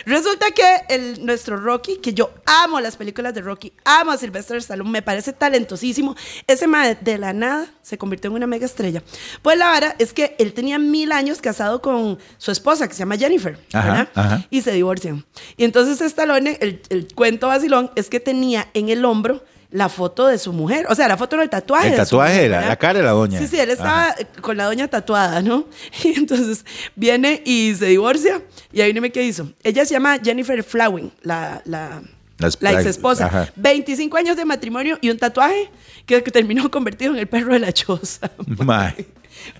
Resulta 0.05 0.45
que 0.51 0.63
el, 0.89 1.25
nuestro 1.25 1.57
Rocky, 1.57 1.97
que 1.97 2.13
yo 2.13 2.31
amo 2.45 2.79
las 2.79 2.95
películas 2.95 3.33
de 3.33 3.41
Rocky, 3.41 3.73
amo 3.85 4.11
a 4.11 4.17
Sylvester 4.17 4.57
Stallone, 4.57 4.89
me 4.89 5.01
parece 5.01 5.33
talentosísimo. 5.33 6.15
Ese 6.47 6.67
mae 6.67 6.95
de 6.99 7.17
la 7.17 7.33
nada 7.33 7.67
se 7.81 7.97
convirtió 7.97 8.29
en 8.29 8.35
una 8.35 8.47
mega 8.47 8.65
estrella. 8.65 9.01
Pues 9.41 9.57
la 9.57 9.71
verdad 9.71 9.95
es 9.99 10.13
que 10.13 10.35
él 10.39 10.53
tenía 10.53 10.79
mil 10.79 11.11
años 11.11 11.41
casado 11.41 11.81
con 11.81 12.19
su 12.37 12.51
esposa, 12.51 12.87
que 12.87 12.93
se 12.93 12.99
llama 12.99 13.17
Jennifer, 13.17 13.57
Ajá, 13.73 13.87
¿verdad? 13.87 14.09
ajá. 14.15 14.47
Y 14.49 14.61
se 14.61 14.71
divorcian. 14.71 15.25
Y 15.57 15.63
entonces 15.63 16.01
Stallone, 16.01 16.57
el, 16.61 16.81
el 16.89 17.13
cuento 17.13 17.47
vacilón, 17.47 17.91
es 17.95 18.09
que 18.09 18.19
tenía 18.19 18.69
en 18.73 18.89
el 18.89 19.03
hombro 19.05 19.43
la 19.73 19.89
foto 19.89 20.27
de 20.27 20.37
su 20.37 20.53
mujer. 20.53 20.85
O 20.87 20.93
sea, 20.95 21.07
la 21.07 21.17
foto 21.17 21.35
no 21.35 21.41
el 21.41 21.49
tatuaje. 21.49 21.87
El 21.87 21.91
de 21.93 21.97
su 21.97 22.03
tatuaje, 22.03 22.47
mujer, 22.47 22.51
la- 22.51 22.75
cara 22.77 22.99
de 22.99 23.05
la 23.05 23.11
doña. 23.11 23.39
Sí, 23.39 23.47
sí, 23.47 23.59
él 23.59 23.71
estaba 23.71 24.15
con 24.39 24.55
la 24.55 24.65
doña 24.65 24.87
tatuada, 24.87 25.41
¿no? 25.41 25.65
Y 26.03 26.09
entonces 26.19 26.63
viene 26.95 27.41
y 27.43 27.73
se 27.75 27.87
divorcia. 27.87 28.41
Y 28.71 28.81
ahí 28.81 28.93
dime 28.93 29.11
qué 29.11 29.23
hizo. 29.23 29.51
Ella 29.63 29.83
se 29.85 29.93
llama 29.95 30.19
Jennifer 30.23 30.63
Flowing, 30.63 31.11
la, 31.23 31.61
la, 31.65 32.01
ex 32.39 32.85
esposa. 32.85 33.25
ajá. 33.25 33.49
25 33.55 34.15
años 34.15 34.37
de 34.37 34.45
matrimonio 34.45 34.99
y 35.01 35.09
un 35.09 35.17
tatuaje 35.17 35.71
que, 36.05 36.21
que 36.23 36.29
terminó 36.31 36.69
convertido 36.71 37.11
en 37.13 37.19
el 37.19 37.27
perro 37.27 37.53
de 37.53 37.59
la 37.59 37.73
choza. 37.73 38.29
Mae. 38.45 39.07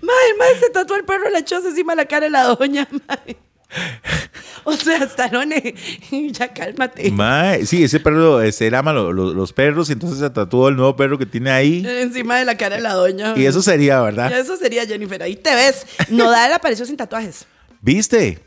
Mae, 0.00 0.34
mae, 0.38 0.58
se 0.60 0.70
tatuó 0.70 0.96
el 0.96 1.04
perro 1.04 1.24
de 1.24 1.30
la 1.32 1.44
choza 1.44 1.68
encima 1.68 1.92
de 1.92 1.96
la 1.96 2.04
cara 2.06 2.26
de 2.26 2.30
la 2.30 2.44
doña, 2.44 2.86
mae. 3.08 3.36
O 4.66 4.72
sea, 4.72 4.96
Stallone, 5.04 5.74
ya 6.32 6.52
cálmate. 6.54 7.10
Mae, 7.10 7.66
sí, 7.66 7.84
ese 7.84 8.00
perro, 8.00 8.40
este, 8.40 8.66
él 8.68 8.74
ama 8.74 8.94
lo- 8.94 9.12
lo- 9.12 9.34
los 9.34 9.52
perros 9.52 9.90
y 9.90 9.92
entonces 9.92 10.18
se 10.20 10.30
tatuó 10.30 10.68
el 10.70 10.76
nuevo 10.76 10.96
perro 10.96 11.18
que 11.18 11.26
tiene 11.26 11.50
ahí. 11.50 11.84
Encima 11.86 12.38
de 12.38 12.46
la 12.46 12.56
cara 12.56 12.76
de 12.76 12.82
la 12.82 12.94
doña. 12.94 13.34
Y 13.36 13.44
eso 13.44 13.60
sería, 13.60 14.00
¿verdad? 14.00 14.30
Y 14.30 14.34
eso 14.40 14.56
sería 14.56 14.86
Jennifer. 14.86 15.22
Ahí 15.22 15.36
te 15.36 15.54
ves. 15.54 15.86
Nodal 16.08 16.50
apareció 16.54 16.86
sin 16.86 16.96
tatuajes. 16.96 17.44
¿Viste? 17.82 18.38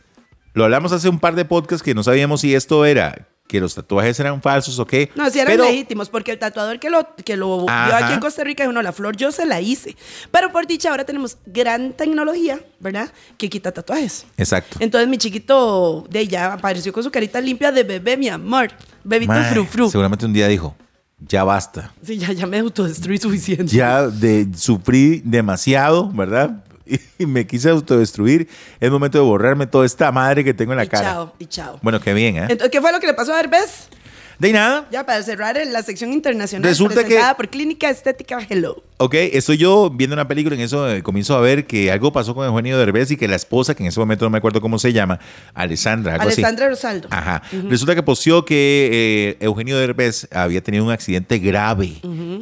Lo 0.53 0.63
hablamos 0.63 0.91
hace 0.91 1.07
un 1.07 1.19
par 1.19 1.35
de 1.35 1.45
podcasts 1.45 1.83
que 1.83 1.93
no 1.93 2.01
sabíamos 2.03 2.41
si 2.41 2.55
esto 2.55 2.83
era 2.85 3.27
que 3.47 3.59
los 3.59 3.73
tatuajes 3.75 4.19
eran 4.19 4.41
falsos 4.41 4.77
o 4.77 4.85
qué. 4.85 5.09
No, 5.15 5.29
si 5.29 5.39
eran 5.39 5.53
Pero- 5.53 5.65
legítimos, 5.65 6.09
porque 6.09 6.31
el 6.33 6.39
tatuador 6.39 6.79
que 6.79 6.89
lo, 6.89 7.15
que 7.15 7.37
lo 7.37 7.65
vio 7.65 7.95
aquí 7.95 8.13
en 8.13 8.19
Costa 8.19 8.43
Rica 8.43 8.63
dijo, 8.63 8.73
no, 8.73 8.81
la 8.81 8.91
flor 8.91 9.15
yo 9.15 9.31
se 9.31 9.45
la 9.45 9.61
hice. 9.61 9.95
Pero 10.31 10.51
por 10.51 10.67
dicha, 10.67 10.89
ahora 10.89 11.05
tenemos 11.05 11.37
gran 11.45 11.93
tecnología, 11.93 12.59
¿verdad? 12.79 13.11
Que 13.37 13.49
quita 13.49 13.71
tatuajes. 13.71 14.25
Exacto. 14.37 14.77
Entonces 14.79 15.07
mi 15.07 15.17
chiquito 15.17 16.05
de 16.09 16.19
ella 16.19 16.53
apareció 16.53 16.91
con 16.91 17.03
su 17.03 17.09
carita 17.11 17.39
limpia 17.41 17.71
de 17.71 17.83
bebé, 17.83 18.17
mi 18.17 18.27
amor. 18.27 18.69
Bebito 19.03 19.31
Mae, 19.31 19.51
frufru. 19.51 19.89
Seguramente 19.89 20.25
un 20.25 20.33
día 20.33 20.47
dijo, 20.47 20.75
ya 21.19 21.43
basta. 21.43 21.93
Sí, 22.03 22.17
ya, 22.17 22.31
ya 22.33 22.45
me 22.45 22.59
autodestruí 22.59 23.17
suficiente. 23.17 23.73
Ya 23.73 24.07
de, 24.07 24.47
sufrí 24.55 25.21
demasiado, 25.25 26.09
¿verdad? 26.11 26.63
Y 27.19 27.25
me 27.25 27.45
quise 27.47 27.69
autodestruir. 27.69 28.47
Es 28.79 28.91
momento 28.91 29.17
de 29.17 29.23
borrarme 29.23 29.67
toda 29.67 29.85
esta 29.85 30.11
madre 30.11 30.43
que 30.43 30.53
tengo 30.53 30.73
en 30.73 30.77
la 30.77 30.85
y 30.85 30.87
cara. 30.87 31.11
chao, 31.13 31.33
y 31.39 31.45
chao. 31.47 31.79
Bueno, 31.81 31.99
qué 31.99 32.13
bien, 32.13 32.37
¿eh? 32.37 32.41
Entonces, 32.49 32.69
¿qué 32.69 32.81
fue 32.81 32.91
lo 32.91 32.99
que 32.99 33.07
le 33.07 33.13
pasó 33.13 33.33
a 33.33 33.39
Herbes? 33.39 33.89
De 34.39 34.53
nada. 34.53 34.87
Ya 34.91 35.05
para 35.05 35.21
cerrar 35.23 35.59
la 35.67 35.81
sección 35.81 36.13
internacional 36.13 36.69
Resulta 36.69 36.95
presentada 37.01 37.31
que- 37.33 37.37
por 37.37 37.49
Clínica 37.49 37.89
Estética 37.89 38.39
Hello. 38.47 38.83
Ok, 38.99 39.13
estoy 39.13 39.57
yo 39.57 39.91
viendo 39.91 40.15
una 40.15 40.27
película 40.27 40.55
en 40.55 40.61
eso 40.61 40.89
eh, 40.89 41.03
comienzo 41.03 41.35
a 41.37 41.39
ver 41.39 41.67
que 41.67 41.91
algo 41.91 42.11
pasó 42.11 42.33
con 42.33 42.47
Eugenio 42.47 42.79
Derbez 42.79 43.11
y 43.11 43.17
que 43.17 43.27
la 43.27 43.35
esposa, 43.35 43.75
que 43.75 43.83
en 43.83 43.89
ese 43.89 43.99
momento 43.99 44.25
no 44.25 44.31
me 44.31 44.39
acuerdo 44.39 44.59
cómo 44.59 44.79
se 44.79 44.91
llama, 44.91 45.19
Alessandra, 45.53 46.13
algo 46.15 46.27
así. 46.27 46.41
Alessandra 46.41 46.67
Rosaldo. 46.67 47.07
Ajá. 47.11 47.43
Resulta 47.69 47.93
que 47.93 48.01
posteó 48.01 48.43
que 48.43 49.35
eh, 49.39 49.45
Eugenio 49.45 49.77
Derbez 49.77 50.27
había 50.31 50.63
tenido 50.63 50.83
un 50.83 50.89
accidente 50.89 51.37
grave 51.37 51.93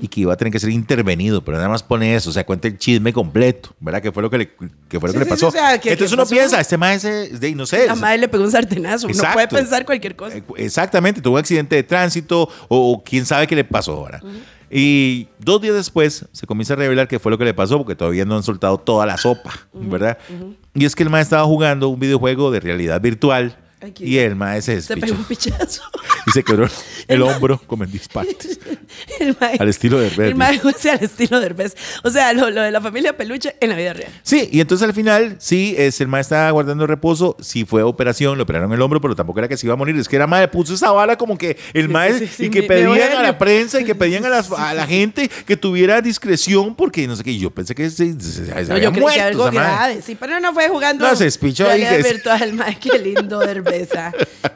y 0.01 0.07
que 0.07 0.21
iba 0.21 0.31
a 0.33 0.37
tener 0.37 0.53
que 0.53 0.59
ser 0.61 0.69
intervenido, 0.69 1.43
pero 1.43 1.57
nada 1.57 1.67
más 1.67 1.83
pone 1.83 2.15
eso, 2.15 2.29
o 2.29 2.33
sea, 2.33 2.45
cuenta 2.45 2.69
el 2.69 2.77
chisme 2.77 3.11
completo, 3.11 3.75
¿verdad? 3.81 4.01
Que 4.01 4.13
fue 4.13 4.23
lo 4.23 4.29
que 4.29 4.37
le, 4.37 4.47
que 4.87 4.97
fue 4.97 5.09
lo 5.09 5.13
Sí, 5.13 5.19
que 5.19 5.23
le 5.25 5.29
pasó. 5.29 5.51
sí, 5.51 5.57
o 5.57 5.59
sea, 5.59 5.77
que- 5.77 5.91
Entonces 5.91 6.11
que 6.11 6.15
uno 6.15 6.23
pasó. 6.23 6.35
piensa, 6.35 6.61
este 6.61 6.77
maestro 6.77 7.11
es 7.11 7.37
de, 7.37 7.53
no 7.53 7.65
sé. 7.65 7.85
La 7.87 7.95
madre 7.95 8.19
le 8.19 8.27
pegó 8.29 8.45
un 8.45 8.51
sartenazo. 8.51 9.07
Uno 9.07 9.13
Exacto. 9.13 9.33
puede 9.33 9.47
pensar 9.49 9.85
cualquier 9.85 10.15
cosa. 10.15 10.37
Eh, 10.37 10.43
Exactamente, 10.55 11.19
tuvo 11.21 11.33
un 11.33 11.39
accidente 11.41 11.75
de 11.75 11.83
tránsito 11.83 12.43
o, 12.69 12.93
o 12.93 13.03
quién 13.03 13.25
sabe 13.25 13.45
qué 13.45 13.57
le 13.57 13.65
pasó 13.65 13.91
ahora. 13.91 14.21
Y 14.69 15.28
dos 15.39 15.62
días 15.62 15.75
después 15.75 16.28
se 16.32 16.47
comienza 16.47 16.73
a 16.73 16.78
revelar 16.78 17.08
qué 17.08 17.19
fue 17.19 17.32
lo 17.32 17.38
que 17.38 17.45
le 17.45 17.54
pasó 17.54 17.78
porque 17.78 17.95
todavía 17.95 18.25
no 18.25 18.36
han 18.36 18.43
soltado 18.43 18.78
toda 18.78 19.06
la 19.06 19.17
sopa, 19.17 19.51
¿verdad? 19.73 20.17
Y 20.73 20.86
es 20.86 20.95
que 20.95 21.04
el 21.04 21.10
maestro 21.10 21.38
estaba 21.38 21.47
jugando 21.47 21.89
un 21.89 21.99
videojuego 21.99 22.51
de 22.51 22.60
realidad 22.60 22.99
virtual 23.01 23.58
Y 24.00 24.17
el 24.17 24.36
maestro 24.36 24.76
se 24.76 24.82
Se 24.82 24.93
despichó 24.95 25.13
pegó 25.15 25.19
un 25.19 25.26
pichazo. 25.26 25.82
y 26.28 26.32
se 26.32 26.43
quebró 26.43 26.67
el 27.08 27.21
hombro 27.21 27.62
como 27.67 27.84
en 27.84 27.91
10 27.91 28.08
partes. 28.10 28.60
El 29.19 29.36
mae- 29.41 29.58
Al 29.60 29.69
estilo 29.69 30.00
de 30.00 30.08
Herbert. 30.08 30.30
El 30.30 30.36
mae 30.36 30.60
fue 30.60 30.71
así 30.71 30.89
al 30.89 31.04
estilo 31.04 31.39
de 31.39 31.45
Herbes. 31.48 31.76
O 32.04 32.10
sea, 32.10 32.34
lo, 32.34 32.50
lo 32.50 32.62
de 32.62 32.71
la 32.71 32.82
familia 32.82 33.15
peluche 33.17 33.56
en 33.60 33.69
la 33.69 33.76
vida 33.76 33.93
real. 33.93 34.12
Sí, 34.24 34.50
y 34.52 34.60
entonces 34.62 34.88
al 34.88 34.93
final, 34.93 35.36
sí, 35.39 35.76
es, 35.78 36.00
el 36.02 36.08
maestro 36.08 36.36
estaba 36.38 36.52
guardando 36.52 36.88
reposo, 36.88 37.36
sí 37.39 37.65
fue 37.65 37.84
operación, 37.84 38.38
le 38.38 38.43
operaron 38.43 38.71
el 38.74 38.82
hombro, 38.82 39.00
pero 39.02 39.15
tampoco 39.15 39.39
era 39.39 39.48
que 39.48 39.58
se 39.58 39.67
iba 39.67 39.74
a 39.74 39.78
morir, 39.78 39.95
es 39.98 40.08
que 40.08 40.15
era 40.15 40.28
mae, 40.28 40.48
puso 40.48 40.74
esa 40.74 40.91
bala 40.91 41.17
como 41.17 41.38
que 41.38 41.58
el 41.74 41.84
Sí, 41.88 41.91
maestro, 41.91 42.28
sí, 42.28 42.34
sí, 42.38 42.45
y 42.45 42.50
que 42.50 42.62
me- 42.62 42.67
pedían 42.67 43.13
a 43.13 43.19
a- 43.19 43.24
la 43.24 43.38
prensa 43.38 43.80
y 43.80 43.84
que 43.86 43.95
pedían 43.95 44.26
a, 44.26 44.30
las- 44.30 44.52
a 44.52 44.74
la 44.74 44.88
gente 44.88 45.30
que 45.45 45.58
tuviera 45.58 46.02
discreción 46.02 46.76
porque 46.76 47.08
no 47.08 47.15
sé 47.15 47.24
qué, 47.24 47.32
y 47.32 47.39
yo 47.39 47.52
pensé 47.52 47.76
que 47.76 47.89
se, 47.89 48.19
se- 48.19 48.45
se 48.45 48.52
No, 48.65 48.74
había 48.76 48.84
yo 48.86 48.91
muerto 48.91 49.13
que 49.15 49.21
algo 49.21 49.45
mae. 49.45 49.54
grave. 49.54 50.02
Sí, 50.02 50.15
pero 50.19 50.39
no 50.39 50.54
fue 50.54 50.67
jugando. 50.69 51.08
No, 51.08 51.15
se 51.15 51.26
despichó 51.26 51.69
ahí 51.69 51.86
virtual, 52.04 52.54
mae. 52.54 52.78
Qué 52.80 52.98
lindo, 53.00 53.39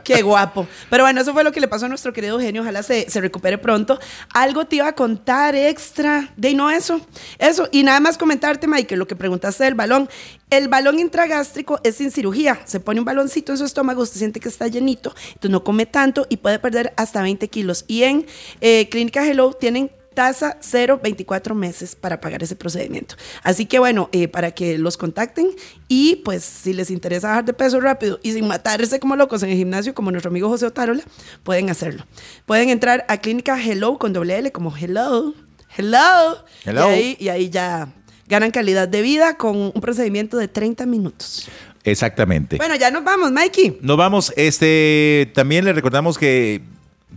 Qué 0.04 0.22
guapo. 0.22 0.68
Pero 0.90 1.04
bueno, 1.04 1.22
eso 1.22 1.34
fue 1.34 1.44
lo 1.44 1.52
que 1.52 1.60
le 1.60 1.68
pasó 1.68 1.86
a 1.86 1.90
nuestro 1.90 2.14
querido 2.14 2.40
Eugenio. 2.40 2.62
Ojalá 2.62 2.84
se, 2.84 3.10
se 3.10 3.22
recupere 3.22 3.58
pronto. 3.58 4.00
Algo 4.34 4.66
te 4.66 4.78
iba 4.78 4.88
a 4.88 4.94
contar 4.94 5.56
extra. 5.56 6.34
De 6.36 6.54
no 6.54 6.72
eso. 6.72 7.02
Eso. 7.38 7.70
Y 7.72 7.84
nada 7.84 8.00
más 8.00 8.18
comentarte, 8.18 8.68
Mike, 8.68 8.98
lo 8.98 9.08
que 9.08 9.16
preguntaste 9.16 9.64
del 9.64 9.76
balón. 9.76 10.10
El 10.50 10.68
balón 10.68 10.98
intragástrico 10.98 11.80
es 11.84 11.98
sin 11.98 12.12
cirugía. 12.12 12.60
Se 12.66 12.80
pone 12.80 13.00
un 13.00 13.06
baloncito 13.06 13.52
en 13.52 13.58
su 13.60 13.66
estómago, 13.66 14.02
usted 14.02 14.18
siente 14.18 14.40
que 14.40 14.50
está 14.50 14.68
llenito, 14.68 15.14
entonces 15.28 15.52
no 15.52 15.64
come 15.64 15.86
tanto 15.86 16.26
y 16.28 16.38
puede 16.38 16.58
perder 16.58 16.94
hasta 16.98 17.22
20 17.22 17.48
kilos. 17.50 17.86
Y 17.88 18.04
en 18.04 18.26
eh, 18.62 18.90
Clínica 18.90 19.26
Hello 19.26 19.54
tienen 19.54 19.92
tasa 20.14 20.58
0, 20.60 21.00
24 21.02 21.56
meses 21.56 21.96
para 21.96 22.20
pagar 22.20 22.44
ese 22.44 22.56
procedimiento. 22.56 23.16
Así 23.44 23.66
que 23.66 23.80
bueno, 23.80 24.10
eh, 24.12 24.28
para 24.28 24.52
que 24.52 24.78
los 24.78 24.98
contacten 24.98 25.48
y 25.88 26.18
pues 26.18 26.44
si 26.44 26.74
les 26.74 26.90
interesa 26.90 27.30
bajar 27.30 27.46
de 27.46 27.54
peso 27.54 27.80
rápido 27.80 28.20
y 28.24 28.34
sin 28.34 28.48
matarse 28.48 29.00
como 29.00 29.16
locos 29.16 29.44
en 29.44 29.50
el 29.50 29.58
gimnasio, 29.58 29.94
como 29.94 30.12
nuestro 30.12 30.30
amigo 30.30 30.50
José 30.50 30.66
Otárola, 30.66 31.04
pueden 31.44 31.70
hacerlo. 31.70 32.06
Pueden 32.46 32.70
entrar 32.70 33.06
a 33.08 33.18
Clínica 33.18 33.62
Hello 33.62 33.98
con 33.98 34.14
doble 34.14 34.38
L 34.38 34.52
como 34.52 34.76
Hello, 34.76 35.34
Hello, 35.78 36.44
Hello. 36.66 36.90
Y, 36.90 36.94
ahí, 36.94 37.18
y 37.20 37.30
ahí 37.30 37.50
ya 37.50 37.94
ganan 38.28 38.52
calidad 38.52 38.88
de 38.88 39.02
vida 39.02 39.38
con 39.38 39.58
un 39.58 39.82
procedimiento 39.82 40.38
de 40.38 40.48
30 40.48 40.86
minutos. 40.86 41.50
Exactamente. 41.84 42.58
Bueno, 42.58 42.76
ya 42.76 42.92
nos 42.92 43.04
vamos, 43.04 43.32
Mikey. 43.32 43.80
Nos 43.82 43.98
vamos, 43.98 44.34
este, 44.36 45.32
también 45.34 45.66
les 45.66 45.76
recordamos 45.76 46.18
que 46.18 46.62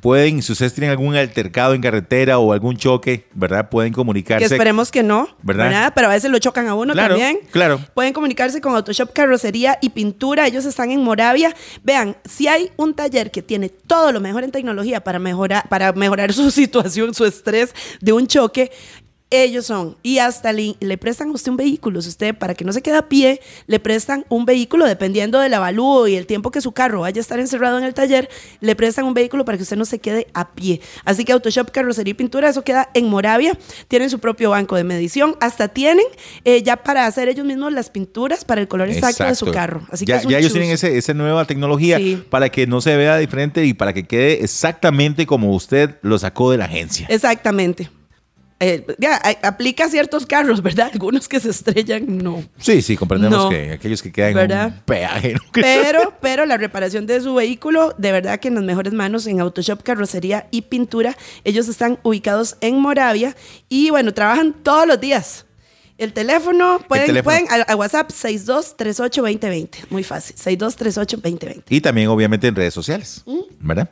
pueden, 0.00 0.42
si 0.42 0.52
ustedes 0.52 0.74
tienen 0.74 0.90
algún 0.90 1.14
altercado 1.14 1.74
en 1.74 1.80
carretera 1.80 2.38
o 2.38 2.52
algún 2.52 2.76
choque, 2.76 3.26
¿verdad? 3.34 3.68
Pueden 3.68 3.92
Que 3.92 3.96
comunicarse. 3.96 4.44
esperemos 4.46 4.90
que 4.90 5.02
no, 5.02 5.28
¿Verdad? 5.42 5.64
¿verdad? 5.66 5.92
Pero 5.94 6.08
a 6.08 6.10
veces 6.10 6.30
lo 6.30 6.38
chocan 6.38 6.66
a 6.68 6.74
uno 6.74 6.92
Claro, 6.92 7.14
también. 7.16 7.38
claro. 7.50 7.80
Pueden 7.94 8.12
comunicarse 8.12 8.60
con 8.60 8.74
Autoshop 8.74 9.12
Carrocería 9.12 9.78
y 9.80 9.90
Pintura. 9.90 10.46
Ellos 10.46 10.64
están 10.64 10.90
en 10.90 11.02
Moravia. 11.02 11.54
Vean, 11.82 12.16
si 12.24 12.48
hay 12.48 12.70
un 12.76 12.94
taller 12.94 13.30
que 13.30 13.42
tiene 13.42 13.68
todo 13.68 14.12
lo 14.12 14.20
mejor 14.20 14.44
en 14.44 14.50
tecnología 14.50 15.02
para 15.04 15.18
mejorar, 15.18 15.68
para 15.68 15.92
mejorar 15.92 16.32
su 16.32 16.50
situación, 16.50 17.14
su 17.14 17.24
estrés 17.24 17.74
de 18.00 18.12
un 18.12 18.26
choque, 18.26 18.70
ellos 19.32 19.66
son. 19.66 19.96
Y 20.02 20.18
hasta 20.18 20.52
le, 20.52 20.76
le 20.80 20.98
prestan 20.98 21.28
a 21.30 21.32
usted 21.32 21.50
un 21.50 21.56
vehículo. 21.56 22.00
Si 22.02 22.08
usted, 22.08 22.34
para 22.36 22.54
que 22.54 22.64
no 22.64 22.72
se 22.72 22.82
quede 22.82 22.96
a 22.96 23.08
pie, 23.08 23.40
le 23.66 23.80
prestan 23.80 24.24
un 24.28 24.44
vehículo 24.44 24.86
dependiendo 24.86 25.40
del 25.40 25.54
avalúo 25.54 26.06
y 26.06 26.16
el 26.16 26.26
tiempo 26.26 26.50
que 26.50 26.60
su 26.60 26.72
carro 26.72 27.00
vaya 27.00 27.18
a 27.18 27.22
estar 27.22 27.40
encerrado 27.40 27.78
en 27.78 27.84
el 27.84 27.94
taller, 27.94 28.28
le 28.60 28.76
prestan 28.76 29.04
un 29.06 29.14
vehículo 29.14 29.44
para 29.44 29.56
que 29.56 29.62
usted 29.62 29.76
no 29.76 29.84
se 29.84 29.98
quede 29.98 30.26
a 30.34 30.52
pie. 30.52 30.80
Así 31.04 31.24
que 31.24 31.32
Autoshop 31.32 31.70
Carrocería 31.70 32.12
y 32.12 32.14
Pintura, 32.14 32.48
eso 32.48 32.62
queda 32.62 32.90
en 32.94 33.08
Moravia. 33.08 33.58
Tienen 33.88 34.10
su 34.10 34.18
propio 34.18 34.50
banco 34.50 34.76
de 34.76 34.84
medición. 34.84 35.36
Hasta 35.40 35.68
tienen 35.68 36.06
eh, 36.44 36.62
ya 36.62 36.76
para 36.76 37.06
hacer 37.06 37.28
ellos 37.28 37.46
mismos 37.46 37.72
las 37.72 37.90
pinturas 37.90 38.44
para 38.44 38.60
el 38.60 38.68
color 38.68 38.88
exacto, 38.90 39.24
de 39.24 39.34
su 39.34 39.46
carro. 39.50 39.82
Así 39.90 40.04
ya, 40.04 40.18
que 40.20 40.26
es 40.26 40.30
ya 40.30 40.38
ellos 40.38 40.52
tienen 40.52 40.70
ese, 40.70 40.96
esa 40.98 41.14
nueva 41.14 41.44
tecnología 41.44 41.98
Sí. 41.98 42.22
para 42.30 42.48
que 42.48 42.66
no 42.66 42.80
se 42.80 42.96
vea 42.96 43.16
diferente 43.18 43.64
y 43.64 43.74
para 43.74 43.92
que 43.92 44.04
quede 44.04 44.42
exactamente 44.44 45.26
como 45.26 45.54
usted 45.54 45.96
lo 46.02 46.18
sacó 46.18 46.50
de 46.50 46.58
la 46.58 46.64
agencia. 46.66 47.06
Exactamente. 47.08 47.90
Eh, 48.64 48.86
ya, 48.98 49.16
a- 49.16 49.48
aplica 49.48 49.86
a 49.86 49.88
ciertos 49.88 50.24
carros, 50.24 50.62
¿verdad? 50.62 50.90
Algunos 50.92 51.28
que 51.28 51.40
se 51.40 51.50
estrellan, 51.50 52.18
no. 52.18 52.44
Sí, 52.58 52.80
sí, 52.80 52.96
comprendemos 52.96 53.38
No. 53.44 53.48
que 53.50 53.72
aquellos 53.72 54.00
que 54.00 54.12
quedan 54.12 54.30
en 54.30 54.34
¿Verdad? 54.36 54.66
un 54.68 54.80
peaje. 54.84 55.34
¿no? 55.34 55.40
Pero, 55.52 56.14
pero 56.20 56.46
la 56.46 56.56
reparación 56.56 57.06
de 57.06 57.20
su 57.20 57.34
vehículo, 57.34 57.94
de 57.98 58.12
verdad 58.12 58.38
que 58.40 58.48
en 58.48 58.54
las 58.54 58.64
mejores 58.64 58.92
manos 58.92 59.26
en 59.26 59.40
Autoshop 59.40 59.82
Carrocería 59.82 60.46
y 60.50 60.62
Pintura. 60.62 61.16
Ellos 61.44 61.68
están 61.68 61.98
ubicados 62.04 62.56
en 62.60 62.78
Moravia 62.78 63.34
y 63.68 63.90
bueno, 63.90 64.14
trabajan 64.14 64.52
todos 64.62 64.86
los 64.86 65.00
días. 65.00 65.44
El 65.98 66.12
teléfono, 66.12 66.80
pueden, 66.88 67.06
teléfono. 67.06 67.36
pueden 67.46 67.62
a, 67.68 67.72
a 67.72 67.76
WhatsApp 67.76 68.10
6238-2020. 68.10 69.68
Muy 69.90 70.02
fácil, 70.02 70.36
6238-2020. 70.36 71.62
Y 71.68 71.80
también, 71.80 72.08
obviamente, 72.08 72.46
en 72.48 72.54
redes 72.54 72.74
sociales, 72.74 73.22
¿Mm? 73.26 73.38
¿verdad? 73.60 73.90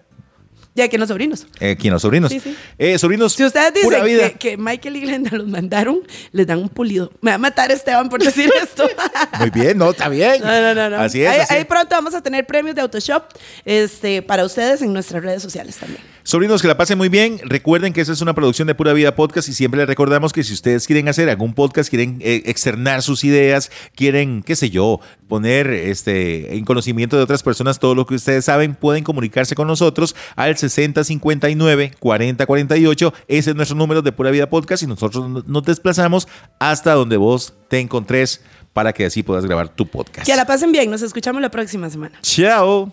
Ya 0.74 0.88
que 0.88 0.98
los 0.98 1.08
sobrinos. 1.08 1.46
Eh, 1.58 1.76
¿Quién 1.78 1.92
los 1.92 2.02
sobrinos? 2.02 2.30
Sí, 2.30 2.38
sí. 2.38 2.56
Eh, 2.78 2.96
sobrinos, 2.98 3.32
Si 3.32 3.44
ustedes 3.44 3.72
pura 3.82 4.04
dicen 4.04 4.18
vida. 4.18 4.30
que, 4.30 4.50
que 4.50 4.56
Michael 4.56 4.96
y 4.96 5.00
Glenda 5.00 5.36
los 5.36 5.48
mandaron, 5.48 5.98
les 6.30 6.46
dan 6.46 6.58
un 6.58 6.68
pulido. 6.68 7.10
Me 7.20 7.32
va 7.32 7.34
a 7.34 7.38
matar 7.38 7.72
Esteban 7.72 8.08
por 8.08 8.22
decir 8.22 8.50
esto. 8.62 8.88
Muy 9.40 9.50
bien, 9.50 9.76
no, 9.76 9.90
está 9.90 10.08
bien. 10.08 10.40
No, 10.40 10.60
no, 10.60 10.74
no, 10.74 10.90
no. 10.90 10.96
Así 10.98 11.22
es. 11.22 11.28
Ahí, 11.28 11.40
así 11.40 11.54
ahí 11.54 11.60
es. 11.62 11.66
pronto 11.66 11.88
vamos 11.96 12.14
a 12.14 12.22
tener 12.22 12.46
premios 12.46 12.76
de 12.76 12.82
Autoshop 12.82 13.24
este, 13.64 14.22
para 14.22 14.44
ustedes 14.44 14.80
en 14.82 14.92
nuestras 14.92 15.22
redes 15.22 15.42
sociales 15.42 15.76
también. 15.76 16.00
Sobrinos, 16.22 16.62
que 16.62 16.68
la 16.68 16.76
pasen 16.76 16.98
muy 16.98 17.08
bien. 17.08 17.40
Recuerden 17.42 17.92
que 17.92 18.00
esta 18.00 18.12
es 18.12 18.20
una 18.20 18.34
producción 18.34 18.68
de 18.68 18.74
Pura 18.74 18.92
Vida 18.92 19.16
Podcast 19.16 19.48
y 19.48 19.52
siempre 19.54 19.78
les 19.78 19.88
recordamos 19.88 20.32
que 20.32 20.44
si 20.44 20.52
ustedes 20.52 20.86
quieren 20.86 21.08
hacer 21.08 21.28
algún 21.28 21.54
podcast, 21.54 21.88
quieren 21.90 22.18
eh, 22.20 22.42
externar 22.46 23.02
sus 23.02 23.24
ideas, 23.24 23.72
quieren, 23.96 24.42
qué 24.44 24.54
sé 24.54 24.70
yo, 24.70 25.00
poner 25.28 25.68
este, 25.70 26.54
en 26.56 26.64
conocimiento 26.64 27.16
de 27.16 27.22
otras 27.22 27.42
personas 27.42 27.78
todo 27.78 27.94
lo 27.94 28.06
que 28.06 28.14
ustedes 28.14 28.44
saben, 28.44 28.74
pueden 28.74 29.02
comunicarse 29.02 29.54
con 29.54 29.66
nosotros 29.66 30.14
al 30.36 30.56
6059 30.68 31.94
4048. 31.98 33.14
Ese 33.28 33.50
es 33.50 33.56
nuestro 33.56 33.76
número 33.76 34.02
de 34.02 34.12
Pura 34.12 34.30
Vida 34.30 34.48
Podcast 34.50 34.82
y 34.82 34.86
nosotros 34.86 35.28
no- 35.28 35.42
nos 35.46 35.62
desplazamos 35.64 36.28
hasta 36.58 36.92
donde 36.94 37.16
vos 37.16 37.54
te 37.68 37.78
encontres 37.80 38.42
para 38.72 38.92
que 38.92 39.04
así 39.06 39.22
puedas 39.22 39.44
grabar 39.46 39.68
tu 39.68 39.86
podcast. 39.86 40.26
Que 40.26 40.36
la 40.36 40.44
pasen 40.46 40.72
bien. 40.72 40.90
Nos 40.90 41.02
escuchamos 41.02 41.40
la 41.42 41.50
próxima 41.50 41.88
semana. 41.90 42.18
Chao. 42.22 42.92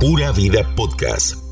Pura 0.00 0.32
Vida 0.32 0.62
Podcast 0.76 1.47